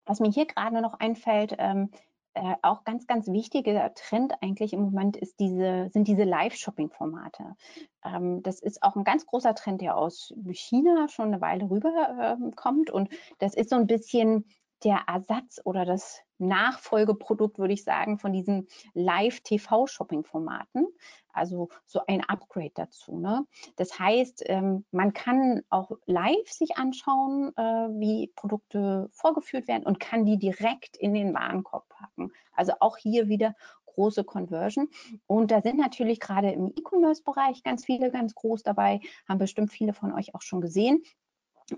was 0.06 0.20
mir 0.20 0.30
hier 0.30 0.46
gerade 0.46 0.80
noch 0.80 0.94
einfällt, 0.94 1.54
ähm, 1.58 1.90
äh, 2.32 2.54
auch 2.62 2.84
ganz, 2.84 3.06
ganz 3.06 3.28
wichtiger 3.28 3.92
Trend 3.94 4.34
eigentlich 4.40 4.72
im 4.72 4.80
Moment 4.80 5.16
ist 5.16 5.38
diese, 5.38 5.90
sind 5.90 6.08
diese 6.08 6.24
Live-Shopping-Formate. 6.24 7.56
Ähm, 8.04 8.42
das 8.42 8.60
ist 8.60 8.82
auch 8.82 8.96
ein 8.96 9.04
ganz 9.04 9.26
großer 9.26 9.54
Trend, 9.54 9.82
der 9.82 9.96
aus 9.98 10.32
China 10.50 11.08
schon 11.08 11.28
eine 11.28 11.40
Weile 11.40 11.68
rüber 11.68 12.38
äh, 12.40 12.50
kommt. 12.52 12.90
Und 12.90 13.10
das 13.38 13.54
ist 13.54 13.70
so 13.70 13.76
ein 13.76 13.86
bisschen 13.86 14.46
der 14.84 15.00
Ersatz 15.06 15.60
oder 15.64 15.84
das 15.84 16.22
Nachfolgeprodukt, 16.38 17.58
würde 17.58 17.74
ich 17.74 17.84
sagen, 17.84 18.18
von 18.18 18.32
diesen 18.32 18.68
Live-TV-Shopping-Formaten. 18.94 20.86
Also 21.32 21.68
so 21.84 22.00
ein 22.06 22.22
Upgrade 22.22 22.70
dazu. 22.74 23.18
Ne? 23.18 23.44
Das 23.76 23.98
heißt, 23.98 24.44
ähm, 24.46 24.84
man 24.92 25.12
kann 25.12 25.62
auch 25.68 25.90
live 26.06 26.48
sich 26.48 26.76
anschauen, 26.76 27.52
äh, 27.56 27.62
wie 27.62 28.32
Produkte 28.36 29.08
vorgeführt 29.12 29.66
werden 29.66 29.84
und 29.84 29.98
kann 29.98 30.24
die 30.24 30.38
direkt 30.38 30.96
in 30.96 31.12
den 31.12 31.34
Warenkorb 31.34 31.88
packen. 31.88 32.30
Also 32.52 32.74
auch 32.78 32.96
hier 32.96 33.28
wieder 33.28 33.54
große 33.94 34.24
Conversion. 34.24 34.88
Und 35.26 35.50
da 35.50 35.60
sind 35.60 35.78
natürlich 35.78 36.20
gerade 36.20 36.50
im 36.50 36.68
E-Commerce-Bereich 36.68 37.62
ganz 37.62 37.84
viele 37.84 38.10
ganz 38.10 38.34
groß 38.34 38.62
dabei, 38.62 39.00
haben 39.28 39.38
bestimmt 39.38 39.72
viele 39.72 39.92
von 39.92 40.12
euch 40.12 40.34
auch 40.34 40.42
schon 40.42 40.60
gesehen. 40.60 41.02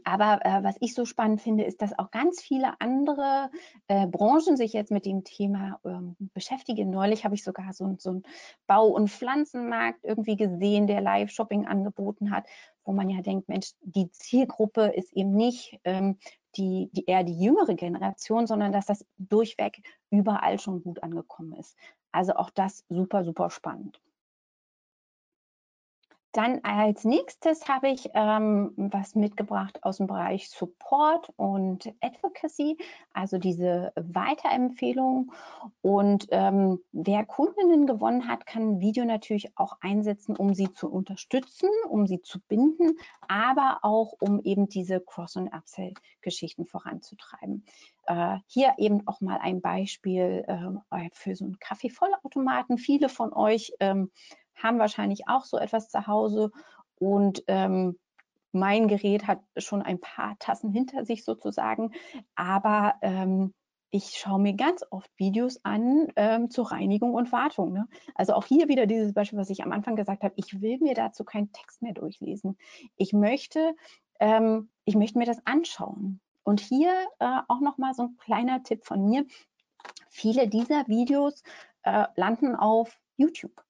Aber 0.04 0.44
äh, 0.44 0.64
was 0.64 0.76
ich 0.80 0.94
so 0.94 1.04
spannend 1.04 1.40
finde, 1.40 1.64
ist, 1.64 1.80
dass 1.80 1.96
auch 1.98 2.10
ganz 2.10 2.42
viele 2.42 2.80
andere 2.80 3.50
äh, 3.86 4.06
Branchen 4.06 4.56
sich 4.56 4.72
jetzt 4.72 4.90
mit 4.90 5.06
dem 5.06 5.22
Thema 5.22 5.78
ähm, 5.84 6.16
beschäftigen. 6.34 6.90
Neulich 6.90 7.24
habe 7.24 7.36
ich 7.36 7.44
sogar 7.44 7.72
so, 7.72 7.94
so 7.98 8.10
einen 8.10 8.22
Bau- 8.66 8.88
und 8.88 9.10
Pflanzenmarkt 9.10 10.04
irgendwie 10.04 10.36
gesehen, 10.36 10.88
der 10.88 11.00
Live-Shopping 11.00 11.66
angeboten 11.66 12.32
hat, 12.32 12.46
wo 12.84 12.92
man 12.92 13.08
ja 13.08 13.22
denkt, 13.22 13.48
Mensch, 13.48 13.72
die 13.80 14.10
Zielgruppe 14.10 14.86
ist 14.88 15.12
eben 15.12 15.34
nicht 15.34 15.78
ähm, 15.84 16.18
die, 16.56 16.90
die 16.92 17.04
eher 17.04 17.22
die 17.22 17.38
jüngere 17.38 17.74
Generation, 17.74 18.46
sondern 18.46 18.72
dass 18.72 18.86
das 18.86 19.04
durchweg 19.18 19.82
überall 20.10 20.58
schon 20.58 20.82
gut 20.82 21.02
angekommen 21.02 21.52
ist. 21.52 21.76
Also 22.10 22.34
auch 22.34 22.50
das 22.50 22.84
super, 22.88 23.24
super 23.24 23.50
spannend. 23.50 24.00
Dann 26.36 26.60
als 26.64 27.04
nächstes 27.04 27.66
habe 27.66 27.88
ich 27.88 28.10
ähm, 28.12 28.74
was 28.76 29.14
mitgebracht 29.14 29.82
aus 29.82 29.96
dem 29.96 30.06
Bereich 30.06 30.50
Support 30.50 31.32
und 31.36 31.90
Advocacy, 32.02 32.76
also 33.14 33.38
diese 33.38 33.90
Weiterempfehlung. 33.96 35.32
Und 35.80 36.26
ähm, 36.32 36.80
wer 36.92 37.24
Kundinnen 37.24 37.86
gewonnen 37.86 38.28
hat, 38.28 38.44
kann 38.44 38.80
Video 38.80 39.06
natürlich 39.06 39.56
auch 39.56 39.78
einsetzen, 39.80 40.36
um 40.36 40.52
sie 40.52 40.70
zu 40.70 40.90
unterstützen, 40.90 41.70
um 41.88 42.06
sie 42.06 42.20
zu 42.20 42.38
binden, 42.40 42.98
aber 43.28 43.78
auch 43.80 44.12
um 44.20 44.42
eben 44.42 44.68
diese 44.68 45.00
Cross- 45.00 45.36
und 45.36 45.48
Upsell-Geschichten 45.48 46.66
voranzutreiben. 46.66 47.64
Äh, 48.08 48.40
hier 48.46 48.74
eben 48.76 49.08
auch 49.08 49.22
mal 49.22 49.38
ein 49.40 49.62
Beispiel 49.62 50.44
äh, 50.46 51.08
für 51.14 51.34
so 51.34 51.46
einen 51.46 51.58
Kaffeevollautomaten. 51.60 52.76
Viele 52.76 53.08
von 53.08 53.32
euch 53.32 53.72
ähm, 53.80 54.10
haben 54.56 54.78
wahrscheinlich 54.78 55.28
auch 55.28 55.44
so 55.44 55.58
etwas 55.58 55.88
zu 55.88 56.06
Hause 56.06 56.50
und 56.98 57.44
ähm, 57.46 57.98
mein 58.52 58.88
Gerät 58.88 59.26
hat 59.26 59.40
schon 59.56 59.82
ein 59.82 60.00
paar 60.00 60.36
Tassen 60.38 60.70
hinter 60.70 61.04
sich 61.04 61.24
sozusagen, 61.24 61.92
aber 62.34 62.94
ähm, 63.02 63.52
ich 63.90 64.18
schaue 64.18 64.40
mir 64.40 64.54
ganz 64.54 64.84
oft 64.90 65.10
Videos 65.16 65.60
an 65.64 66.08
ähm, 66.16 66.50
zur 66.50 66.70
Reinigung 66.70 67.14
und 67.14 67.32
Wartung. 67.32 67.72
Ne? 67.72 67.88
Also 68.14 68.34
auch 68.34 68.44
hier 68.44 68.68
wieder 68.68 68.86
dieses 68.86 69.14
Beispiel, 69.14 69.38
was 69.38 69.50
ich 69.50 69.62
am 69.62 69.72
Anfang 69.72 69.96
gesagt 69.96 70.22
habe, 70.22 70.34
ich 70.36 70.60
will 70.60 70.78
mir 70.80 70.94
dazu 70.94 71.24
keinen 71.24 71.52
Text 71.52 71.82
mehr 71.82 71.94
durchlesen. 71.94 72.58
Ich 72.96 73.12
möchte, 73.12 73.74
ähm, 74.18 74.70
ich 74.84 74.96
möchte 74.96 75.18
mir 75.18 75.26
das 75.26 75.44
anschauen. 75.46 76.20
Und 76.42 76.60
hier 76.60 76.92
äh, 77.18 77.40
auch 77.48 77.60
nochmal 77.60 77.94
so 77.94 78.04
ein 78.04 78.16
kleiner 78.18 78.62
Tipp 78.62 78.84
von 78.84 79.04
mir. 79.04 79.24
Viele 80.10 80.48
dieser 80.48 80.86
Videos 80.88 81.42
äh, 81.82 82.06
landen 82.16 82.54
auf 82.54 83.00
YouTube. 83.16 83.65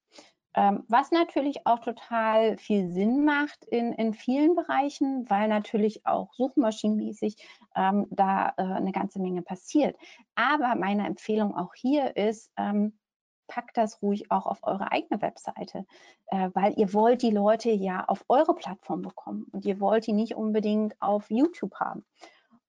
Ähm, 0.57 0.83
was 0.87 1.11
natürlich 1.11 1.67
auch 1.67 1.81
total 1.81 2.57
viel 2.57 2.89
Sinn 2.89 3.23
macht 3.23 3.63
in, 3.65 3.93
in 3.93 4.15
vielen 4.15 4.55
Bereichen, 4.55 5.29
weil 5.29 5.47
natürlich 5.47 6.07
auch 6.07 6.33
suchmaschinenmäßig 6.33 7.37
ähm, 7.75 8.07
da 8.09 8.55
äh, 8.57 8.63
eine 8.63 8.91
ganze 8.91 9.21
Menge 9.21 9.43
passiert. 9.43 9.95
Aber 10.33 10.73
meine 10.73 11.05
Empfehlung 11.05 11.55
auch 11.55 11.75
hier 11.75 12.17
ist, 12.17 12.51
ähm, 12.57 12.97
packt 13.45 13.77
das 13.77 14.01
ruhig 14.01 14.31
auch 14.31 14.47
auf 14.47 14.59
eure 14.63 14.91
eigene 14.91 15.21
Webseite, 15.21 15.85
äh, 16.31 16.49
weil 16.55 16.73
ihr 16.75 16.91
wollt 16.91 17.21
die 17.21 17.29
Leute 17.29 17.69
ja 17.69 18.05
auf 18.05 18.25
eure 18.27 18.55
Plattform 18.55 19.03
bekommen 19.03 19.45
und 19.51 19.63
ihr 19.63 19.79
wollt 19.79 20.07
die 20.07 20.13
nicht 20.13 20.35
unbedingt 20.35 20.99
auf 20.99 21.29
YouTube 21.29 21.75
haben. 21.75 22.03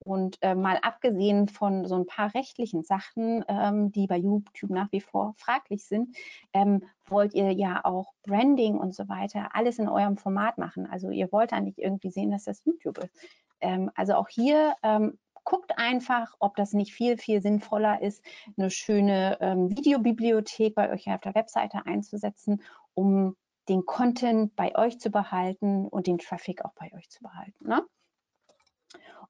Und 0.09 0.39
äh, 0.41 0.55
mal 0.55 0.79
abgesehen 0.81 1.47
von 1.47 1.85
so 1.85 1.93
ein 1.93 2.07
paar 2.07 2.33
rechtlichen 2.33 2.81
Sachen, 2.81 3.45
ähm, 3.47 3.91
die 3.91 4.07
bei 4.07 4.17
YouTube 4.17 4.71
nach 4.71 4.91
wie 4.91 5.01
vor 5.01 5.35
fraglich 5.37 5.85
sind, 5.85 6.17
ähm, 6.51 6.81
wollt 7.05 7.35
ihr 7.35 7.51
ja 7.51 7.85
auch 7.85 8.11
Branding 8.23 8.79
und 8.79 8.95
so 8.95 9.07
weiter 9.07 9.49
alles 9.53 9.77
in 9.77 9.87
eurem 9.87 10.17
Format 10.17 10.57
machen. 10.57 10.87
Also 10.87 11.11
ihr 11.11 11.31
wollt 11.31 11.51
da 11.51 11.59
nicht 11.59 11.77
irgendwie 11.77 12.09
sehen, 12.09 12.31
dass 12.31 12.45
das 12.45 12.65
YouTube 12.65 12.97
ist. 12.97 13.13
Ähm, 13.61 13.91
also 13.93 14.15
auch 14.15 14.29
hier 14.29 14.73
ähm, 14.81 15.19
guckt 15.43 15.77
einfach, 15.77 16.33
ob 16.39 16.55
das 16.55 16.73
nicht 16.73 16.91
viel, 16.91 17.15
viel 17.19 17.43
sinnvoller 17.43 18.01
ist, 18.01 18.25
eine 18.57 18.71
schöne 18.71 19.37
ähm, 19.41 19.69
Videobibliothek 19.69 20.73
bei 20.73 20.91
euch 20.91 21.07
auf 21.07 21.21
der 21.21 21.35
Webseite 21.35 21.85
einzusetzen, 21.85 22.63
um 22.95 23.35
den 23.67 23.85
Content 23.85 24.55
bei 24.55 24.75
euch 24.75 24.99
zu 24.99 25.11
behalten 25.11 25.87
und 25.87 26.07
den 26.07 26.17
Traffic 26.17 26.65
auch 26.65 26.73
bei 26.73 26.91
euch 26.95 27.11
zu 27.11 27.21
behalten. 27.21 27.67
Ne? 27.67 27.85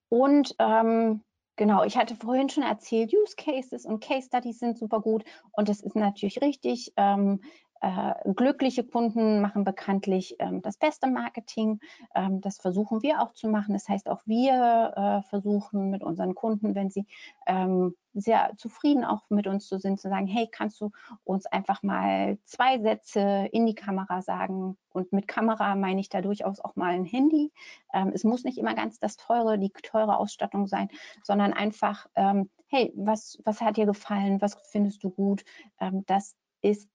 Und 0.10 0.56
ähm, 0.60 1.22
genau, 1.56 1.84
ich 1.84 1.98
hatte 1.98 2.16
vorhin 2.16 2.50
schon 2.50 2.64
erzählt, 2.64 3.14
Use 3.14 3.36
Cases 3.38 3.86
und 3.86 4.04
Case 4.04 4.28
Studies 4.28 4.60
sind 4.60 4.78
super 4.78 5.00
gut. 5.02 5.24
Und 5.52 5.70
das 5.70 5.82
ist 5.82 5.96
natürlich 5.96 6.42
richtig. 6.42 6.94
Ähm, 6.98 7.42
äh, 7.82 8.14
glückliche 8.34 8.84
Kunden 8.84 9.42
machen 9.42 9.64
bekanntlich 9.64 10.36
ähm, 10.40 10.62
das 10.62 10.78
beste 10.78 11.08
Marketing. 11.08 11.80
Ähm, 12.14 12.42
das 12.42 12.58
versuchen 12.58 13.02
wir 13.02 13.22
auch 13.22 13.34
zu 13.34 13.48
machen. 13.48 13.74
Das 13.74 13.88
heißt, 13.88 14.10
auch 14.10 14.22
wir 14.26 14.94
äh, 15.24 15.30
versuchen 15.30 15.90
mit 15.90 16.04
unseren 16.04 16.36
Kunden, 16.36 16.76
wenn 16.76 16.90
sie 16.90 17.06
ähm, 17.48 17.96
sehr 18.20 18.52
zufrieden 18.58 19.04
auch 19.04 19.30
mit 19.30 19.48
uns 19.48 19.68
zu 19.68 19.78
sind, 19.78 20.00
zu 20.00 20.10
sagen, 20.10 20.28
hey, 20.28 20.48
kannst 20.52 20.80
du 20.82 20.92
uns 21.24 21.46
einfach 21.46 21.84
mal 21.84 22.38
zwei 22.46 22.80
Sätze 22.80 23.50
in 23.52 23.66
die 23.66 23.76
Kamera 23.76 24.22
sagen? 24.22 24.78
Und 24.92 25.12
mit 25.12 25.28
Kamera 25.28 25.76
meine 25.76 26.02
ich 26.02 26.10
da 26.10 26.22
durchaus 26.22 26.60
auch 26.60 26.76
mal 26.76 26.94
ein 26.94 27.06
Handy. 27.06 27.52
Ähm, 27.94 28.12
es 28.14 28.24
muss 28.24 28.44
nicht 28.44 28.58
immer 28.58 28.76
ganz 28.76 29.00
das 29.00 29.18
teure, 29.18 29.58
die 29.58 29.70
teure 29.70 30.18
Ausstattung 30.18 30.68
sein, 30.68 30.90
sondern 31.24 31.54
einfach, 31.54 32.08
ähm, 32.16 32.50
hey, 32.68 32.94
was, 32.96 33.40
was 33.46 33.62
hat 33.62 33.78
dir 33.78 33.86
gefallen? 33.86 34.42
Was 34.42 34.58
findest 34.72 35.04
du 35.04 35.10
gut? 35.10 35.44
Ähm, 35.80 36.04
das 36.06 36.36
ist 36.62 36.90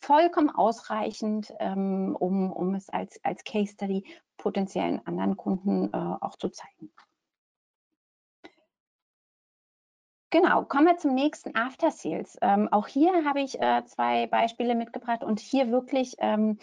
vollkommen 0.00 0.50
ausreichend, 0.50 1.52
ähm, 1.58 2.16
um, 2.18 2.52
um 2.52 2.74
es 2.74 2.88
als, 2.88 3.22
als 3.24 3.44
Case 3.44 3.72
Study 3.72 4.04
potenziellen 4.36 5.06
anderen 5.06 5.36
Kunden 5.36 5.92
äh, 5.92 5.96
auch 5.96 6.36
zu 6.36 6.48
zeigen. 6.48 6.90
Genau, 10.30 10.64
kommen 10.64 10.86
wir 10.86 10.96
zum 10.96 11.14
nächsten 11.14 11.56
After 11.56 11.90
Sales. 11.90 12.38
Ähm, 12.40 12.68
auch 12.70 12.86
hier 12.86 13.24
habe 13.24 13.40
ich 13.40 13.60
äh, 13.60 13.84
zwei 13.86 14.28
Beispiele 14.28 14.76
mitgebracht 14.76 15.24
und 15.24 15.40
hier 15.40 15.72
wirklich 15.72 16.14
ähm, 16.18 16.58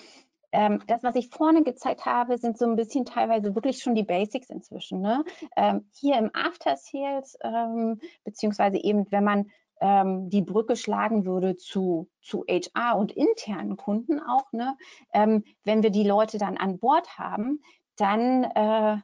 ähm, 0.53 0.81
das, 0.87 1.03
was 1.03 1.15
ich 1.17 1.27
vorne 1.29 1.63
gezeigt 1.63 2.05
habe, 2.05 2.37
sind 2.37 2.57
so 2.57 2.65
ein 2.65 2.77
bisschen 2.77 3.03
teilweise 3.03 3.55
wirklich 3.55 3.79
schon 3.79 3.93
die 3.93 4.03
Basics 4.03 4.49
inzwischen. 4.49 5.01
Ne? 5.01 5.25
Ähm, 5.57 5.89
hier 5.93 6.17
im 6.17 6.31
After 6.33 6.77
Sales, 6.77 7.37
ähm, 7.43 7.99
beziehungsweise 8.23 8.77
eben, 8.77 9.11
wenn 9.11 9.25
man 9.25 9.51
ähm, 9.81 10.29
die 10.29 10.41
Brücke 10.41 10.77
schlagen 10.77 11.25
würde 11.25 11.57
zu, 11.57 12.09
zu 12.21 12.45
HR 12.47 12.97
und 12.97 13.11
internen 13.11 13.75
Kunden 13.75 14.21
auch, 14.21 14.51
ne? 14.51 14.75
Wenn 15.13 15.83
wir 15.83 15.91
die 15.91 16.07
Leute 16.07 16.39
dann 16.39 16.57
an 16.57 16.79
Bord 16.79 17.19
haben, 17.19 17.61
dann 17.97 18.43
äh, 18.43 18.97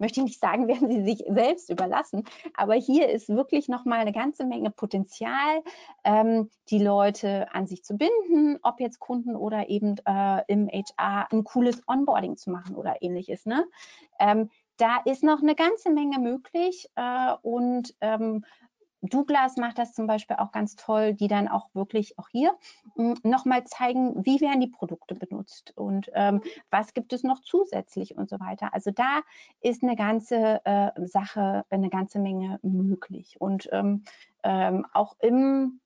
möchte 0.00 0.20
ich 0.20 0.24
nicht 0.24 0.40
sagen, 0.40 0.68
werden 0.68 0.90
sie 0.90 1.04
sich 1.04 1.24
selbst 1.28 1.70
überlassen, 1.70 2.24
aber 2.54 2.74
hier 2.74 3.08
ist 3.08 3.28
wirklich 3.28 3.68
nochmal 3.68 4.00
eine 4.00 4.12
ganze 4.12 4.44
Menge 4.44 4.70
Potenzial, 4.70 5.62
ähm, 6.04 6.50
die 6.68 6.82
Leute 6.82 7.52
an 7.54 7.66
sich 7.66 7.84
zu 7.84 7.96
binden, 7.96 8.58
ob 8.62 8.80
jetzt 8.80 8.98
Kunden 8.98 9.36
oder 9.36 9.68
eben 9.68 9.96
äh, 10.06 10.42
im 10.48 10.68
HR 10.68 11.28
ein 11.30 11.44
cooles 11.44 11.82
Onboarding 11.86 12.36
zu 12.36 12.50
machen 12.50 12.76
oder 12.76 13.02
ähnliches. 13.02 13.46
Ne? 13.46 13.64
Ähm, 14.18 14.50
da 14.76 14.98
ist 15.04 15.22
noch 15.22 15.42
eine 15.42 15.54
ganze 15.54 15.90
Menge 15.90 16.18
möglich 16.18 16.88
äh, 16.96 17.34
und 17.42 17.94
ähm, 18.00 18.44
Douglas 19.02 19.56
macht 19.56 19.78
das 19.78 19.94
zum 19.94 20.06
Beispiel 20.06 20.36
auch 20.36 20.52
ganz 20.52 20.76
toll, 20.76 21.14
die 21.14 21.28
dann 21.28 21.48
auch 21.48 21.68
wirklich 21.74 22.18
auch 22.18 22.28
hier 22.28 22.52
hm, 22.96 23.16
nochmal 23.22 23.64
zeigen, 23.64 24.24
wie 24.26 24.40
werden 24.40 24.60
die 24.60 24.68
Produkte 24.68 25.14
benutzt 25.14 25.72
und 25.76 26.10
ähm, 26.14 26.42
was 26.70 26.92
gibt 26.92 27.12
es 27.12 27.22
noch 27.22 27.40
zusätzlich 27.40 28.16
und 28.16 28.28
so 28.28 28.38
weiter. 28.40 28.74
Also 28.74 28.90
da 28.90 29.20
ist 29.60 29.82
eine 29.82 29.96
ganze 29.96 30.60
äh, 30.64 30.90
Sache, 31.06 31.64
eine 31.70 31.88
ganze 31.88 32.18
Menge 32.18 32.58
möglich. 32.62 33.40
Und 33.40 33.68
ähm, 33.72 34.04
ähm, 34.42 34.86
auch 34.92 35.16
im 35.20 35.80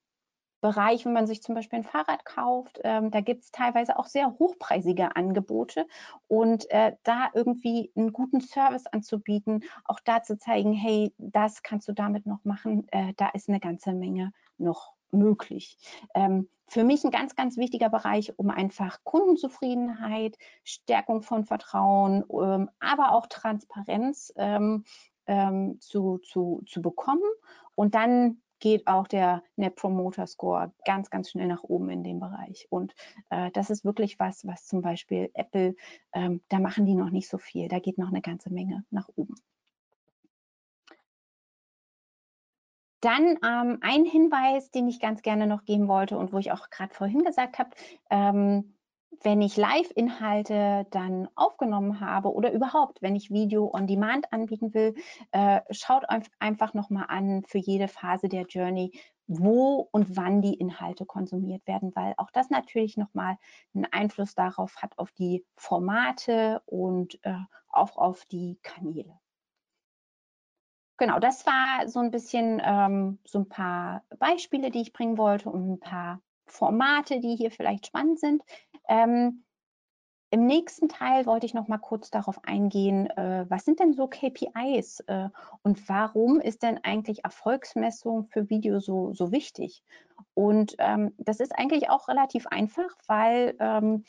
Bereich, 0.65 1.05
wenn 1.05 1.13
man 1.13 1.27
sich 1.27 1.43
zum 1.43 1.55
Beispiel 1.55 1.81
ein 1.81 1.85
Fahrrad 1.85 2.25
kauft, 2.25 2.81
ähm, 2.85 3.11
da 3.11 3.21
gibt 3.21 3.45
es 3.45 3.51
teilweise 3.51 3.99
auch 3.99 4.07
sehr 4.07 4.39
hochpreisige 4.39 5.15
Angebote 5.15 5.87
und 6.27 6.71
äh, 6.71 6.97
da 7.03 7.29
irgendwie 7.35 7.93
einen 7.95 8.15
guten 8.15 8.41
Service 8.41 8.87
anzubieten, 8.87 9.65
auch 9.85 10.01
da 10.01 10.23
zu 10.23 10.39
zeigen, 10.39 10.73
hey, 10.73 11.13
das 11.19 11.63
kannst 11.63 11.87
du 11.87 11.93
damit 11.93 12.25
noch 12.25 12.43
machen, 12.47 12.89
äh, 12.93 13.13
da 13.19 13.29
ist 13.35 13.51
eine 13.51 13.61
ganze 13.61 13.93
Menge 13.93 14.33
noch 14.57 14.95
möglich. 15.11 15.77
Ähm, 16.15 16.49
für 16.67 16.83
mich 16.83 17.05
ein 17.05 17.11
ganz, 17.11 17.37
ganz 17.37 17.59
wichtiger 17.59 17.91
Bereich, 17.91 18.33
um 18.39 18.49
einfach 18.49 19.05
Kundenzufriedenheit, 19.05 20.39
Stärkung 20.63 21.21
von 21.21 21.45
Vertrauen, 21.45 22.25
ähm, 22.31 22.71
aber 22.81 23.13
auch 23.13 23.27
Transparenz 23.27 24.33
ähm, 24.37 24.87
ähm, 25.27 25.79
zu, 25.83 26.21
zu, 26.21 26.63
zu 26.67 26.81
bekommen 26.81 27.21
und 27.75 27.95
dann 27.95 28.41
geht 28.61 28.87
auch 28.87 29.07
der 29.07 29.43
Net 29.57 29.77
Promoter 29.77 30.27
Score 30.27 30.73
ganz, 30.85 31.11
ganz 31.11 31.31
schnell 31.31 31.47
nach 31.47 31.63
oben 31.63 31.91
in 31.91 32.03
dem 32.03 32.21
Bereich. 32.21 32.67
Und 32.71 32.95
äh, 33.31 33.51
das 33.53 33.71
ist 33.71 33.85
wirklich 33.85 34.19
was, 34.19 34.47
was 34.47 34.67
zum 34.67 34.83
Beispiel 34.83 35.31
Apple, 35.35 35.75
ähm, 36.13 36.43
da 36.49 36.59
machen 36.59 36.87
die 36.87 36.95
noch 36.95 37.11
nicht 37.11 37.29
so 37.29 37.39
viel. 37.39 37.69
Da 37.69 37.79
geht 37.79 37.99
noch 37.99 38.09
eine 38.09 38.23
ganze 38.23 38.53
Menge 38.53 38.85
nach 38.91 39.09
oben. 39.17 39.35
Dann 43.01 43.39
ähm, 43.45 43.79
ein 43.83 44.07
Hinweis, 44.07 44.71
den 44.71 44.89
ich 44.89 44.99
ganz 44.99 45.21
gerne 45.21 45.47
noch 45.47 45.67
geben 45.67 45.89
wollte 45.89 46.17
und 46.17 46.33
wo 46.33 46.39
ich 46.39 46.53
auch 46.53 46.71
gerade 46.71 46.95
vorhin 46.95 47.23
gesagt 47.23 47.59
habe, 47.59 47.71
ähm, 48.09 48.74
wenn 49.23 49.41
ich 49.43 49.57
Live-Inhalte 49.57 50.87
dann 50.91 51.29
aufgenommen 51.35 52.01
habe 52.01 52.33
oder 52.33 52.53
überhaupt, 52.53 53.03
wenn 53.03 53.17
ich 53.17 53.31
Video 53.31 53.71
on 53.73 53.87
Demand 53.87 54.33
anbieten 54.33 54.75
will, 54.75 54.95
äh, 55.33 55.61
schaut 55.71 56.05
einfach 56.39 56.75
nochmal 56.75 57.07
an 57.09 57.43
für 57.47 57.59
jede 57.59 57.89
Phase 57.89 58.29
der 58.29 58.47
Journey, 58.47 58.93
wo 59.27 59.89
und 59.91 60.17
wann 60.17 60.43
die 60.43 60.55
Inhalte 60.55 61.07
konsumiert 61.07 61.67
werden, 61.67 61.93
weil 61.95 62.15
auch 62.19 62.31
das 62.31 62.51
natürlich 62.51 62.97
nochmal 62.97 63.39
einen 63.75 63.87
Einfluss 63.87 64.35
darauf 64.35 64.77
hat, 64.77 64.99
auf 64.99 65.13
die 65.13 65.45
Formate 65.57 66.63
und 66.67 67.19
äh, 67.25 67.39
auch 67.69 67.97
auf 67.97 68.25
die 68.27 68.59
Kanäle. 68.63 69.19
Genau, 70.97 71.19
das 71.19 71.45
war 71.45 71.89
so 71.89 71.99
ein 71.99 72.13
bisschen 72.13 72.63
ähm, 72.65 73.19
so 73.25 73.41
ein 73.41 73.49
paar 73.49 74.05
Beispiele, 74.19 74.71
die 74.71 74.83
ich 74.83 74.93
bringen 74.93 75.19
wollte 75.19 75.51
und 75.51 75.73
ein 75.73 75.81
paar 75.81 76.21
Formate, 76.47 77.21
die 77.21 77.37
hier 77.37 77.51
vielleicht 77.51 77.87
spannend 77.87 78.21
sind. 78.21 78.43
Ähm, 78.89 79.45
Im 80.31 80.47
nächsten 80.47 80.89
Teil 80.89 81.27
wollte 81.27 81.47
ich 81.47 81.55
noch 81.55 81.69
mal 81.69 81.79
kurz 81.79 82.11
darauf 82.11 82.45
eingehen, 82.45 83.09
äh, 83.11 83.47
was 83.49 83.65
sind 83.65 83.81
denn 83.81 83.93
so 83.95 84.09
KPIs 84.09 85.01
äh, 85.07 85.29
und 85.63 85.89
warum 85.89 86.41
ist 86.41 86.63
denn 86.63 86.79
eigentlich 86.83 87.25
Erfolgsmessung 87.25 88.27
für 88.27 88.51
Video 88.51 88.81
so, 88.81 89.13
so 89.15 89.33
wichtig? 89.33 89.83
Und 90.35 90.75
ähm, 90.79 91.15
das 91.19 91.41
ist 91.41 91.57
eigentlich 91.57 91.89
auch 91.91 92.09
relativ 92.09 92.47
einfach, 92.47 92.91
weil 93.07 93.57
ähm, 93.61 94.05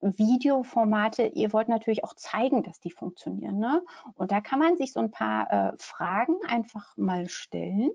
Videoformate, 0.00 1.26
ihr 1.26 1.52
wollt 1.52 1.68
natürlich 1.68 2.04
auch 2.04 2.14
zeigen, 2.14 2.62
dass 2.62 2.80
die 2.80 2.90
funktionieren. 2.90 3.58
Ne? 3.58 3.82
Und 4.14 4.30
da 4.30 4.40
kann 4.40 4.58
man 4.58 4.76
sich 4.76 4.92
so 4.92 5.00
ein 5.00 5.10
paar 5.10 5.50
äh, 5.50 5.72
Fragen 5.78 6.36
einfach 6.46 6.96
mal 6.96 7.28
stellen. 7.28 7.90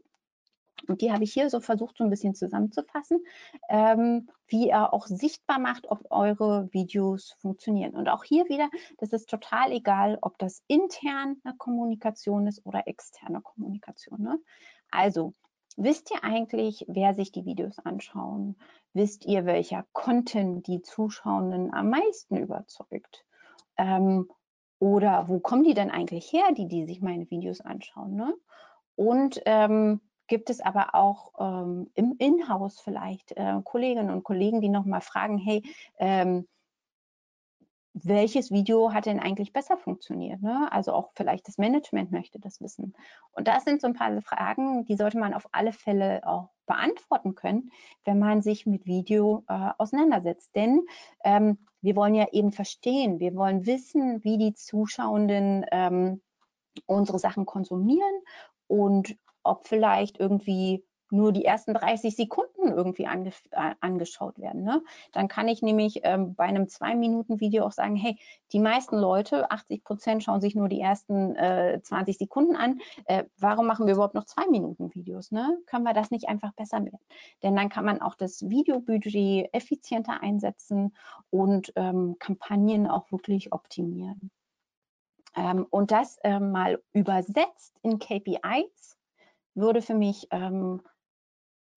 Und 0.87 1.01
die 1.01 1.11
habe 1.11 1.23
ich 1.23 1.33
hier 1.33 1.49
so 1.49 1.59
versucht, 1.59 1.97
so 1.97 2.03
ein 2.03 2.09
bisschen 2.09 2.35
zusammenzufassen, 2.35 3.23
ähm, 3.69 4.29
wie 4.47 4.69
ihr 4.69 4.93
auch 4.93 5.07
sichtbar 5.07 5.59
macht, 5.59 5.89
ob 5.89 6.11
eure 6.11 6.69
Videos 6.71 7.35
funktionieren. 7.39 7.95
Und 7.95 8.09
auch 8.09 8.23
hier 8.23 8.45
wieder, 8.49 8.69
das 8.97 9.13
ist 9.13 9.29
total 9.29 9.71
egal, 9.71 10.17
ob 10.21 10.37
das 10.37 10.63
interne 10.67 11.37
Kommunikation 11.57 12.47
ist 12.47 12.65
oder 12.65 12.87
externe 12.87 13.41
Kommunikation. 13.41 14.21
Ne? 14.21 14.39
Also, 14.89 15.33
wisst 15.77 16.11
ihr 16.11 16.23
eigentlich, 16.23 16.85
wer 16.87 17.13
sich 17.13 17.31
die 17.31 17.45
Videos 17.45 17.79
anschauen? 17.79 18.57
Wisst 18.93 19.25
ihr, 19.25 19.45
welcher 19.45 19.85
Content 19.93 20.67
die 20.67 20.81
Zuschauenden 20.81 21.73
am 21.73 21.89
meisten 21.89 22.37
überzeugt? 22.37 23.25
Ähm, 23.77 24.29
oder 24.79 25.27
wo 25.29 25.39
kommen 25.39 25.63
die 25.63 25.75
denn 25.75 25.91
eigentlich 25.91 26.33
her, 26.33 26.51
die, 26.57 26.67
die 26.67 26.85
sich 26.85 27.01
meine 27.01 27.29
Videos 27.29 27.61
anschauen? 27.61 28.15
Ne? 28.15 28.35
Und 28.95 29.41
ähm, 29.45 30.01
gibt 30.31 30.49
es 30.49 30.61
aber 30.61 30.95
auch 30.95 31.33
ähm, 31.39 31.91
im 31.93 32.15
Inhouse 32.17 32.79
vielleicht 32.79 33.33
äh, 33.33 33.55
Kolleginnen 33.65 34.09
und 34.09 34.23
Kollegen, 34.23 34.61
die 34.61 34.69
nochmal 34.69 35.01
fragen, 35.01 35.37
hey, 35.37 35.61
ähm, 35.99 36.47
welches 37.93 38.49
Video 38.49 38.93
hat 38.93 39.07
denn 39.07 39.19
eigentlich 39.19 39.51
besser 39.51 39.75
funktioniert? 39.75 40.41
Ne? 40.41 40.71
Also 40.71 40.93
auch 40.93 41.11
vielleicht 41.15 41.49
das 41.49 41.57
Management 41.57 42.13
möchte 42.13 42.39
das 42.39 42.61
wissen. 42.61 42.95
Und 43.33 43.49
das 43.49 43.65
sind 43.65 43.81
so 43.81 43.87
ein 43.87 43.93
paar 43.93 44.21
Fragen, 44.21 44.85
die 44.85 44.95
sollte 44.95 45.19
man 45.19 45.33
auf 45.33 45.49
alle 45.51 45.73
Fälle 45.73 46.25
auch 46.25 46.47
beantworten 46.65 47.35
können, 47.35 47.69
wenn 48.05 48.17
man 48.17 48.41
sich 48.41 48.65
mit 48.65 48.85
Video 48.85 49.43
äh, 49.49 49.71
auseinandersetzt. 49.77 50.55
Denn 50.55 50.85
ähm, 51.25 51.57
wir 51.81 51.97
wollen 51.97 52.15
ja 52.15 52.27
eben 52.31 52.53
verstehen, 52.53 53.19
wir 53.19 53.35
wollen 53.35 53.65
wissen, 53.65 54.23
wie 54.23 54.37
die 54.37 54.53
Zuschauenden 54.53 55.65
ähm, 55.73 56.21
unsere 56.85 57.19
Sachen 57.19 57.45
konsumieren 57.45 58.21
und 58.67 59.17
ob 59.51 59.67
vielleicht 59.67 60.17
irgendwie 60.19 60.85
nur 61.11 61.33
die 61.33 61.45
ersten 61.45 61.73
30 61.73 62.15
Sekunden 62.15 62.69
irgendwie 62.69 63.05
ange, 63.05 63.31
äh, 63.51 63.75
angeschaut 63.81 64.39
werden. 64.39 64.63
Ne? 64.63 64.81
Dann 65.11 65.27
kann 65.27 65.49
ich 65.49 65.61
nämlich 65.61 65.99
ähm, 66.03 66.35
bei 66.35 66.45
einem 66.45 66.69
Zwei-Minuten-Video 66.69 67.65
auch 67.65 67.73
sagen, 67.73 67.95
hey, 67.95 68.17
die 68.53 68.59
meisten 68.59 68.97
Leute, 68.97 69.51
80 69.51 69.83
Prozent 69.83 70.23
schauen 70.23 70.39
sich 70.39 70.55
nur 70.55 70.69
die 70.69 70.79
ersten 70.79 71.35
äh, 71.35 71.81
20 71.83 72.17
Sekunden 72.17 72.55
an. 72.55 72.79
Äh, 73.05 73.25
warum 73.37 73.67
machen 73.67 73.87
wir 73.87 73.93
überhaupt 73.93 74.15
noch 74.15 74.25
Zwei-Minuten-Videos? 74.25 75.31
Ne? 75.31 75.57
Können 75.65 75.83
wir 75.83 75.93
das 75.93 76.11
nicht 76.11 76.29
einfach 76.29 76.53
besser 76.53 76.79
machen? 76.79 76.99
Denn 77.43 77.55
dann 77.55 77.69
kann 77.69 77.85
man 77.85 78.01
auch 78.01 78.15
das 78.15 78.49
Videobudget 78.49 79.49
effizienter 79.53 80.23
einsetzen 80.23 80.95
und 81.29 81.73
ähm, 81.75 82.15
Kampagnen 82.19 82.87
auch 82.87 83.11
wirklich 83.11 83.51
optimieren. 83.51 84.31
Ähm, 85.35 85.65
und 85.69 85.91
das 85.91 86.19
ähm, 86.23 86.51
mal 86.51 86.81
übersetzt 86.93 87.77
in 87.83 87.99
KPIs 87.99 88.97
würde 89.55 89.81
für 89.81 89.95
mich 89.95 90.27
ähm, 90.31 90.81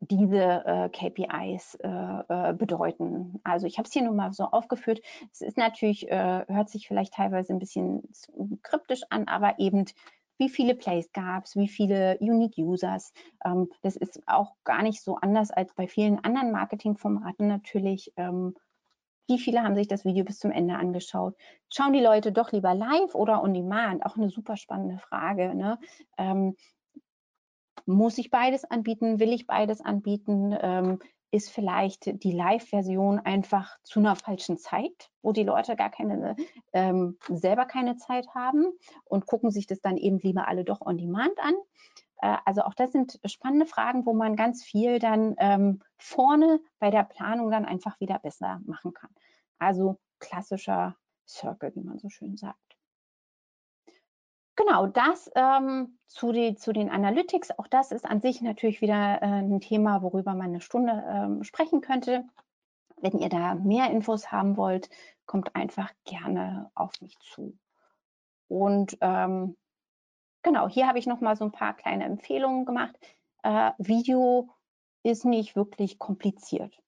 diese 0.01 0.65
äh, 0.67 0.89
KPIs 0.89 1.77
äh, 1.77 1.89
äh, 1.89 2.53
bedeuten. 2.53 3.41
Also 3.45 3.67
ich 3.67 3.79
habe 3.79 3.87
es 3.87 3.93
hier 3.93 4.03
nur 4.03 4.15
mal 4.15 4.33
so 4.33 4.45
aufgeführt. 4.45 5.01
Es 5.33 5.41
ist 5.41 5.57
natürlich, 5.57 6.11
äh, 6.11 6.45
hört 6.47 6.69
sich 6.69 6.87
vielleicht 6.87 7.15
teilweise 7.15 7.53
ein 7.53 7.59
bisschen 7.59 8.03
kryptisch 8.63 9.03
an, 9.11 9.29
aber 9.29 9.59
eben 9.59 9.87
wie 10.39 10.49
viele 10.49 10.75
Plays 10.75 11.13
gab 11.13 11.45
es, 11.45 11.57
wie 11.57 11.69
viele 11.69 12.19
Unique 12.19 12.59
Users. 12.59 13.13
Ähm, 13.45 13.69
das 13.83 13.97
ist 13.97 14.21
auch 14.27 14.55
gar 14.65 14.83
nicht 14.83 15.03
so 15.03 15.17
anders 15.17 15.51
als 15.51 15.73
bei 15.75 15.87
vielen 15.87 16.23
anderen 16.25 16.51
Marketingformaten 16.51 17.47
natürlich. 17.47 18.13
Ähm, 18.17 18.55
wie 19.27 19.39
viele 19.39 19.63
haben 19.63 19.75
sich 19.75 19.89
das 19.89 20.05
Video 20.05 20.25
bis 20.25 20.39
zum 20.39 20.51
Ende 20.51 20.75
angeschaut? 20.75 21.35
Schauen 21.71 21.95
die 21.95 22.01
Leute 22.01 22.31
doch 22.31 22.53
lieber 22.53 22.75
live 22.75 23.15
oder 23.15 23.43
on 23.43 23.55
demand? 23.55 24.05
Auch 24.05 24.17
eine 24.17 24.29
super 24.29 24.57
spannende 24.57 24.99
Frage. 24.99 25.55
Ne? 25.55 25.79
Ähm, 26.19 26.57
muss 27.87 28.19
ich 28.19 28.31
beides 28.31 28.65
anbieten? 28.65 29.21
Will 29.21 29.33
ich 29.33 29.47
beides 29.47 29.81
anbieten? 29.81 30.57
Ähm, 30.61 30.99
ist 31.35 31.51
vielleicht 31.51 32.23
die 32.23 32.31
Live-Version 32.31 33.19
einfach 33.19 33.77
zu 33.83 33.99
einer 33.99 34.15
falschen 34.15 34.57
Zeit, 34.57 35.11
wo 35.21 35.33
die 35.33 35.43
Leute 35.43 35.75
gar 35.75 35.91
keine, 35.91 36.37
ähm, 36.73 37.19
selber 37.29 37.65
keine 37.65 37.97
Zeit 37.97 38.29
haben 38.37 38.67
und 39.05 39.27
gucken 39.27 39.51
sich 39.51 39.67
das 39.67 39.81
dann 39.81 39.97
eben 39.97 40.21
lieber 40.21 40.47
alle 40.47 40.63
doch 40.63 40.81
on 40.81 40.97
demand 40.97 41.37
an. 41.41 41.55
Äh, 42.19 42.37
also 42.45 42.63
auch 42.63 42.75
das 42.75 42.93
sind 42.93 43.19
spannende 43.25 43.67
Fragen, 43.67 44.07
wo 44.07 44.15
man 44.15 44.37
ganz 44.37 44.63
viel 44.63 45.01
dann 45.01 45.35
ähm, 45.39 45.83
vorne 45.99 46.61
bei 46.79 46.93
der 46.93 47.03
Planung 47.03 47.51
dann 47.51 47.65
einfach 47.65 47.99
wieder 47.99 48.21
besser 48.21 48.61
machen 48.65 48.95
kann. 48.95 49.11
Also 49.59 49.99
klassischer 50.21 50.95
Circle, 51.27 51.75
wie 51.75 51.83
man 51.83 51.99
so 51.99 52.11
schön 52.11 52.37
sagt. 52.37 52.64
Genau, 54.65 54.87
das 54.87 55.31
ähm, 55.35 55.99
zu, 56.07 56.33
die, 56.33 56.55
zu, 56.55 56.73
den 56.73 56.91
Analytics. 56.91 57.59
Auch 57.59 57.67
das 57.67 57.93
ist 57.93 58.05
an 58.07 58.21
sich 58.21 58.41
natürlich 58.41 58.81
wieder 58.81 59.21
äh, 59.21 59.27
ein 59.27 59.61
Thema, 59.61 60.03
worüber 60.03 60.33
man 60.33 60.49
eine 60.49 60.61
Stunde 60.61 61.05
ähm, 61.07 61.45
sprechen 61.45 61.81
könnte. 61.81 62.25
Wenn 62.97 63.19
ihr 63.19 63.29
da 63.29 63.55
mehr 63.57 63.91
Infos 63.91 64.33
haben 64.33 64.57
wollt, 64.57 64.89
kommt 65.27 65.55
einfach 65.55 65.91
gerne 66.05 66.71
auf 66.75 66.93
mich 67.03 67.19
zu. 67.19 67.59
Und 68.49 68.97
ähm, 69.01 69.57
genau, 70.43 70.69
hier 70.69 70.87
habe 70.87 70.99
ich 70.99 71.07
noch 71.07 71.21
mal 71.21 71.37
so 71.37 71.45
ein 71.45 71.53
paar 71.53 71.75
kleine 71.75 72.05
Empfehlungen 72.05 72.65
gemacht. 72.65 72.99
Äh, 73.43 73.73
Video 73.79 74.49
ist 75.03 75.27
nicht 75.27 75.57
wirklich 75.57 75.99
kompliziert. 75.99 76.81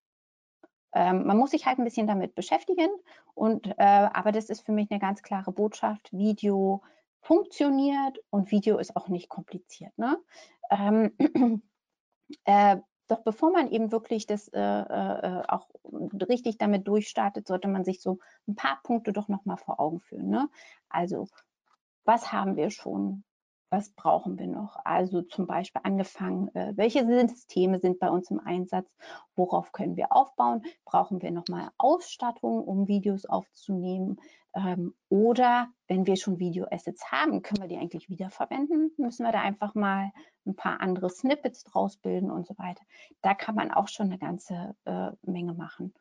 Ähm, 0.95 1.27
man 1.27 1.37
muss 1.37 1.51
sich 1.51 1.66
halt 1.66 1.79
ein 1.79 1.85
bisschen 1.85 2.07
damit 2.07 2.35
beschäftigen. 2.35 2.89
Und, 3.35 3.66
äh, 3.66 3.74
aber 3.77 4.33
das 4.33 4.49
ist 4.49 4.64
für 4.64 4.72
mich 4.72 4.91
eine 4.91 5.01
ganz 5.01 5.22
klare 5.22 5.53
Botschaft. 5.53 6.11
Video 6.12 6.83
funktioniert 7.27 8.18
und 8.31 8.53
Video 8.53 8.79
ist 8.79 8.95
auch 8.97 9.09
nicht 9.09 9.29
kompliziert. 9.29 9.97
Ne? 9.99 10.16
Ähm, 10.70 11.12
äh, 12.45 12.77
doch 13.09 13.22
bevor 13.22 13.51
man 13.51 13.68
eben 13.70 13.91
wirklich 13.91 14.27
das 14.27 14.49
äh, 14.49 14.61
äh, 14.61 15.43
auch 15.49 15.68
richtig 16.29 16.59
damit 16.59 16.87
durchstartet, 16.87 17.47
sollte 17.47 17.68
man 17.68 17.85
sich 17.85 18.01
so 18.01 18.18
ein 18.47 18.55
paar 18.55 18.81
Punkte 18.83 19.12
doch 19.12 19.29
nochmal 19.29 19.57
vor 19.57 19.81
Augen 19.81 20.01
führen. 20.01 20.29
Ne? 20.29 20.49
Also, 20.89 21.29
was 22.05 22.33
haben 22.33 22.57
wir 22.57 22.70
schon? 22.70 23.24
Was 23.71 23.91
brauchen 23.91 24.39
wir 24.39 24.47
noch? 24.47 24.77
Also 24.85 25.23
zum 25.23 25.47
Beispiel 25.47 25.81
angefangen, 25.85 26.55
äh, 26.55 26.73
welche 26.77 27.07
Systeme 27.29 27.81
sind 27.81 27.99
bei 27.99 28.11
uns 28.11 28.31
im 28.31 28.41
Einsatz? 28.41 28.89
Worauf 29.35 29.73
können 29.73 29.97
wir 29.97 30.12
aufbauen? 30.12 30.62
Brauchen 30.85 31.21
wir 31.23 31.31
nochmal 31.31 31.71
Ausstattung, 31.79 32.62
um 32.62 32.89
Videos 32.89 33.27
aufzunehmen? 33.27 34.21
Ähm, 34.55 34.95
oder 35.09 35.69
wenn 35.89 36.07
wir 36.07 36.17
schon 36.17 36.39
Video-Assets 36.39 37.11
haben, 37.11 37.43
können 37.43 37.61
wir 37.61 37.69
die 37.69 37.77
eigentlich 37.77 38.09
wiederverwenden? 38.09 38.93
Müssen 38.97 39.25
wir 39.25 39.33
da 39.33 39.43
einfach 39.43 39.75
mal 39.75 40.12
ein 40.47 40.57
paar 40.57 40.81
andere 40.81 41.11
Snippets 41.11 41.64
draus 41.64 41.97
bilden 41.97 42.31
und 42.31 42.47
so 42.47 42.57
weiter? 42.59 42.83
Da 43.23 43.35
kann 43.35 43.55
man 43.55 43.71
auch 43.71 43.89
schon 43.89 44.07
eine 44.07 44.19
ganze 44.19 44.75
äh, 44.85 45.11
Menge 45.23 45.55
machen. 45.55 45.93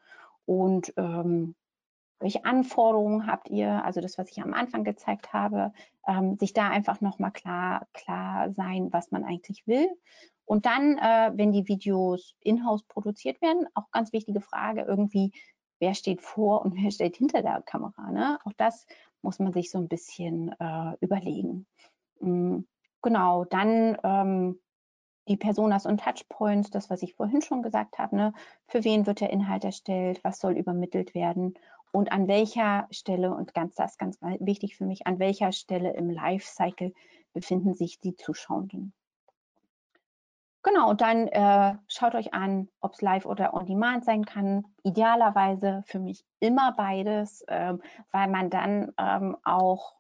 Und 0.46 0.94
ähm, 0.98 1.56
welche 2.20 2.46
Anforderungen 2.46 3.28
habt 3.28 3.50
ihr? 3.50 3.84
Also 3.84 4.02
das, 4.02 4.18
was 4.18 4.30
ich 4.32 4.42
am 4.42 4.54
Anfang 4.54 4.84
gezeigt 4.84 5.34
habe, 5.34 5.74
ähm, 6.08 6.38
sich 6.38 6.54
da 6.54 6.70
einfach 6.70 7.02
nochmal 7.02 7.32
klar, 7.32 7.88
klar 7.94 8.52
sein, 8.52 8.92
was 8.92 9.12
man 9.12 9.24
eigentlich 9.24 9.68
will. 9.68 9.90
Und 10.46 10.66
dann, 10.66 10.98
äh, 10.98 11.32
wenn 11.36 11.52
die 11.52 11.68
Videos 11.68 12.36
in-house 12.40 12.84
produziert 12.84 13.42
werden, 13.42 13.68
auch 13.74 13.92
ganz 13.92 14.14
wichtige 14.14 14.42
Frage 14.42 14.82
irgendwie, 14.82 15.34
wer 15.80 15.94
steht 15.94 16.22
vor 16.22 16.64
und 16.64 16.76
wer 16.82 16.92
steht 16.92 17.18
hinter 17.18 17.42
der 17.42 17.62
Kamera? 17.62 18.12
Ne? 18.12 18.40
Auch 18.46 18.54
das 18.58 18.86
muss 19.22 19.40
man 19.40 19.54
sich 19.54 19.72
so 19.72 19.80
ein 19.80 19.88
bisschen 19.88 20.56
äh, 20.60 20.94
überlegen. 21.02 21.66
Mhm. 22.20 22.68
Genau, 23.02 23.46
dann 23.46 23.98
ähm, 24.04 24.60
die 25.28 25.38
Personas 25.38 25.86
und 25.86 26.00
Touchpoints, 26.02 26.70
das, 26.70 26.90
was 26.90 27.02
ich 27.02 27.16
vorhin 27.16 27.42
schon 27.42 27.62
gesagt 27.62 27.98
habe, 27.98 28.16
ne? 28.16 28.34
für 28.68 28.84
wen 28.84 29.06
wird 29.06 29.22
der 29.22 29.32
Inhalt 29.32 29.64
erstellt, 29.64 30.24
was 30.24 30.40
soll 30.40 30.54
übermittelt 30.54 31.14
werden 31.14 31.56
und 31.96 32.12
an 32.12 32.28
welcher 32.28 32.88
Stelle, 32.92 33.34
und 33.34 33.54
ganz 33.54 33.76
das 33.76 33.98
ganz 33.98 34.20
wichtig 34.40 34.76
für 34.76 34.86
mich, 34.86 35.08
an 35.08 35.18
welcher 35.18 35.54
Stelle 35.54 35.94
im 35.94 36.10
Lifecycle 36.10 36.94
befinden 37.34 37.74
sich 37.74 38.02
die 38.02 38.16
Zuschauenden. 38.16 38.94
Genau, 40.62 40.90
und 40.90 41.00
dann 41.00 41.28
äh, 41.28 41.76
schaut 41.88 42.16
euch 42.16 42.34
an, 42.34 42.68
ob 42.82 42.94
es 42.94 43.02
live 43.02 43.26
oder 43.26 43.54
on 43.54 43.66
demand 43.66 44.04
sein 44.04 44.26
kann. 44.26 44.66
Idealerweise 44.84 45.84
für 45.86 46.00
mich 46.00 46.26
immer 46.40 46.74
beides, 46.74 47.44
äh, 47.44 47.76
weil 48.12 48.30
man 48.30 48.50
dann 48.50 48.92
ähm, 48.98 49.38
auch 49.44 49.94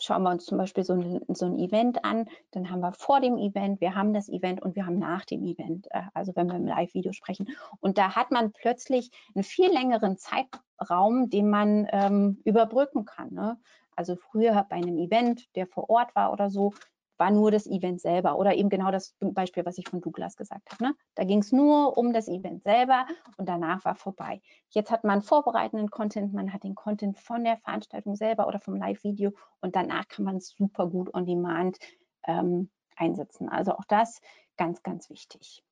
schauen 0.00 0.22
wir 0.22 0.30
uns 0.30 0.44
zum 0.44 0.58
Beispiel 0.58 0.84
so 0.84 0.94
ein, 0.94 1.20
so 1.28 1.46
ein 1.46 1.58
Event 1.58 2.04
an, 2.04 2.28
dann 2.50 2.70
haben 2.70 2.80
wir 2.80 2.92
vor 2.92 3.20
dem 3.20 3.36
Event, 3.38 3.80
wir 3.80 3.94
haben 3.94 4.12
das 4.12 4.28
Event 4.28 4.62
und 4.62 4.76
wir 4.76 4.86
haben 4.86 4.98
nach 4.98 5.24
dem 5.24 5.44
Event, 5.44 5.86
äh, 5.90 6.02
also 6.14 6.34
wenn 6.36 6.48
wir 6.48 6.56
im 6.56 6.66
Live-Video 6.66 7.12
sprechen. 7.12 7.48
Und 7.80 7.98
da 7.98 8.14
hat 8.16 8.30
man 8.30 8.52
plötzlich 8.52 9.10
einen 9.34 9.44
viel 9.44 9.70
längeren 9.70 10.16
Zeitraum, 10.16 11.30
den 11.30 11.50
man 11.50 11.86
ähm, 11.92 12.40
überbrücken 12.44 13.04
kann. 13.04 13.32
Ne? 13.32 13.58
Also 13.96 14.16
früher 14.16 14.66
bei 14.68 14.76
einem 14.76 14.98
Event, 14.98 15.54
der 15.56 15.66
vor 15.66 15.90
Ort 15.90 16.14
war 16.14 16.32
oder 16.32 16.50
so, 16.50 16.72
war 17.20 17.30
nur 17.30 17.50
das 17.50 17.66
Event 17.66 18.00
selber 18.00 18.38
oder 18.38 18.54
eben 18.54 18.70
genau 18.70 18.90
das 18.90 19.14
Beispiel, 19.20 19.66
was 19.66 19.76
ich 19.76 19.86
von 19.88 20.00
Douglas 20.00 20.36
gesagt 20.36 20.72
habe. 20.72 20.84
Ne? 20.84 20.94
Da 21.14 21.24
ging 21.24 21.40
es 21.40 21.52
nur 21.52 21.98
um 21.98 22.14
das 22.14 22.28
Event 22.28 22.62
selber 22.62 23.06
und 23.36 23.46
danach 23.46 23.84
war 23.84 23.94
vorbei. 23.94 24.40
Jetzt 24.70 24.90
hat 24.90 25.04
man 25.04 25.20
vorbereitenden 25.20 25.90
Content, 25.90 26.32
man 26.32 26.52
hat 26.52 26.64
den 26.64 26.74
Content 26.74 27.18
von 27.18 27.44
der 27.44 27.58
Veranstaltung 27.58 28.16
selber 28.16 28.48
oder 28.48 28.58
vom 28.58 28.74
Live-Video 28.74 29.32
und 29.60 29.76
danach 29.76 30.08
kann 30.08 30.24
man 30.24 30.36
es 30.36 30.48
super 30.48 30.88
gut 30.88 31.12
on 31.14 31.26
demand 31.26 31.78
ähm, 32.26 32.70
einsetzen. 32.96 33.50
Also 33.50 33.72
auch 33.72 33.84
das 33.86 34.22
ganz, 34.56 34.82
ganz 34.82 35.10
wichtig. 35.10 35.62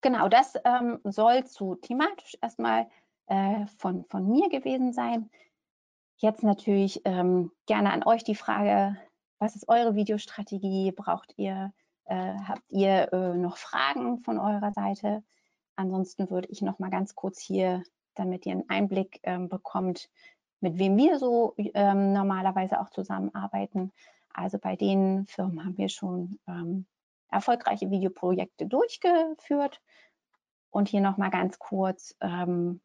Genau, 0.00 0.28
das 0.28 0.54
ähm, 0.64 1.00
soll 1.04 1.44
zu 1.44 1.74
thematisch 1.74 2.36
erstmal 2.40 2.88
äh, 3.26 3.66
von, 3.78 4.04
von 4.06 4.26
mir 4.26 4.48
gewesen 4.48 4.94
sein. 4.94 5.30
Jetzt 6.16 6.42
natürlich 6.42 7.02
ähm, 7.04 7.52
gerne 7.66 7.92
an 7.92 8.04
euch 8.04 8.24
die 8.24 8.34
Frage, 8.34 8.96
was 9.42 9.56
ist 9.56 9.68
eure 9.68 9.96
Videostrategie? 9.96 10.92
Braucht 10.92 11.34
ihr, 11.36 11.72
äh, 12.04 12.34
habt 12.46 12.62
ihr 12.68 13.12
äh, 13.12 13.34
noch 13.34 13.56
Fragen 13.56 14.20
von 14.20 14.38
eurer 14.38 14.72
Seite? 14.72 15.24
Ansonsten 15.74 16.30
würde 16.30 16.46
ich 16.48 16.62
noch 16.62 16.78
mal 16.78 16.90
ganz 16.90 17.16
kurz 17.16 17.40
hier, 17.40 17.82
damit 18.14 18.46
ihr 18.46 18.52
einen 18.52 18.70
Einblick 18.70 19.18
ähm, 19.24 19.48
bekommt, 19.48 20.10
mit 20.60 20.78
wem 20.78 20.96
wir 20.96 21.18
so 21.18 21.54
ähm, 21.56 22.12
normalerweise 22.12 22.80
auch 22.80 22.90
zusammenarbeiten. 22.90 23.90
Also 24.32 24.58
bei 24.58 24.76
den 24.76 25.26
Firmen 25.26 25.64
haben 25.64 25.76
wir 25.76 25.88
schon 25.88 26.38
ähm, 26.46 26.86
erfolgreiche 27.28 27.90
Videoprojekte 27.90 28.66
durchgeführt. 28.66 29.80
Und 30.70 30.88
hier 30.88 31.00
noch 31.00 31.16
mal 31.16 31.30
ganz 31.30 31.58
kurz, 31.58 32.14
ähm, 32.20 32.80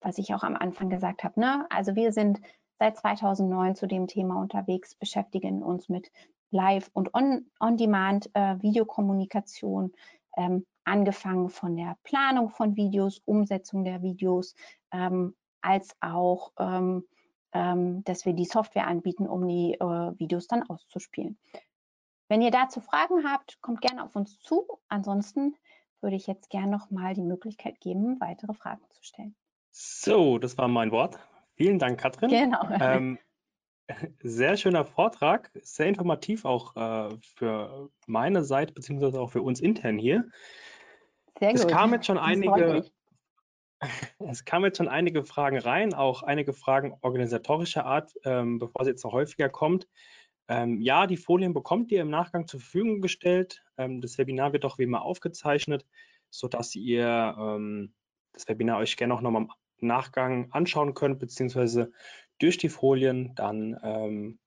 was 0.00 0.18
ich 0.18 0.34
auch 0.34 0.42
am 0.42 0.56
Anfang 0.56 0.90
gesagt 0.90 1.22
habe. 1.22 1.38
Ne? 1.38 1.64
Also 1.70 1.94
wir 1.94 2.12
sind 2.12 2.40
seit 2.80 2.96
2009 2.96 3.76
zu 3.76 3.86
dem 3.86 4.08
Thema 4.08 4.40
unterwegs, 4.40 4.94
beschäftigen 4.94 5.62
uns 5.62 5.90
mit 5.90 6.10
Live- 6.50 6.90
und 6.94 7.10
On-Demand-Videokommunikation, 7.14 9.92
äh, 10.34 10.42
ähm, 10.42 10.64
angefangen 10.84 11.50
von 11.50 11.76
der 11.76 11.98
Planung 12.04 12.48
von 12.48 12.76
Videos, 12.76 13.20
Umsetzung 13.26 13.84
der 13.84 14.00
Videos, 14.02 14.54
ähm, 14.92 15.36
als 15.60 15.94
auch, 16.00 16.52
ähm, 16.58 17.04
ähm 17.52 18.02
dass 18.04 18.24
wir 18.24 18.32
die 18.32 18.46
Software 18.46 18.86
anbieten, 18.86 19.28
um 19.28 19.46
die 19.46 19.74
äh, 19.74 20.18
Videos 20.18 20.46
dann 20.46 20.62
auszuspielen. 20.62 21.36
Wenn 22.28 22.40
ihr 22.40 22.50
dazu 22.50 22.80
Fragen 22.80 23.30
habt, 23.30 23.60
kommt 23.60 23.82
gerne 23.82 24.04
auf 24.04 24.16
uns 24.16 24.40
zu. 24.40 24.66
Ansonsten 24.88 25.54
würde 26.00 26.16
ich 26.16 26.26
jetzt 26.26 26.48
gerne 26.48 26.70
noch 26.70 26.90
mal 26.90 27.12
die 27.12 27.20
Möglichkeit 27.20 27.78
geben, 27.80 28.18
weitere 28.20 28.54
Fragen 28.54 28.88
zu 28.88 29.02
stellen. 29.02 29.36
So, 29.70 30.38
das 30.38 30.56
war 30.56 30.68
mein 30.68 30.92
Wort. 30.92 31.18
Vielen 31.60 31.78
Dank, 31.78 32.00
Katrin. 32.00 32.30
Genau. 32.30 32.66
Ähm, 32.80 33.18
sehr 34.22 34.56
schöner 34.56 34.86
Vortrag, 34.86 35.50
sehr 35.60 35.88
informativ 35.88 36.46
auch 36.46 36.74
äh, 36.74 37.14
für 37.36 37.90
meine 38.06 38.44
Seite, 38.44 38.72
beziehungsweise 38.72 39.20
auch 39.20 39.30
für 39.30 39.42
uns 39.42 39.60
intern 39.60 39.98
hier. 39.98 40.24
Sehr 41.38 41.52
es 41.52 41.60
gut. 41.60 41.70
Kam 41.70 41.92
jetzt 41.92 42.06
schon 42.06 42.16
einige, 42.16 42.90
es 44.20 44.46
kamen 44.46 44.64
jetzt 44.64 44.78
schon 44.78 44.88
einige 44.88 45.22
Fragen 45.22 45.58
rein, 45.58 45.92
auch 45.92 46.22
einige 46.22 46.54
Fragen 46.54 46.96
organisatorischer 47.02 47.84
Art, 47.84 48.14
ähm, 48.24 48.58
bevor 48.58 48.86
sie 48.86 48.92
jetzt 48.92 49.04
noch 49.04 49.12
häufiger 49.12 49.50
kommt. 49.50 49.86
Ähm, 50.48 50.80
ja, 50.80 51.06
die 51.06 51.18
Folien 51.18 51.52
bekommt 51.52 51.92
ihr 51.92 52.00
im 52.00 52.08
Nachgang 52.08 52.46
zur 52.46 52.60
Verfügung 52.60 53.02
gestellt. 53.02 53.62
Ähm, 53.76 54.00
das 54.00 54.16
Webinar 54.16 54.54
wird 54.54 54.64
auch 54.64 54.78
wie 54.78 54.84
immer 54.84 55.02
aufgezeichnet, 55.02 55.84
sodass 56.30 56.74
ihr 56.74 57.36
ähm, 57.38 57.92
das 58.32 58.48
Webinar 58.48 58.78
euch 58.78 58.96
gerne 58.96 59.12
auch 59.12 59.20
nochmal 59.20 59.46
Nachgang 59.82 60.50
anschauen 60.52 60.94
könnt, 60.94 61.18
beziehungsweise 61.18 61.92
durch 62.38 62.58
die 62.58 62.68
Folien 62.68 63.34
dann 63.34 63.78
ähm, 63.82 64.38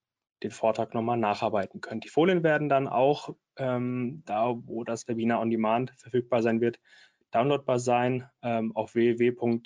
den 0.43 0.51
Vortrag 0.51 0.93
nochmal 0.93 1.17
nacharbeiten 1.17 1.81
könnt. 1.81 2.03
Die 2.03 2.09
Folien 2.09 2.43
werden 2.43 2.69
dann 2.69 2.87
auch 2.87 3.35
ähm, 3.57 4.23
da, 4.25 4.53
wo 4.55 4.83
das 4.83 5.07
Webinar 5.07 5.39
on 5.41 5.49
Demand 5.49 5.91
verfügbar 5.97 6.41
sein 6.41 6.59
wird, 6.61 6.79
downloadbar 7.31 7.79
sein 7.79 8.29
ähm, 8.41 8.75
auf 8.75 8.93
www.omt.de 8.95 9.63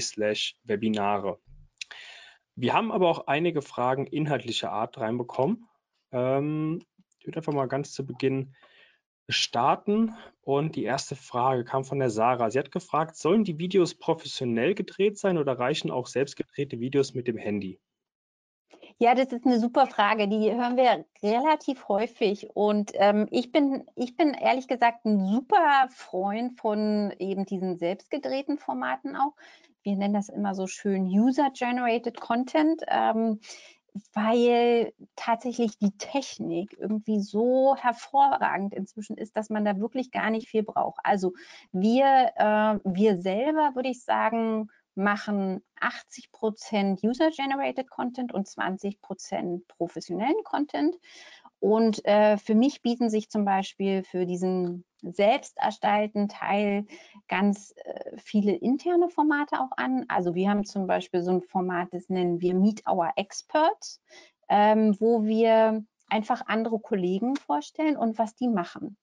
slash 0.00 0.56
Webinare. 0.64 1.38
Wir 2.54 2.74
haben 2.74 2.92
aber 2.92 3.08
auch 3.08 3.26
einige 3.26 3.62
Fragen 3.62 4.06
inhaltlicher 4.06 4.70
Art 4.70 4.98
reinbekommen. 4.98 5.66
Ähm, 6.12 6.82
ich 7.18 7.26
würde 7.26 7.38
einfach 7.38 7.52
mal 7.52 7.66
ganz 7.66 7.92
zu 7.92 8.06
Beginn 8.06 8.54
starten. 9.32 10.14
Und 10.42 10.76
die 10.76 10.84
erste 10.84 11.16
Frage 11.16 11.64
kam 11.64 11.84
von 11.84 11.98
der 11.98 12.10
Sarah. 12.10 12.50
Sie 12.50 12.58
hat 12.58 12.72
gefragt, 12.72 13.16
sollen 13.16 13.44
die 13.44 13.58
Videos 13.58 13.94
professionell 13.94 14.74
gedreht 14.74 15.18
sein 15.18 15.38
oder 15.38 15.58
reichen 15.58 15.90
auch 15.90 16.06
selbst 16.06 16.36
gedrehte 16.36 16.80
Videos 16.80 17.14
mit 17.14 17.28
dem 17.28 17.36
Handy? 17.36 17.78
Ja, 19.02 19.14
das 19.14 19.32
ist 19.32 19.46
eine 19.46 19.58
super 19.58 19.86
Frage. 19.86 20.28
Die 20.28 20.52
hören 20.52 20.76
wir 20.76 21.06
relativ 21.22 21.88
häufig. 21.88 22.50
Und 22.54 22.92
ähm, 22.94 23.28
ich, 23.30 23.50
bin, 23.50 23.84
ich 23.96 24.14
bin 24.14 24.34
ehrlich 24.34 24.68
gesagt 24.68 25.06
ein 25.06 25.24
super 25.26 25.88
Freund 25.88 26.60
von 26.60 27.10
eben 27.18 27.46
diesen 27.46 27.78
selbstgedrehten 27.78 28.58
Formaten 28.58 29.16
auch. 29.16 29.32
Wir 29.82 29.96
nennen 29.96 30.12
das 30.12 30.28
immer 30.28 30.54
so 30.54 30.66
schön 30.66 31.06
User-Generated 31.06 32.20
Content. 32.20 32.82
Ähm, 32.88 33.40
weil 34.12 34.92
tatsächlich 35.16 35.78
die 35.78 35.96
Technik 35.96 36.76
irgendwie 36.78 37.20
so 37.20 37.76
hervorragend 37.76 38.74
inzwischen 38.74 39.16
ist, 39.16 39.36
dass 39.36 39.50
man 39.50 39.64
da 39.64 39.78
wirklich 39.78 40.10
gar 40.10 40.30
nicht 40.30 40.48
viel 40.48 40.62
braucht. 40.62 41.00
Also 41.04 41.32
wir, 41.72 42.32
äh, 42.36 42.78
wir 42.84 43.20
selber, 43.20 43.74
würde 43.74 43.90
ich 43.90 44.04
sagen, 44.04 44.68
machen 44.94 45.62
80 45.80 46.32
Prozent 46.32 47.02
User-Generated 47.02 47.88
Content 47.88 48.32
und 48.32 48.46
20 48.46 49.00
Prozent 49.00 49.66
professionellen 49.68 50.42
Content. 50.44 50.96
Und 51.60 52.04
äh, 52.06 52.38
für 52.38 52.54
mich 52.54 52.80
bieten 52.80 53.10
sich 53.10 53.28
zum 53.28 53.44
Beispiel 53.44 54.02
für 54.02 54.24
diesen 54.24 54.84
selbst 55.02 55.58
erstellten 55.58 56.28
Teil 56.28 56.86
ganz 57.28 57.74
äh, 57.84 58.16
viele 58.16 58.52
interne 58.52 59.10
Formate 59.10 59.60
auch 59.60 59.70
an. 59.76 60.06
Also 60.08 60.34
wir 60.34 60.48
haben 60.48 60.64
zum 60.64 60.86
Beispiel 60.86 61.22
so 61.22 61.32
ein 61.32 61.42
Format, 61.42 61.88
das 61.92 62.08
nennen 62.08 62.40
wir 62.40 62.54
Meet 62.54 62.86
Our 62.88 63.12
Experts, 63.16 64.00
ähm, 64.48 64.96
wo 65.00 65.24
wir 65.24 65.84
einfach 66.08 66.46
andere 66.46 66.80
Kollegen 66.80 67.36
vorstellen 67.36 67.96
und 67.96 68.18
was 68.18 68.34
die 68.34 68.48
machen. 68.48 68.96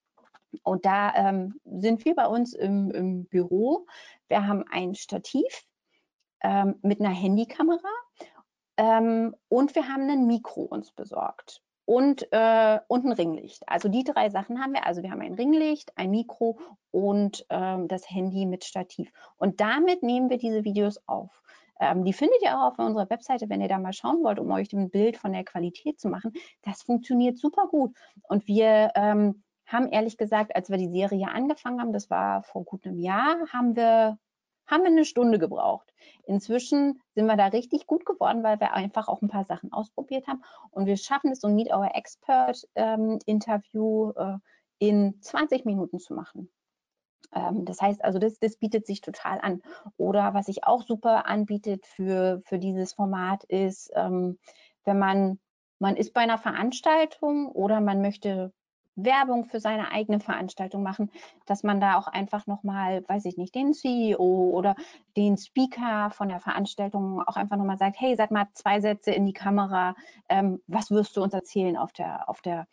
Und 0.64 0.84
da 0.84 1.14
ähm, 1.14 1.60
sind 1.64 2.04
wir 2.04 2.16
bei 2.16 2.26
uns 2.26 2.54
im, 2.54 2.90
im, 2.90 3.24
Büro. 3.26 3.86
Wir 4.28 4.46
haben 4.46 4.64
ein 4.70 4.94
Stativ 4.94 5.64
ähm, 6.42 6.76
mit 6.82 7.00
einer 7.00 7.14
Handykamera 7.14 7.88
ähm, 8.76 9.34
und 9.48 9.74
wir 9.76 9.88
haben 9.88 10.10
ein 10.10 10.26
Mikro 10.26 10.62
uns 10.62 10.90
besorgt 10.90 11.62
und, 11.88 12.30
äh, 12.32 12.80
und 12.86 13.06
ein 13.06 13.12
Ringlicht. 13.12 13.66
Also 13.66 13.88
die 13.88 14.04
drei 14.04 14.28
Sachen 14.28 14.60
haben 14.60 14.74
wir. 14.74 14.84
Also 14.84 15.02
wir 15.02 15.10
haben 15.10 15.22
ein 15.22 15.32
Ringlicht, 15.32 15.96
ein 15.96 16.10
Mikro 16.10 16.58
und 16.90 17.46
ähm, 17.48 17.88
das 17.88 18.10
Handy 18.10 18.44
mit 18.44 18.66
Stativ. 18.66 19.10
Und 19.38 19.62
damit 19.62 20.02
nehmen 20.02 20.28
wir 20.28 20.36
diese 20.36 20.64
Videos 20.64 21.00
auf. 21.06 21.42
Ähm, 21.80 22.04
die 22.04 22.12
findet 22.12 22.42
ihr 22.42 22.58
auch 22.58 22.72
auf 22.72 22.78
unserer 22.78 23.08
Webseite, 23.08 23.48
wenn 23.48 23.62
ihr 23.62 23.68
da 23.68 23.78
mal 23.78 23.94
schauen 23.94 24.22
wollt, 24.22 24.38
um 24.38 24.50
euch 24.50 24.70
ein 24.74 24.90
Bild 24.90 25.16
von 25.16 25.32
der 25.32 25.44
Qualität 25.44 25.98
zu 25.98 26.10
machen. 26.10 26.34
Das 26.60 26.82
funktioniert 26.82 27.38
super 27.38 27.68
gut. 27.68 27.96
Und 28.24 28.46
wir 28.46 28.90
ähm, 28.94 29.42
haben 29.64 29.88
ehrlich 29.88 30.18
gesagt, 30.18 30.54
als 30.54 30.68
wir 30.68 30.76
die 30.76 30.90
Serie 30.90 31.28
angefangen 31.28 31.80
haben, 31.80 31.94
das 31.94 32.10
war 32.10 32.42
vor 32.42 32.64
gut 32.64 32.84
einem 32.84 32.98
Jahr, 32.98 33.34
haben 33.50 33.76
wir 33.76 34.18
haben 34.68 34.82
wir 34.82 34.90
eine 34.90 35.04
Stunde 35.04 35.38
gebraucht. 35.38 35.92
Inzwischen 36.24 37.00
sind 37.14 37.26
wir 37.26 37.36
da 37.36 37.46
richtig 37.46 37.86
gut 37.86 38.06
geworden, 38.06 38.42
weil 38.42 38.60
wir 38.60 38.74
einfach 38.74 39.08
auch 39.08 39.22
ein 39.22 39.28
paar 39.28 39.44
Sachen 39.44 39.72
ausprobiert 39.72 40.26
haben. 40.26 40.42
Und 40.70 40.86
wir 40.86 40.96
schaffen 40.96 41.32
es, 41.32 41.40
so 41.40 41.48
ein 41.48 41.54
Meet 41.54 41.72
Our 41.72 41.94
Expert 41.94 42.68
ähm, 42.74 43.18
äh, 43.26 44.38
in 44.78 45.20
20 45.20 45.64
Minuten 45.64 45.98
zu 45.98 46.14
machen. 46.14 46.50
Ähm, 47.34 47.64
das 47.64 47.80
heißt 47.80 48.04
also, 48.04 48.18
das, 48.18 48.38
das 48.38 48.56
bietet 48.56 48.86
sich 48.86 49.00
total 49.00 49.40
an. 49.40 49.62
Oder 49.96 50.34
was 50.34 50.46
sich 50.46 50.64
auch 50.64 50.82
super 50.82 51.26
anbietet 51.26 51.86
für, 51.86 52.42
für 52.44 52.58
dieses 52.58 52.92
Format 52.92 53.44
ist, 53.44 53.90
ähm, 53.94 54.38
wenn 54.84 54.98
man 54.98 55.40
man 55.80 55.96
ist 55.96 56.12
bei 56.12 56.22
einer 56.22 56.38
Veranstaltung 56.38 57.46
oder 57.46 57.80
man 57.80 58.00
möchte 58.00 58.52
Werbung 58.98 59.44
für 59.44 59.60
seine 59.60 59.90
eigene 59.92 60.20
Veranstaltung 60.20 60.82
machen, 60.82 61.10
dass 61.46 61.62
man 61.62 61.80
da 61.80 61.98
auch 61.98 62.08
einfach 62.08 62.46
nochmal, 62.46 63.04
weiß 63.08 63.24
ich 63.26 63.36
nicht, 63.36 63.54
den 63.54 63.72
CEO 63.72 64.50
oder 64.52 64.74
den 65.16 65.36
Speaker 65.36 66.10
von 66.10 66.28
der 66.28 66.40
Veranstaltung 66.40 67.22
auch 67.22 67.36
einfach 67.36 67.56
nochmal 67.56 67.78
sagt, 67.78 68.00
hey, 68.00 68.16
sag 68.16 68.30
mal 68.30 68.48
zwei 68.52 68.80
Sätze 68.80 69.12
in 69.12 69.26
die 69.26 69.32
Kamera, 69.32 69.94
ähm, 70.28 70.60
was 70.66 70.90
wirst 70.90 71.16
du 71.16 71.22
uns 71.22 71.34
erzählen 71.34 71.76
auf 71.76 71.92
der, 71.92 72.28
auf 72.28 72.40
der, 72.42 72.66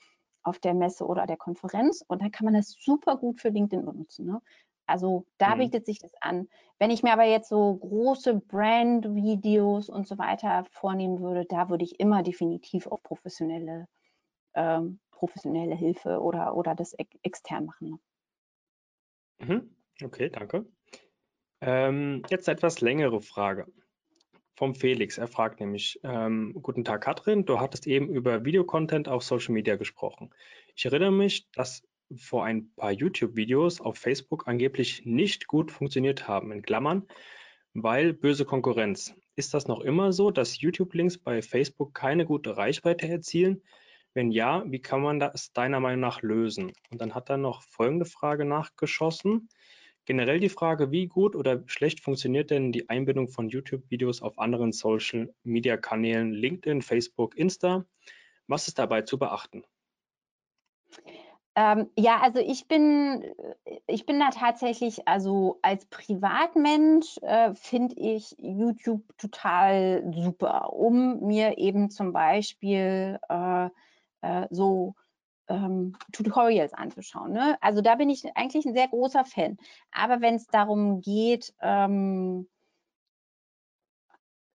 auf 0.43 0.59
der 0.59 0.73
Messe 0.73 1.05
oder 1.05 1.25
der 1.25 1.37
Konferenz? 1.37 2.03
Und 2.07 2.21
dann 2.21 2.31
kann 2.31 2.45
man 2.45 2.53
das 2.55 2.75
super 2.79 3.17
gut 3.17 3.39
für 3.39 3.49
LinkedIn 3.49 3.85
benutzen. 3.85 4.25
Ne? 4.25 4.41
Also 4.87 5.25
da 5.37 5.55
mhm. 5.55 5.59
bietet 5.59 5.85
sich 5.85 5.99
das 5.99 6.13
an. 6.21 6.47
Wenn 6.77 6.91
ich 6.91 7.03
mir 7.03 7.13
aber 7.13 7.25
jetzt 7.25 7.49
so 7.49 7.75
große 7.75 8.35
Brand-Videos 8.35 9.89
und 9.89 10.07
so 10.07 10.17
weiter 10.17 10.65
vornehmen 10.71 11.19
würde, 11.19 11.45
da 11.45 11.69
würde 11.69 11.85
ich 11.85 11.99
immer 11.99 12.23
definitiv 12.23 12.87
auf 12.87 13.01
professionelle 13.01 13.87
ähm, 14.53 14.99
professionelle 15.15 15.75
Hilfe 15.75 16.19
oder, 16.19 16.55
oder 16.55 16.75
das 16.75 16.93
extern 17.23 17.65
machen. 17.65 17.99
Mhm. 19.39 19.75
Okay, 20.03 20.29
danke. 20.29 20.65
Ähm, 21.61 22.21
jetzt 22.29 22.47
etwas 22.47 22.81
längere 22.81 23.21
Frage 23.21 23.65
vom 24.55 24.75
Felix. 24.75 25.17
Er 25.17 25.27
fragt 25.27 25.59
nämlich, 25.59 25.99
ähm, 26.03 26.53
guten 26.61 26.83
Tag 26.83 27.01
Katrin, 27.01 27.45
du 27.45 27.59
hattest 27.59 27.87
eben 27.87 28.09
über 28.09 28.45
Videocontent 28.45 29.07
auf 29.07 29.23
Social 29.23 29.53
Media 29.53 29.75
gesprochen. 29.75 30.29
Ich 30.75 30.85
erinnere 30.85 31.11
mich, 31.11 31.49
dass 31.51 31.83
vor 32.15 32.45
ein 32.45 32.71
paar 32.75 32.91
YouTube-Videos 32.91 33.81
auf 33.81 33.97
Facebook 33.97 34.47
angeblich 34.47 35.05
nicht 35.05 35.47
gut 35.47 35.71
funktioniert 35.71 36.27
haben, 36.27 36.51
in 36.51 36.61
Klammern, 36.61 37.07
weil 37.73 38.13
böse 38.13 38.45
Konkurrenz. 38.45 39.15
Ist 39.35 39.53
das 39.53 39.67
noch 39.67 39.81
immer 39.81 40.13
so, 40.13 40.31
dass 40.31 40.61
YouTube-Links 40.61 41.17
bei 41.17 41.41
Facebook 41.41 41.93
keine 41.93 42.25
gute 42.25 42.55
Reichweite 42.55 43.07
erzielen? 43.07 43.61
Wenn 44.15 44.31
ja, 44.31 44.63
wie 44.65 44.79
kann 44.79 45.01
man 45.01 45.19
das 45.19 45.51
deiner 45.51 45.81
Meinung 45.81 45.99
nach 45.99 46.21
lösen? 46.21 46.71
Und 46.89 47.01
dann 47.01 47.13
hat 47.13 47.29
er 47.29 47.35
noch 47.35 47.61
folgende 47.63 48.05
Frage 48.05 48.45
nachgeschossen. 48.45 49.49
Generell 50.05 50.39
die 50.39 50.49
Frage, 50.49 50.89
wie 50.89 51.07
gut 51.07 51.35
oder 51.35 51.63
schlecht 51.65 51.99
funktioniert 51.99 52.49
denn 52.49 52.71
die 52.71 52.89
Einbindung 52.89 53.27
von 53.27 53.49
YouTube-Videos 53.49 54.21
auf 54.21 54.39
anderen 54.39 54.71
Social-Media-Kanälen, 54.71 56.31
LinkedIn, 56.31 56.81
Facebook, 56.81 57.35
Insta? 57.35 57.85
Was 58.47 58.69
ist 58.69 58.79
dabei 58.79 59.01
zu 59.01 59.19
beachten? 59.19 59.63
Ähm, 61.57 61.89
ja, 61.97 62.21
also 62.21 62.39
ich 62.39 62.69
bin, 62.69 63.25
ich 63.87 64.05
bin 64.05 64.19
da 64.19 64.29
tatsächlich, 64.29 65.07
also 65.09 65.59
als 65.61 65.85
Privatmensch 65.87 67.17
äh, 67.21 67.53
finde 67.53 67.95
ich 67.95 68.33
YouTube 68.37 69.03
total 69.17 70.09
super, 70.13 70.71
um 70.71 71.19
mir 71.19 71.57
eben 71.57 71.89
zum 71.89 72.13
Beispiel 72.13 73.19
äh, 73.27 73.69
äh, 74.21 74.47
so 74.49 74.95
ähm, 75.47 75.95
Tutorials 76.11 76.73
anzuschauen. 76.73 77.31
Ne? 77.31 77.57
Also 77.61 77.81
da 77.81 77.95
bin 77.95 78.09
ich 78.09 78.23
eigentlich 78.35 78.65
ein 78.65 78.73
sehr 78.73 78.87
großer 78.87 79.25
Fan. 79.25 79.57
Aber 79.91 80.21
wenn 80.21 80.35
es 80.35 80.47
darum 80.47 81.01
geht, 81.01 81.53
ähm, 81.61 82.47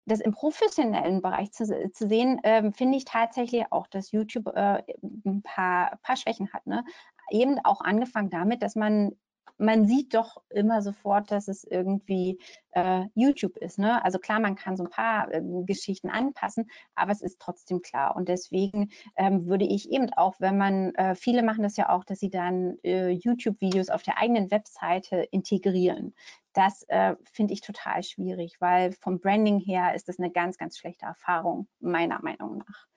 das 0.05 0.19
im 0.19 0.33
professionellen 0.33 1.21
Bereich 1.21 1.51
zu, 1.51 1.91
zu 1.91 2.07
sehen, 2.07 2.39
ähm, 2.43 2.73
finde 2.73 2.97
ich 2.97 3.05
tatsächlich 3.05 3.65
auch, 3.71 3.87
dass 3.87 4.11
YouTube 4.11 4.47
äh, 4.47 4.83
ein 5.25 5.41
paar, 5.43 5.97
paar 6.01 6.15
Schwächen 6.15 6.51
hat. 6.53 6.65
Ne? 6.65 6.83
Eben 7.29 7.59
auch 7.63 7.81
angefangen 7.81 8.29
damit, 8.29 8.61
dass 8.61 8.75
man 8.75 9.15
man 9.61 9.87
sieht 9.87 10.13
doch 10.13 10.41
immer 10.49 10.81
sofort, 10.81 11.31
dass 11.31 11.47
es 11.47 11.63
irgendwie 11.63 12.39
äh, 12.71 13.05
YouTube 13.13 13.57
ist. 13.57 13.77
Ne? 13.77 14.03
Also 14.03 14.17
klar, 14.17 14.39
man 14.39 14.55
kann 14.55 14.75
so 14.75 14.83
ein 14.83 14.89
paar 14.89 15.31
äh, 15.31 15.41
Geschichten 15.65 16.09
anpassen, 16.09 16.69
aber 16.95 17.11
es 17.11 17.21
ist 17.21 17.39
trotzdem 17.39 17.81
klar. 17.81 18.15
Und 18.15 18.27
deswegen 18.27 18.89
ähm, 19.15 19.45
würde 19.45 19.65
ich 19.65 19.91
eben 19.91 20.11
auch, 20.13 20.35
wenn 20.39 20.57
man, 20.57 20.95
äh, 20.95 21.15
viele 21.15 21.43
machen 21.43 21.63
das 21.63 21.77
ja 21.77 21.89
auch, 21.89 22.03
dass 22.03 22.19
sie 22.19 22.29
dann 22.29 22.77
äh, 22.83 23.09
YouTube-Videos 23.09 23.89
auf 23.89 24.03
der 24.03 24.17
eigenen 24.17 24.49
Webseite 24.51 25.17
integrieren. 25.31 26.15
Das 26.53 26.83
äh, 26.89 27.15
finde 27.31 27.53
ich 27.53 27.61
total 27.61 28.03
schwierig, 28.03 28.57
weil 28.59 28.93
vom 28.93 29.19
Branding 29.19 29.59
her 29.59 29.93
ist 29.95 30.09
das 30.09 30.19
eine 30.19 30.31
ganz, 30.31 30.57
ganz 30.57 30.77
schlechte 30.77 31.05
Erfahrung, 31.05 31.67
meiner 31.79 32.21
Meinung 32.21 32.57
nach. 32.57 32.87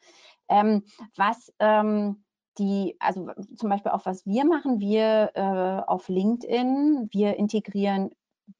Ähm, 0.49 0.85
was 1.17 1.53
ähm, 1.59 2.24
die, 2.59 2.97
also 3.01 3.31
zum 3.57 3.69
Beispiel 3.69 3.93
auch 3.93 4.07
was 4.07 4.27
wir 4.27 4.45
machen, 4.45 4.81
wir 4.81 5.31
äh, 5.35 5.91
auf 5.91 6.09
LinkedIn, 6.09 7.09
wir 7.11 7.37
integrieren 7.37 8.11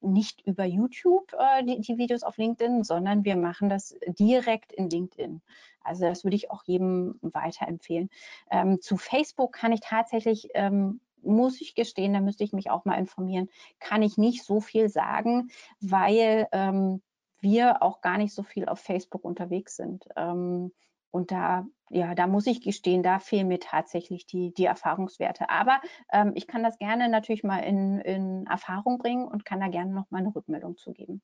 nicht 0.01 0.41
über 0.45 0.65
YouTube 0.65 1.33
äh, 1.33 1.63
die, 1.63 1.79
die, 1.79 1.97
Videos 1.97 2.23
auf 2.23 2.37
LinkedIn, 2.37 2.83
sondern 2.83 3.23
wir 3.23 3.35
machen 3.35 3.69
das 3.69 3.95
direkt 4.07 4.71
in 4.71 4.89
LinkedIn. 4.89 5.41
Also 5.83 6.05
das 6.05 6.23
würde 6.23 6.35
ich 6.35 6.49
auch 6.49 6.63
jedem 6.63 7.19
weiterempfehlen. 7.21 8.09
Ähm, 8.49 8.81
zu 8.81 8.97
Facebook 8.97 9.53
kann 9.53 9.71
ich 9.71 9.81
tatsächlich, 9.81 10.49
ähm, 10.55 10.99
muss 11.21 11.61
ich 11.61 11.75
gestehen, 11.75 12.13
da 12.13 12.19
müsste 12.19 12.43
ich 12.43 12.53
mich 12.53 12.69
auch 12.69 12.85
mal 12.85 12.95
informieren, 12.95 13.49
kann 13.79 14.01
ich 14.01 14.17
nicht 14.17 14.43
so 14.43 14.59
viel 14.59 14.89
sagen, 14.89 15.49
weil 15.79 16.47
ähm, 16.51 17.01
wir 17.39 17.83
auch 17.83 18.01
gar 18.01 18.17
nicht 18.17 18.33
so 18.33 18.43
viel 18.43 18.67
auf 18.67 18.79
Facebook 18.79 19.23
unterwegs 19.23 19.75
sind. 19.75 20.07
Ähm, 20.15 20.71
und 21.15 21.31
da, 21.31 21.65
ja, 21.89 22.13
da 22.13 22.27
muss 22.27 22.45
ich 22.45 22.61
gestehen, 22.61 23.01
da 23.01 23.19
fehlen 23.19 23.47
mir 23.47 23.61
tatsächlich 23.61 24.25
die, 24.25 24.53
die 24.53 24.65
Erfahrungswerte. 24.65 25.49
Aber 25.49 25.79
ähm, 26.11 26.33
ich 26.35 26.45
kann 26.45 26.61
das 26.61 26.77
gerne 26.77 27.07
natürlich 27.07 27.43
mal 27.43 27.59
in, 27.59 27.99
in 28.01 28.45
Erfahrung 28.47 28.97
bringen 28.97 29.25
und 29.25 29.45
kann 29.45 29.61
da 29.61 29.69
gerne 29.69 29.93
noch 29.93 30.11
mal 30.11 30.17
eine 30.17 30.35
Rückmeldung 30.35 30.75
zugeben. 30.75 31.21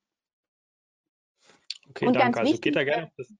Okay, 1.89 2.07
und 2.07 2.15
danke. 2.15 2.39
also 2.39 2.57
geht 2.57 2.77
da 2.77 2.85
gerne 2.85 3.11
das, 3.17 3.27
hm. 3.27 3.37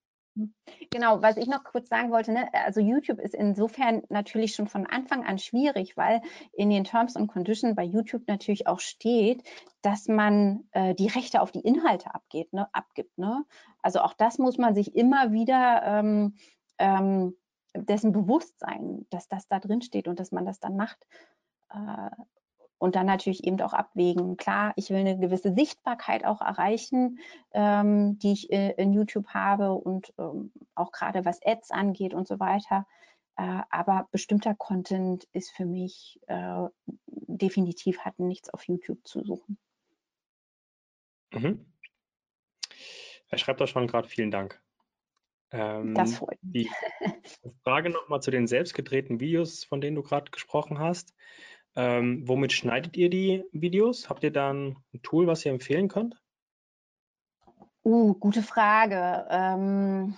Genau, 0.91 1.21
was 1.21 1.35
ich 1.37 1.47
noch 1.47 1.63
kurz 1.63 1.89
sagen 1.89 2.11
wollte, 2.11 2.31
ne, 2.31 2.49
also 2.53 2.79
YouTube 2.79 3.19
ist 3.19 3.35
insofern 3.35 4.03
natürlich 4.09 4.55
schon 4.55 4.67
von 4.67 4.85
Anfang 4.85 5.25
an 5.25 5.37
schwierig, 5.39 5.97
weil 5.97 6.21
in 6.53 6.69
den 6.69 6.85
Terms 6.85 7.17
and 7.17 7.29
Conditions 7.29 7.75
bei 7.75 7.83
YouTube 7.83 8.27
natürlich 8.27 8.65
auch 8.67 8.79
steht, 8.79 9.43
dass 9.81 10.07
man 10.07 10.67
äh, 10.71 10.95
die 10.95 11.07
Rechte 11.07 11.41
auf 11.41 11.51
die 11.51 11.59
Inhalte 11.59 12.15
abgeht, 12.15 12.53
ne, 12.53 12.73
abgibt. 12.73 13.17
Ne? 13.17 13.45
Also 13.81 13.99
auch 13.99 14.13
das 14.13 14.37
muss 14.37 14.57
man 14.57 14.73
sich 14.73 14.95
immer 14.95 15.33
wieder 15.33 15.83
ähm, 15.83 16.35
ähm, 16.77 17.35
dessen 17.75 18.13
bewusst 18.13 18.57
sein, 18.59 19.05
dass 19.09 19.27
das 19.27 19.47
da 19.47 19.59
drin 19.59 19.81
steht 19.81 20.07
und 20.07 20.19
dass 20.19 20.31
man 20.31 20.45
das 20.45 20.59
dann 20.59 20.77
macht. 20.77 21.07
Äh, 21.69 22.09
und 22.81 22.95
dann 22.95 23.05
natürlich 23.05 23.43
eben 23.43 23.61
auch 23.61 23.73
abwägen. 23.73 24.37
Klar, 24.37 24.73
ich 24.75 24.89
will 24.89 24.97
eine 24.97 25.19
gewisse 25.19 25.53
Sichtbarkeit 25.53 26.25
auch 26.25 26.41
erreichen, 26.41 27.19
ähm, 27.53 28.17
die 28.17 28.31
ich 28.31 28.51
äh, 28.51 28.71
in 28.71 28.91
YouTube 28.91 29.27
habe 29.27 29.73
und 29.73 30.11
ähm, 30.17 30.51
auch 30.73 30.91
gerade 30.91 31.23
was 31.23 31.45
Ads 31.45 31.69
angeht 31.69 32.15
und 32.15 32.27
so 32.27 32.39
weiter. 32.39 32.87
Äh, 33.37 33.61
aber 33.69 34.07
bestimmter 34.11 34.55
Content 34.55 35.27
ist 35.31 35.51
für 35.51 35.65
mich 35.65 36.19
äh, 36.25 36.63
definitiv 37.05 37.99
hat 37.99 38.17
nichts 38.17 38.49
auf 38.49 38.67
YouTube 38.67 39.05
zu 39.05 39.23
suchen. 39.23 39.59
Mhm. 41.33 41.63
Er 43.29 43.37
schreibt 43.37 43.61
da 43.61 43.67
schon 43.67 43.85
gerade 43.85 44.07
vielen 44.07 44.31
Dank. 44.31 44.59
Ähm, 45.51 45.93
das 45.93 46.15
freut 46.15 46.39
mich. 46.41 46.67
Die 47.45 47.51
Frage 47.63 47.91
nochmal 47.91 48.23
zu 48.23 48.31
den 48.31 48.47
selbst 48.47 48.73
gedrehten 48.73 49.19
Videos, 49.19 49.65
von 49.65 49.81
denen 49.81 49.95
du 49.95 50.01
gerade 50.01 50.31
gesprochen 50.31 50.79
hast. 50.79 51.13
Ähm, 51.75 52.27
womit 52.27 52.51
schneidet 52.51 52.97
ihr 52.97 53.09
die 53.09 53.43
Videos? 53.51 54.09
Habt 54.09 54.23
ihr 54.23 54.31
da 54.31 54.51
ein 54.51 54.77
Tool, 55.03 55.27
was 55.27 55.45
ihr 55.45 55.51
empfehlen 55.51 55.87
könnt? 55.87 56.21
Uh, 57.83 58.13
gute 58.13 58.43
Frage. 58.43 59.25
Ähm, 59.29 60.17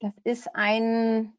das 0.00 0.12
ist 0.24 0.54
ein 0.54 1.34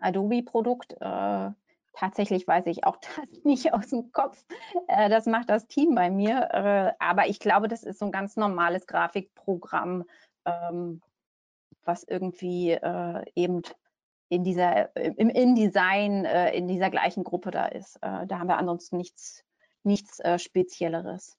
Adobe-Produkt. 0.00 0.94
Äh, 1.00 1.50
tatsächlich 1.94 2.46
weiß 2.46 2.66
ich 2.66 2.84
auch 2.84 2.96
das 3.16 3.44
nicht 3.44 3.72
aus 3.72 3.88
dem 3.88 4.10
Kopf. 4.12 4.44
Äh, 4.88 5.08
das 5.08 5.26
macht 5.26 5.48
das 5.48 5.66
Team 5.66 5.94
bei 5.94 6.10
mir. 6.10 6.48
Äh, 6.52 6.92
aber 6.98 7.28
ich 7.28 7.38
glaube, 7.38 7.68
das 7.68 7.84
ist 7.84 8.00
so 8.00 8.06
ein 8.06 8.12
ganz 8.12 8.36
normales 8.36 8.86
Grafikprogramm, 8.86 10.04
ähm, 10.44 11.00
was 11.84 12.04
irgendwie 12.04 12.72
äh, 12.72 13.24
eben 13.34 13.62
in 14.30 14.44
dieser, 14.44 14.94
im 14.96 15.28
InDesign, 15.28 16.24
äh, 16.24 16.56
in 16.56 16.68
dieser 16.68 16.88
gleichen 16.88 17.24
Gruppe 17.24 17.50
da 17.50 17.66
ist. 17.66 17.96
Äh, 17.96 18.26
da 18.26 18.38
haben 18.38 18.46
wir 18.46 18.58
ansonsten 18.58 18.96
nichts, 18.96 19.44
nichts 19.82 20.20
äh, 20.20 20.38
Spezielleres. 20.38 21.36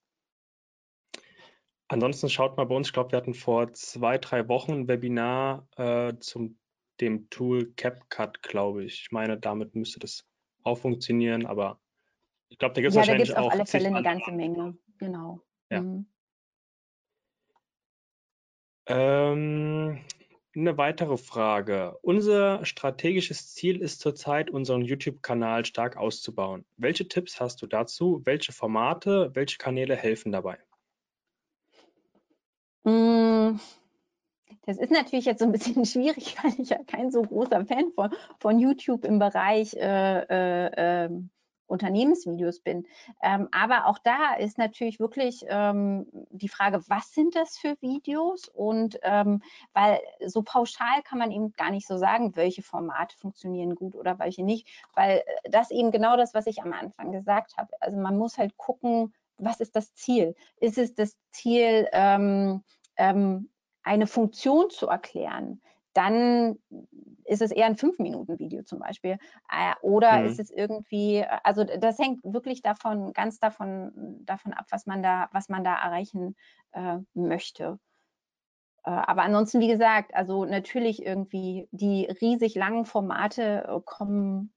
Ansonsten 1.88 2.30
schaut 2.30 2.58
mal 2.58 2.66
bei 2.66 2.76
uns, 2.76 2.88
ich 2.88 2.94
glaube, 2.94 3.12
wir 3.12 3.18
hatten 3.18 3.34
vor 3.34 3.74
zwei, 3.74 4.18
drei 4.18 4.48
Wochen 4.48 4.72
ein 4.74 4.88
Webinar 4.88 5.68
äh, 5.78 6.14
zum 6.20 6.58
dem 7.00 7.30
Tool 7.30 7.74
CapCut, 7.74 8.44
glaube 8.44 8.84
ich. 8.84 9.02
Ich 9.02 9.12
meine, 9.12 9.38
damit 9.38 9.74
müsste 9.74 10.00
das 10.00 10.26
auch 10.64 10.78
funktionieren, 10.78 11.46
aber 11.46 11.80
ich 12.50 12.58
glaube, 12.58 12.76
da 12.76 12.82
gibt 12.82 12.90
es 12.90 12.96
ja, 12.96 13.00
wahrscheinlich 13.00 13.30
da 13.30 13.36
gibt 13.36 13.40
es 13.40 13.46
auf 13.46 13.52
alle 13.52 13.66
Fälle 13.66 13.88
eine 13.88 14.04
ganze 14.04 14.32
Menge, 14.32 14.78
genau. 14.98 15.40
Ja. 15.70 15.82
Mhm. 15.82 16.06
Ähm, 18.88 20.02
eine 20.56 20.78
weitere 20.78 21.18
Frage. 21.18 21.98
Unser 22.02 22.66
strategisches 22.66 23.54
Ziel 23.54 23.82
ist 23.82 24.00
zurzeit, 24.02 24.50
unseren 24.50 24.82
YouTube-Kanal 24.82 25.66
stark 25.66 25.98
auszubauen. 25.98 26.66
Welche 26.78 27.08
Tipps 27.08 27.40
hast 27.40 27.62
du 27.62 27.68
dazu? 27.68 28.22
Welche 28.26 28.52
Formate, 28.52 29.32
welche 29.34 29.58
Kanäle 29.58 29.96
helfen 29.96 30.32
dabei? 30.32 30.58
Mm, 32.84 33.60
Das 34.66 34.78
ist 34.78 34.92
natürlich 34.92 35.26
jetzt 35.26 35.40
so 35.40 35.46
ein 35.46 35.52
bisschen 35.52 35.86
schwierig, 35.86 36.36
weil 36.44 36.54
ich 36.60 36.70
ja 36.70 36.84
kein 36.84 37.12
so 37.12 37.22
großer 37.24 37.66
Fan 37.66 37.92
von, 37.96 38.12
von 38.40 38.60
YouTube 38.60 39.06
im 39.06 39.20
Bereich 39.20 39.74
äh, 39.76 40.20
äh, 40.20 40.72
ähm, 41.06 41.30
Unternehmensvideos 41.72 42.60
bin. 42.60 42.86
Ähm, 43.22 43.48
aber 43.52 43.88
auch 43.88 43.98
da 43.98 44.36
ist 44.36 44.58
natürlich 44.58 45.00
wirklich 45.00 45.44
ähm, 45.48 46.06
die 46.30 46.50
Frage, 46.50 46.82
was 46.88 47.14
sind 47.14 47.36
das 47.36 47.58
für 47.58 47.76
Videos? 47.82 48.48
Und 48.48 49.00
ähm, 49.02 49.42
weil 49.74 50.00
so 50.26 50.44
pauschal 50.44 51.02
kann 51.04 51.20
man 51.20 51.32
eben 51.32 51.54
gar 51.54 51.72
nicht 51.72 51.88
so 51.88 51.98
sagen, 51.98 52.36
welche 52.36 52.62
Formate 52.62 53.18
funktionieren 53.18 53.76
gut 53.76 53.96
oder 53.96 54.20
welche 54.20 54.44
nicht, 54.44 54.68
weil 54.94 55.24
äh, 55.44 55.50
das 55.50 55.72
eben 55.72 55.92
genau 55.92 56.18
das, 56.18 56.34
was 56.34 56.48
ich 56.48 56.62
am 56.62 56.74
Anfang 56.74 57.12
gesagt 57.12 57.58
habe. 57.58 57.72
Also 57.80 57.98
man 57.98 58.18
muss 58.18 58.38
halt 58.38 58.58
gucken, 58.58 59.14
was 59.38 59.60
ist 59.60 59.76
das 59.76 59.94
Ziel? 59.96 60.36
Ist 60.58 60.78
es 60.78 60.94
das 60.94 61.18
Ziel, 61.32 61.88
ähm, 61.94 62.64
ähm, 62.98 63.50
eine 63.84 64.08
Funktion 64.08 64.70
zu 64.70 64.88
erklären? 64.88 65.62
Dann 65.94 66.58
ist 67.26 67.42
es 67.42 67.52
eher 67.52 67.66
ein 67.66 67.78
Fünf-Minuten-Video 67.78 68.64
zum 68.64 68.80
Beispiel. 68.80 69.18
Äh, 69.50 69.74
oder 69.82 70.20
mhm. 70.20 70.26
ist 70.28 70.40
es 70.40 70.52
irgendwie, 70.52 71.24
also 71.44 71.64
das 71.64 71.98
hängt 72.00 72.24
wirklich 72.24 72.62
davon, 72.62 73.14
ganz 73.14 73.40
davon, 73.40 73.92
davon 74.26 74.54
ab, 74.54 74.66
was 74.70 74.86
man 74.86 75.02
da, 75.04 75.30
was 75.32 75.50
man 75.50 75.64
da 75.64 75.76
erreichen 75.76 76.36
äh, 76.72 76.98
möchte. 77.14 77.80
Äh, 78.84 78.90
aber 78.92 79.24
ansonsten, 79.24 79.60
wie 79.60 79.68
gesagt, 79.68 80.16
also 80.16 80.46
natürlich 80.46 81.06
irgendwie 81.06 81.68
die 81.72 82.06
riesig 82.06 82.56
langen 82.56 82.86
Formate 82.86 83.66
äh, 83.68 83.80
kommen 83.86 84.54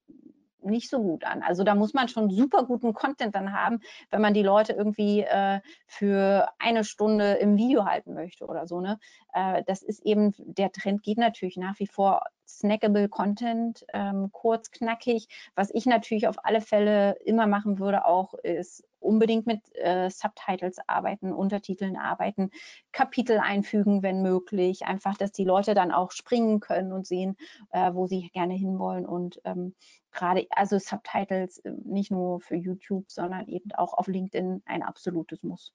nicht 0.65 0.91
so 0.91 1.01
gut 1.01 1.25
an. 1.25 1.43
Also 1.43 1.65
da 1.65 1.75
muss 1.75 1.95
man 1.95 2.09
schon 2.09 2.31
super 2.31 2.65
guten 2.65 2.93
Content 2.93 3.35
dann 3.35 3.53
haben, 3.53 3.81
wenn 4.11 4.21
man 4.21 4.35
die 4.35 4.43
Leute 4.43 4.73
irgendwie 4.73 5.21
äh, 5.21 5.61
für 5.87 6.49
eine 6.59 6.85
Stunde 6.85 7.35
im 7.35 7.57
Video 7.57 7.85
halten 7.85 8.15
möchte 8.15 8.47
oder 8.47 8.67
so. 8.67 8.81
Ne? 8.81 8.99
Äh, 9.33 9.63
das 9.67 9.83
ist 9.83 10.05
eben, 10.05 10.35
der 10.39 10.73
Trend 10.73 11.03
geht 11.03 11.19
natürlich 11.19 11.57
nach 11.57 11.79
wie 11.79 11.87
vor 11.87 12.23
snackable 12.47 13.09
Content, 13.09 13.85
ähm, 13.93 14.31
kurz, 14.33 14.71
knackig. 14.71 15.29
Was 15.55 15.71
ich 15.73 15.87
natürlich 15.87 16.29
auf 16.29 16.45
alle 16.45 16.61
Fälle 16.61 17.17
immer 17.25 17.47
machen 17.47 17.79
würde, 17.79 18.05
auch 18.07 18.35
ist 18.35 18.85
unbedingt 19.01 19.47
mit 19.47 19.61
äh, 19.77 20.11
Subtitles 20.11 20.79
arbeiten, 20.87 21.33
Untertiteln 21.33 21.97
arbeiten, 21.97 22.51
Kapitel 22.93 23.39
einfügen, 23.39 24.03
wenn 24.03 24.23
möglich. 24.23 24.87
Einfach, 24.87 25.17
dass 25.17 25.33
die 25.33 25.45
Leute 25.45 25.75
dann 25.75 25.93
auch 25.93 26.11
springen 26.11 26.61
können 26.61 26.93
und 26.93 27.07
sehen, 27.07 27.37
äh, 27.71 27.93
wo 27.93 28.07
sie 28.07 28.31
gerne 28.33 28.55
hinwollen. 28.55 29.07
Und 29.07 29.41
ähm, 29.45 29.75
gerade, 30.11 30.47
also 30.51 30.79
Subtitles 30.79 31.59
äh, 31.59 31.73
nicht 31.85 32.11
nur 32.11 32.41
für 32.41 32.57
YouTube, 32.57 33.11
sondern 33.11 33.47
eben 33.47 33.71
auch 33.73 33.93
auf 33.93 34.07
LinkedIn 34.09 34.63
ein 34.65 34.83
absolutes 34.83 35.43
Muss. 35.43 35.73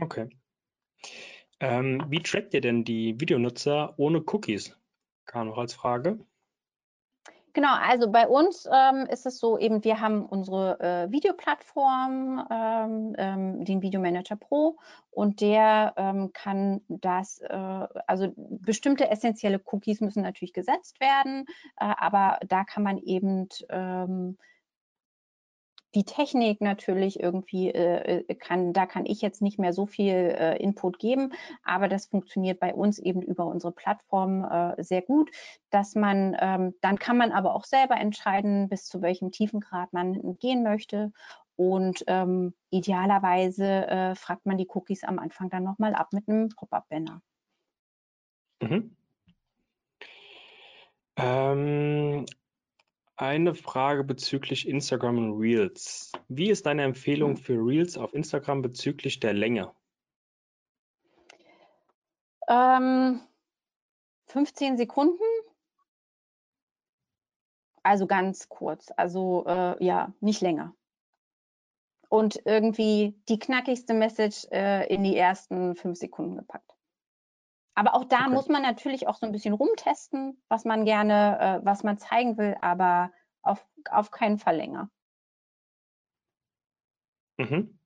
Okay. 0.00 0.28
Ähm, 1.60 2.04
wie 2.08 2.22
trackt 2.22 2.54
ihr 2.54 2.60
denn 2.60 2.84
die 2.84 3.20
Videonutzer 3.20 3.98
ohne 3.98 4.22
Cookies? 4.24 4.77
Kam 5.28 5.48
noch 5.48 5.58
als 5.58 5.74
Frage. 5.74 6.18
Genau, 7.52 7.74
also 7.74 8.10
bei 8.10 8.28
uns 8.28 8.68
ähm, 8.70 9.06
ist 9.10 9.26
es 9.26 9.38
so, 9.38 9.58
eben 9.58 9.82
wir 9.82 10.00
haben 10.00 10.24
unsere 10.24 10.78
äh, 10.80 11.10
Videoplattform, 11.10 12.46
ähm, 12.50 13.14
ähm, 13.18 13.64
den 13.64 13.82
Videomanager 13.82 14.36
Pro 14.36 14.78
und 15.10 15.40
der 15.40 15.92
ähm, 15.96 16.30
kann 16.32 16.82
das, 16.88 17.40
äh, 17.40 17.86
also 18.06 18.32
bestimmte 18.36 19.10
essentielle 19.10 19.60
Cookies 19.72 20.00
müssen 20.00 20.22
natürlich 20.22 20.52
gesetzt 20.52 21.00
werden, 21.00 21.46
äh, 21.78 21.92
aber 21.98 22.38
da 22.46 22.64
kann 22.64 22.82
man 22.82 22.98
eben 22.98 23.48
ähm, 23.70 24.38
die 25.94 26.04
Technik 26.04 26.60
natürlich 26.60 27.20
irgendwie 27.20 27.70
äh, 27.70 28.24
äh, 28.28 28.34
kann, 28.34 28.72
da 28.72 28.86
kann 28.86 29.06
ich 29.06 29.22
jetzt 29.22 29.40
nicht 29.40 29.58
mehr 29.58 29.72
so 29.72 29.86
viel 29.86 30.14
äh, 30.14 30.56
Input 30.62 30.98
geben, 30.98 31.32
aber 31.64 31.88
das 31.88 32.06
funktioniert 32.06 32.60
bei 32.60 32.74
uns 32.74 32.98
eben 32.98 33.22
über 33.22 33.46
unsere 33.46 33.72
Plattform 33.72 34.44
äh, 34.44 34.82
sehr 34.82 35.02
gut, 35.02 35.30
dass 35.70 35.94
man, 35.94 36.36
ähm, 36.40 36.74
dann 36.82 36.98
kann 36.98 37.16
man 37.16 37.32
aber 37.32 37.54
auch 37.54 37.64
selber 37.64 37.96
entscheiden, 37.96 38.68
bis 38.68 38.86
zu 38.86 39.00
welchem 39.00 39.30
Tiefengrad 39.30 39.92
man 39.92 40.36
gehen 40.38 40.62
möchte 40.62 41.12
und 41.56 42.04
ähm, 42.06 42.54
idealerweise 42.70 43.88
äh, 43.88 44.14
fragt 44.14 44.46
man 44.46 44.58
die 44.58 44.68
Cookies 44.68 45.04
am 45.04 45.18
Anfang 45.18 45.50
dann 45.50 45.64
nochmal 45.64 45.94
ab 45.94 46.12
mit 46.12 46.28
einem 46.28 46.50
Pop-up-Banner. 46.50 47.20
Mhm. 48.60 48.94
Ähm, 51.16 52.26
eine 53.18 53.54
Frage 53.54 54.04
bezüglich 54.04 54.68
Instagram 54.68 55.18
und 55.18 55.40
Reels. 55.40 56.12
Wie 56.28 56.50
ist 56.50 56.66
deine 56.66 56.84
Empfehlung 56.84 57.36
für 57.36 57.54
Reels 57.54 57.98
auf 57.98 58.14
Instagram 58.14 58.62
bezüglich 58.62 59.18
der 59.18 59.34
Länge? 59.34 59.72
Ähm, 62.48 63.20
15 64.26 64.76
Sekunden. 64.76 65.22
Also 67.82 68.06
ganz 68.06 68.48
kurz. 68.48 68.92
Also 68.96 69.44
äh, 69.46 69.84
ja, 69.84 70.12
nicht 70.20 70.40
länger. 70.40 70.74
Und 72.08 72.40
irgendwie 72.46 73.20
die 73.28 73.38
knackigste 73.38 73.94
Message 73.94 74.46
äh, 74.50 74.86
in 74.92 75.02
die 75.02 75.16
ersten 75.16 75.74
fünf 75.74 75.98
Sekunden 75.98 76.36
gepackt. 76.36 76.77
Aber 77.78 77.94
auch 77.94 78.04
da 78.04 78.22
okay. 78.22 78.30
muss 78.30 78.48
man 78.48 78.62
natürlich 78.62 79.06
auch 79.06 79.14
so 79.14 79.24
ein 79.24 79.30
bisschen 79.30 79.54
rumtesten, 79.54 80.42
was 80.48 80.64
man 80.64 80.84
gerne, 80.84 81.60
äh, 81.62 81.64
was 81.64 81.84
man 81.84 81.96
zeigen 81.96 82.36
will, 82.36 82.56
aber 82.60 83.12
auf, 83.40 83.64
auf 83.88 84.10
keinen 84.10 84.38
Fall 84.38 84.56
länger. 84.56 84.90
Mhm. 87.36 87.78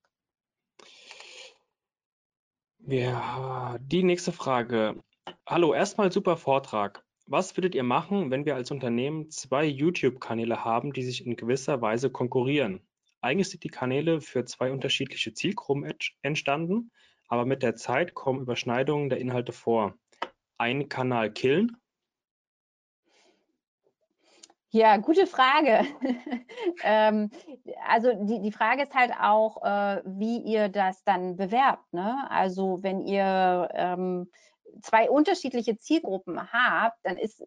Ja, 2.87 3.77
die 3.83 4.03
nächste 4.03 4.33
Frage. 4.33 4.99
Hallo, 5.47 5.75
erstmal 5.75 6.11
super 6.11 6.39
Vortrag. 6.39 7.05
Was 7.27 7.55
würdet 7.59 7.75
ihr 7.75 7.85
machen, 7.85 8.31
wenn 8.31 8.47
wir 8.47 8.55
als 8.55 8.71
Unternehmen 8.71 9.29
zwei 9.29 9.67
YouTube-Kanäle 9.67 10.65
haben, 10.65 10.95
die 10.95 11.03
sich 11.03 11.27
in 11.27 11.37
gewisser 11.37 11.83
Weise 11.83 12.11
konkurrieren? 12.11 12.81
Eigentlich 13.21 13.51
sind 13.51 13.63
die 13.63 13.69
Kanäle 13.69 14.23
für 14.23 14.47
zwei 14.47 14.73
unterschiedliche 14.73 15.35
Zielgruppen 15.35 15.93
entstanden, 16.23 16.91
aber 17.33 17.47
mit 17.47 17.63
der 17.63 17.77
Zeit 17.77 18.13
kommen 18.13 18.43
Überschneidungen 18.43 19.09
der 19.09 19.19
Inhalte 19.19 19.53
vor. 19.53 19.95
Einen 20.59 20.91
Kanal 20.91 21.33
killen? 21.33 21.79
Ja, 24.69 24.99
gute 24.99 25.27
Frage. 25.27 25.87
ähm, 26.83 27.31
also 27.89 28.13
die, 28.27 28.43
die 28.43 28.53
Frage 28.53 28.83
ist 28.83 28.95
halt 28.95 29.13
auch, 29.19 29.65
äh, 29.65 30.03
wie 30.05 30.43
ihr 30.43 30.69
das 30.69 31.05
dann 31.05 31.39
bewerbt. 31.39 31.91
Ne? 31.95 32.23
Also 32.29 32.83
wenn 32.83 33.01
ihr 33.01 33.67
ähm, 33.73 34.31
zwei 34.83 35.09
unterschiedliche 35.09 35.79
Zielgruppen 35.79 36.53
habt, 36.53 36.99
dann 37.03 37.17
ist 37.17 37.43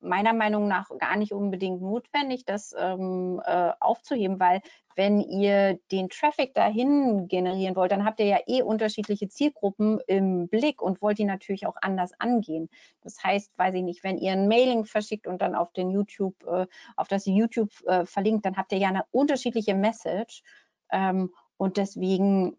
meiner 0.00 0.32
Meinung 0.32 0.68
nach 0.68 0.88
gar 0.98 1.16
nicht 1.16 1.32
unbedingt 1.32 1.82
notwendig, 1.82 2.44
das 2.44 2.74
ähm, 2.78 3.40
äh, 3.44 3.72
aufzuheben, 3.80 4.40
weil 4.40 4.60
wenn 4.96 5.20
ihr 5.20 5.78
den 5.92 6.08
Traffic 6.08 6.54
dahin 6.54 7.28
generieren 7.28 7.76
wollt, 7.76 7.92
dann 7.92 8.04
habt 8.04 8.20
ihr 8.20 8.26
ja 8.26 8.38
eh 8.46 8.62
unterschiedliche 8.62 9.28
Zielgruppen 9.28 10.00
im 10.06 10.48
Blick 10.48 10.82
und 10.82 11.00
wollt 11.00 11.18
die 11.18 11.24
natürlich 11.24 11.66
auch 11.66 11.76
anders 11.80 12.12
angehen. 12.18 12.68
Das 13.02 13.22
heißt, 13.22 13.56
weiß 13.56 13.74
ich 13.74 13.82
nicht, 13.82 14.04
wenn 14.04 14.18
ihr 14.18 14.32
ein 14.32 14.48
Mailing 14.48 14.84
verschickt 14.84 15.26
und 15.26 15.40
dann 15.40 15.54
auf 15.54 15.72
den 15.72 15.90
YouTube, 15.90 16.34
äh, 16.46 16.66
auf 16.96 17.08
das 17.08 17.26
YouTube 17.26 17.70
äh, 17.86 18.04
verlinkt, 18.04 18.44
dann 18.44 18.56
habt 18.56 18.72
ihr 18.72 18.78
ja 18.78 18.88
eine 18.88 19.04
unterschiedliche 19.10 19.74
Message. 19.74 20.42
Ähm, 20.90 21.30
und 21.56 21.76
deswegen 21.76 22.56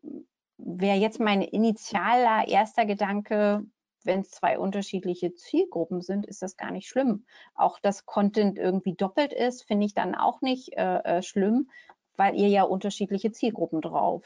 wäre 0.57 0.97
jetzt 0.97 1.19
mein 1.19 1.41
initialer 1.41 2.47
erster 2.47 2.85
Gedanke, 2.85 3.65
wenn 4.05 4.21
es 4.21 4.31
zwei 4.31 4.57
unterschiedliche 4.57 5.33
Zielgruppen 5.33 6.01
sind, 6.01 6.25
ist 6.25 6.41
das 6.41 6.57
gar 6.57 6.71
nicht 6.71 6.87
schlimm. 6.87 7.25
Auch 7.55 7.79
dass 7.79 8.05
Content 8.05 8.57
irgendwie 8.57 8.95
doppelt 8.95 9.33
ist, 9.33 9.63
finde 9.63 9.85
ich 9.85 9.93
dann 9.93 10.15
auch 10.15 10.41
nicht 10.41 10.73
äh, 10.73 10.99
äh, 10.99 11.21
schlimm, 11.21 11.69
weil 12.17 12.35
ihr 12.35 12.47
ja 12.47 12.63
unterschiedliche 12.63 13.31
Zielgruppen 13.31 13.81
drauf 13.81 14.23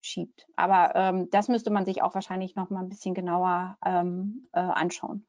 schiebt. 0.00 0.46
Aber 0.56 0.94
ähm, 0.94 1.30
das 1.30 1.48
müsste 1.48 1.70
man 1.70 1.84
sich 1.84 2.02
auch 2.02 2.14
wahrscheinlich 2.14 2.56
noch 2.56 2.70
mal 2.70 2.80
ein 2.80 2.88
bisschen 2.88 3.14
genauer 3.14 3.78
ähm, 3.84 4.48
äh, 4.52 4.60
anschauen. 4.60 5.26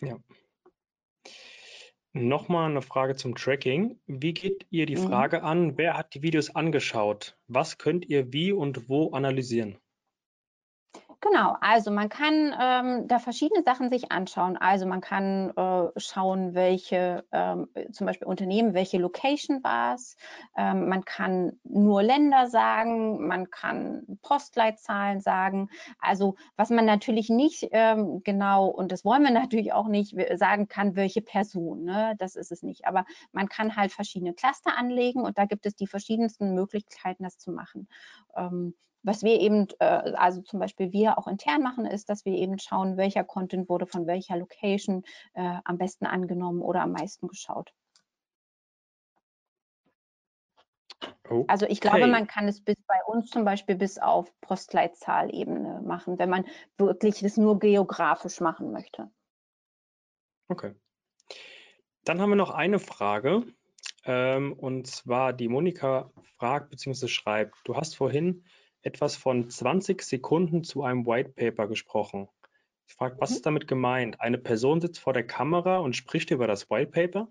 Ja. 0.00 0.16
Nochmal 2.14 2.70
eine 2.70 2.82
Frage 2.82 3.16
zum 3.16 3.34
Tracking. 3.34 3.98
Wie 4.06 4.34
geht 4.34 4.66
ihr 4.70 4.84
die 4.84 4.96
mhm. 4.96 5.08
Frage 5.08 5.42
an, 5.42 5.78
wer 5.78 5.96
hat 5.96 6.14
die 6.14 6.22
Videos 6.22 6.54
angeschaut? 6.54 7.38
Was 7.48 7.78
könnt 7.78 8.04
ihr 8.06 8.32
wie 8.32 8.52
und 8.52 8.88
wo 8.88 9.12
analysieren? 9.12 9.78
Genau, 11.24 11.56
also 11.60 11.92
man 11.92 12.08
kann 12.08 12.52
ähm, 12.60 13.06
da 13.06 13.20
verschiedene 13.20 13.62
Sachen 13.62 13.90
sich 13.90 14.10
anschauen. 14.10 14.56
Also 14.56 14.86
man 14.86 15.00
kann 15.00 15.50
äh, 15.56 15.88
schauen, 15.96 16.54
welche 16.54 17.24
ähm, 17.30 17.68
zum 17.92 18.08
Beispiel 18.08 18.26
Unternehmen, 18.26 18.74
welche 18.74 18.98
Location 18.98 19.62
war 19.62 19.94
es. 19.94 20.16
Ähm, 20.56 20.88
man 20.88 21.04
kann 21.04 21.60
nur 21.62 22.02
Länder 22.02 22.48
sagen, 22.48 23.24
man 23.28 23.50
kann 23.50 24.18
Postleitzahlen 24.22 25.20
sagen. 25.20 25.68
Also 26.00 26.34
was 26.56 26.70
man 26.70 26.86
natürlich 26.86 27.28
nicht 27.30 27.68
ähm, 27.70 28.22
genau, 28.24 28.66
und 28.66 28.90
das 28.90 29.04
wollen 29.04 29.22
wir 29.22 29.30
natürlich 29.30 29.72
auch 29.72 29.86
nicht 29.86 30.16
sagen 30.34 30.66
kann, 30.66 30.96
welche 30.96 31.22
Person, 31.22 31.84
ne? 31.84 32.16
das 32.18 32.34
ist 32.34 32.50
es 32.50 32.64
nicht. 32.64 32.84
Aber 32.84 33.04
man 33.30 33.48
kann 33.48 33.76
halt 33.76 33.92
verschiedene 33.92 34.34
Cluster 34.34 34.76
anlegen 34.76 35.20
und 35.22 35.38
da 35.38 35.44
gibt 35.44 35.66
es 35.66 35.76
die 35.76 35.86
verschiedensten 35.86 36.56
Möglichkeiten, 36.56 37.22
das 37.22 37.38
zu 37.38 37.52
machen. 37.52 37.86
Was 39.02 39.22
wir 39.22 39.40
eben, 39.40 39.66
äh, 39.80 40.12
also 40.14 40.42
zum 40.42 40.60
Beispiel 40.60 40.92
wir 40.92 41.02
wir 41.02 41.18
auch 41.18 41.26
intern 41.26 41.62
machen, 41.62 41.84
ist, 41.84 42.08
dass 42.08 42.24
wir 42.24 42.34
eben 42.34 42.58
schauen, 42.58 42.96
welcher 42.96 43.24
Content 43.24 43.68
wurde 43.68 43.86
von 43.86 44.06
welcher 44.06 44.36
Location 44.36 45.04
äh, 45.34 45.58
am 45.64 45.78
besten 45.78 46.06
angenommen 46.06 46.62
oder 46.62 46.82
am 46.82 46.92
meisten 46.92 47.28
geschaut. 47.28 47.72
Okay. 51.24 51.44
Also 51.48 51.66
ich 51.66 51.80
glaube, 51.80 52.06
man 52.06 52.26
kann 52.26 52.46
es 52.46 52.60
bis 52.60 52.76
bei 52.86 53.02
uns 53.06 53.30
zum 53.30 53.44
Beispiel 53.44 53.74
bis 53.74 53.98
auf 53.98 54.32
Postleitzahlebene 54.40 55.82
machen, 55.84 56.18
wenn 56.18 56.30
man 56.30 56.44
wirklich 56.78 57.20
das 57.20 57.36
nur 57.36 57.58
geografisch 57.58 58.40
machen 58.40 58.70
möchte. 58.70 59.10
Okay. 60.48 60.74
Dann 62.04 62.20
haben 62.20 62.30
wir 62.30 62.36
noch 62.36 62.50
eine 62.50 62.78
Frage. 62.78 63.44
Ähm, 64.04 64.52
und 64.52 64.86
zwar 64.86 65.32
die 65.32 65.48
Monika 65.48 66.10
fragt 66.36 66.70
bzw. 66.70 67.08
schreibt, 67.08 67.56
du 67.64 67.76
hast 67.76 67.96
vorhin 67.96 68.44
etwas 68.82 69.16
von 69.16 69.48
20 69.48 70.02
Sekunden 70.02 70.64
zu 70.64 70.82
einem 70.82 71.06
White 71.06 71.30
Paper 71.30 71.66
gesprochen. 71.68 72.28
Ich 72.86 72.94
frage, 72.94 73.16
was 73.20 73.30
mhm. 73.30 73.36
ist 73.36 73.46
damit 73.46 73.68
gemeint? 73.68 74.20
Eine 74.20 74.38
Person 74.38 74.80
sitzt 74.80 75.00
vor 75.00 75.12
der 75.12 75.26
Kamera 75.26 75.78
und 75.78 75.96
spricht 75.96 76.30
über 76.30 76.46
das 76.46 76.68
White 76.70 76.90
Paper? 76.90 77.28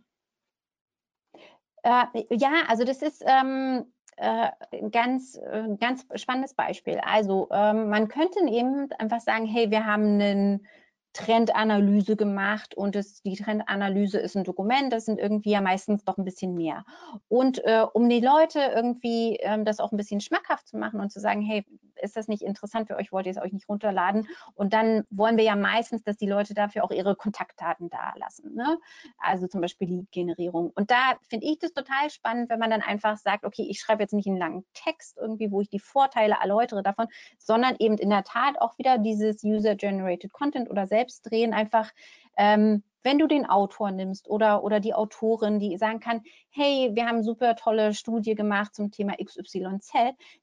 Äh, 1.84 2.06
ja, 2.32 2.64
also 2.68 2.84
das 2.84 3.02
ist 3.02 3.24
ähm, 3.26 3.86
äh, 4.18 4.50
ganz, 4.92 5.36
äh, 5.36 5.76
ganz 5.80 6.06
spannendes 6.16 6.54
Beispiel. 6.54 7.00
Also 7.04 7.48
ähm, 7.52 7.90
man 7.90 8.08
könnte 8.08 8.40
eben 8.48 8.92
einfach 8.94 9.20
sagen, 9.20 9.46
hey, 9.46 9.72
wir 9.72 9.86
haben 9.86 10.20
einen 10.20 10.68
Trendanalyse 11.14 12.16
gemacht 12.16 12.76
und 12.76 12.96
es, 12.96 13.22
die 13.22 13.36
Trendanalyse 13.36 14.18
ist 14.18 14.38
ein 14.38 14.44
Dokument, 14.44 14.94
das 14.94 15.06
sind 15.06 15.20
irgendwie 15.20 15.52
ja 15.52 15.62
meistens 15.62 16.06
doch 16.06 16.18
ein 16.18 16.26
bisschen 16.26 16.56
mehr. 16.56 16.86
Und 17.28 17.64
äh, 17.66 17.86
um 17.94 18.08
die 18.08 18.22
Leute 18.22 18.60
irgendwie 18.74 19.38
ähm, 19.42 19.66
das 19.66 19.80
auch 19.80 19.92
ein 19.92 19.98
bisschen 19.98 20.22
schmackhaft 20.22 20.68
zu 20.68 20.78
machen 20.78 21.00
und 21.02 21.12
zu 21.12 21.20
sagen, 21.20 21.42
hey, 21.42 21.66
ist 22.02 22.16
das 22.16 22.28
nicht 22.28 22.42
interessant 22.42 22.88
für 22.88 22.96
euch, 22.96 23.12
wollt 23.12 23.26
ihr 23.26 23.32
es 23.32 23.38
euch 23.38 23.54
nicht 23.54 23.70
runterladen? 23.70 24.28
Und 24.56 24.74
dann 24.74 25.04
wollen 25.10 25.38
wir 25.38 25.44
ja 25.44 25.56
meistens, 25.56 26.04
dass 26.04 26.18
die 26.18 26.28
Leute 26.28 26.54
dafür 26.54 26.84
auch 26.84 26.92
ihre 26.92 27.16
Kontaktdaten 27.16 27.90
da 27.90 28.14
lassen. 28.16 28.56
Ne? 28.56 28.78
Also 29.20 29.48
zum 29.48 29.62
Beispiel 29.62 29.88
Lead-Generierung. 29.88 30.72
Und 30.74 30.92
da 30.92 31.16
finde 31.30 31.48
ich 31.48 31.60
das 31.60 31.74
total 31.74 32.10
spannend, 32.10 32.50
wenn 32.50 32.60
man 32.60 32.72
dann 32.72 32.82
einfach 32.82 33.18
sagt, 33.18 33.46
okay, 33.46 33.68
ich 33.70 33.80
schreibe 33.80 34.04
jetzt 34.04 34.14
nicht 34.14 34.28
einen 34.28 34.38
langen 34.38 34.66
Text 34.74 35.18
irgendwie, 35.18 35.52
wo 35.52 35.62
ich 35.62 35.70
die 35.70 35.80
Vorteile 35.80 36.38
erläutere 36.42 36.84
davon, 36.84 37.08
sondern 37.38 37.76
eben 37.80 37.98
in 37.98 38.10
der 38.10 38.24
Tat 38.24 38.60
auch 38.60 38.78
wieder 38.78 38.98
dieses 38.98 39.44
User-Generated 39.44 40.32
Content 40.34 40.70
oder 40.70 40.88
selbst 40.88 41.02
selbst 41.02 41.30
drehen, 41.30 41.54
einfach 41.54 41.92
ähm, 42.38 42.84
wenn 43.04 43.18
du 43.18 43.28
den 43.28 43.46
Autor 43.46 43.92
nimmst 43.92 44.30
oder, 44.30 44.64
oder 44.64 44.80
die 44.80 44.94
Autorin, 44.94 45.60
die 45.60 45.78
sagen 45.78 46.00
kann, 46.00 46.22
hey, 46.50 46.92
wir 46.94 47.06
haben 47.06 47.16
eine 47.16 47.24
super 47.24 47.56
tolle 47.56 47.94
Studie 47.94 48.36
gemacht 48.36 48.76
zum 48.76 48.92
Thema 48.92 49.16
XYZ, 49.24 49.92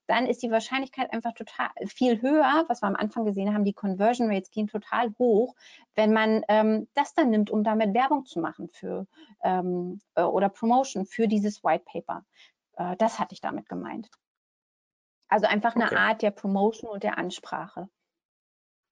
dann 0.06 0.26
ist 0.26 0.42
die 0.42 0.50
Wahrscheinlichkeit 0.50 1.12
einfach 1.12 1.34
total 1.34 1.68
viel 1.86 2.20
höher, 2.22 2.64
was 2.68 2.82
wir 2.82 2.88
am 2.88 2.96
Anfang 2.96 3.24
gesehen 3.24 3.54
haben, 3.54 3.64
die 3.64 3.72
Conversion 3.72 4.30
Rates 4.30 4.50
gehen 4.50 4.66
total 4.66 5.12
hoch, 5.18 5.54
wenn 5.94 6.12
man 6.12 6.42
ähm, 6.48 6.88
das 6.94 7.14
dann 7.14 7.30
nimmt, 7.30 7.50
um 7.50 7.64
damit 7.64 7.94
Werbung 7.94 8.24
zu 8.24 8.40
machen 8.40 8.68
für 8.68 9.06
ähm, 9.42 10.00
äh, 10.14 10.22
oder 10.22 10.48
Promotion 10.48 11.06
für 11.06 11.28
dieses 11.28 11.62
White 11.62 11.84
Paper. 11.84 12.24
Äh, 12.76 12.96
das 12.96 13.18
hatte 13.18 13.34
ich 13.34 13.40
damit 13.40 13.68
gemeint. 13.68 14.08
Also 15.28 15.46
einfach 15.46 15.74
eine 15.74 15.86
okay. 15.86 15.96
Art 15.96 16.22
der 16.22 16.30
Promotion 16.30 16.90
und 16.90 17.02
der 17.02 17.18
Ansprache. 17.18 17.88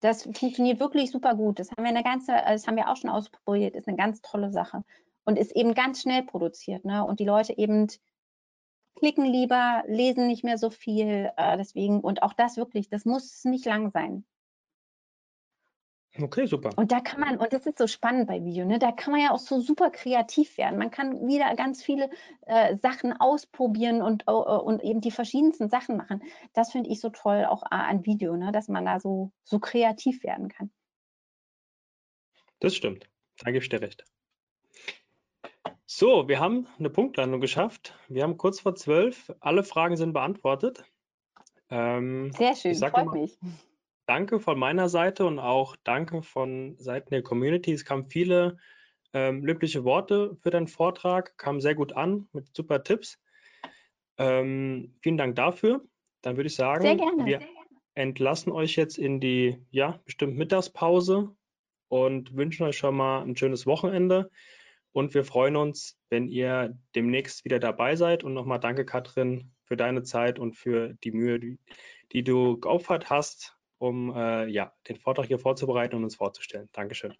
Das 0.01 0.25
funktioniert 0.25 0.81
wirklich 0.81 1.11
super 1.11 1.35
gut. 1.35 1.59
Das 1.59 1.71
haben 1.71 1.83
wir 1.83 1.91
eine 1.91 2.03
ganze, 2.03 2.33
das 2.33 2.67
haben 2.67 2.77
wir 2.77 2.91
auch 2.91 2.97
schon 2.97 3.11
ausprobiert, 3.11 3.75
ist 3.75 3.89
eine 3.89 3.97
ganz 3.97 4.21
tolle 4.21 4.51
Sache 4.51 4.83
und 5.25 5.39
ist 5.39 5.55
eben 5.57 5.75
ganz 5.75 6.03
schnell 6.03 6.23
produziert. 6.23 6.85
Ne? 6.85 7.05
Und 7.05 7.21
die 7.21 7.25
Leute 7.25 7.57
eben 7.57 7.89
klicken 8.97 9.25
lieber, 9.25 9.85
lesen 9.87 10.27
nicht 10.27 10.45
mehr 10.45 10.59
so 10.59 10.71
viel. 10.71 11.31
Äh, 11.37 11.57
deswegen, 11.57 12.01
und 12.01 12.23
auch 12.23 12.33
das 12.33 12.57
wirklich, 12.57 12.89
das 12.89 13.05
muss 13.05 13.45
nicht 13.45 13.65
lang 13.67 13.91
sein. 13.91 14.25
Okay, 16.21 16.47
super. 16.47 16.71
Und 16.77 16.93
da 16.93 17.01
kann 17.01 17.21
man, 17.21 17.37
und 17.37 17.53
das 17.53 17.67
ist 17.67 17.79
so 17.79 17.87
spannend 17.87 18.27
bei 18.27 18.43
Video, 18.43 18.65
ne? 18.65 18.79
da 18.79 18.93
kann 18.93 19.13
man 19.13 19.21
ja 19.21 19.33
auch 19.33 19.39
so 19.39 19.61
super 19.61 19.91
kreativ 19.91 20.57
werden. 20.57 20.79
Man 20.79 20.91
kann 20.91 21.27
wieder 21.27 21.55
ganz 21.57 21.83
viele 21.83 22.11
äh, 22.47 22.77
Sachen 22.77 23.13
ausprobieren 23.13 24.03
und, 24.03 24.25
uh, 24.27 24.33
und 24.33 24.83
eben 24.83 25.01
die 25.01 25.11
verschiedensten 25.11 25.69
Sachen 25.69 25.97
machen. 25.97 26.23
Das 26.55 26.73
finde 26.73 26.91
ich 26.91 27.01
so 27.01 27.11
toll 27.11 27.45
auch 27.45 27.65
äh, 27.65 27.75
an 27.75 28.07
Video, 28.07 28.37
ne? 28.37 28.51
dass 28.53 28.69
man 28.69 28.85
da 28.85 28.99
so, 28.99 29.31
so 29.45 29.59
kreativ 29.59 30.23
werden 30.23 30.49
kann. 30.49 30.71
Das 32.61 32.75
stimmt. 32.75 33.09
Da 33.39 33.51
gebe 33.51 33.63
ich 33.63 33.69
dir 33.69 33.83
recht. 33.83 34.05
So, 35.85 36.29
wir 36.29 36.41
haben 36.41 36.67
eine 36.79 36.91
Punktlandung 36.91 37.41
geschafft. 37.41 37.99
Wir 38.09 38.23
haben 38.23 38.39
kurz 38.39 38.61
vor 38.61 38.75
zwölf. 38.75 39.33
Alle 39.41 39.63
Fragen 39.63 39.97
sind 39.97 40.15
beantwortet. 40.15 40.85
Ähm, 41.69 42.33
Sehr 42.33 42.55
schön, 42.55 42.75
freut 42.75 43.07
mal, 43.07 43.13
mich 43.13 43.39
danke 44.07 44.41
von 44.41 44.59
meiner 44.59 44.89
Seite 44.89 45.27
und 45.27 45.39
auch 45.39 45.77
danke 45.85 46.23
von 46.23 46.77
Seiten 46.79 47.11
der 47.11 47.23
Community. 47.23 47.73
Es 47.73 47.85
kamen 47.85 48.07
viele 48.07 48.57
ähm, 49.13 49.45
löbliche 49.45 49.85
Worte 49.85 50.37
für 50.41 50.51
deinen 50.51 50.69
Vortrag, 50.69 51.37
kam 51.37 51.61
sehr 51.61 51.75
gut 51.75 51.93
an 51.93 52.29
mit 52.33 52.55
super 52.55 52.83
Tipps. 52.83 53.21
Ähm, 54.19 54.95
vielen 55.03 55.17
Dank 55.17 55.37
dafür. 55.37 55.85
Dann 56.23 56.37
würde 56.37 56.49
ich 56.49 56.55
sagen, 56.55 56.85
wir 57.25 57.41
entlassen 57.95 58.53
euch 58.53 58.77
jetzt 58.77 58.99
in 58.99 59.21
die, 59.21 59.59
ja, 59.71 60.01
bestimmt 60.05 60.37
Mittagspause 60.37 61.35
und 61.89 62.35
wünschen 62.35 62.65
euch 62.67 62.77
schon 62.77 62.97
mal 62.97 63.23
ein 63.23 63.37
schönes 63.37 63.67
Wochenende. 63.67 64.31
Und 64.93 65.15
wir 65.15 65.25
freuen 65.25 65.57
uns, 65.57 65.99
wenn 66.09 66.29
ihr 66.29 66.79
demnächst 66.95 67.45
wieder 67.45 67.59
dabei 67.59 67.97
seid. 67.97 68.25
Und 68.25 68.35
nochmal 68.35 68.61
danke, 68.61 68.87
Katrin, 68.87 69.53
für 69.65 69.77
deine 69.77 70.03
Zeit 70.03 70.39
und 70.39 70.55
für 70.55 70.95
die 71.05 71.13
Mühe, 71.13 71.39
die, 71.39 71.59
die 72.13 72.23
du 72.23 72.59
geopfert 72.59 73.11
hast 73.11 73.56
um 73.79 74.15
äh, 74.15 74.47
ja, 74.47 74.73
den 74.89 74.97
Vortrag 74.97 75.27
hier 75.27 75.39
vorzubereiten 75.39 75.97
und 75.97 76.05
uns 76.05 76.17
vorzustellen. 76.17 76.69
Dankeschön. 76.73 77.15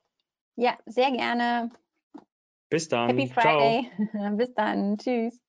Ja, 0.57 0.79
sehr 0.87 1.11
gerne. 1.11 1.71
Bis 2.71 2.89
dann. 2.89 3.11
Happy 3.11 3.29
Friday. 3.29 3.91
Ciao. 4.11 4.37
Bis 4.37 4.55
dann. 4.55 4.99
Tschüss. 4.99 5.46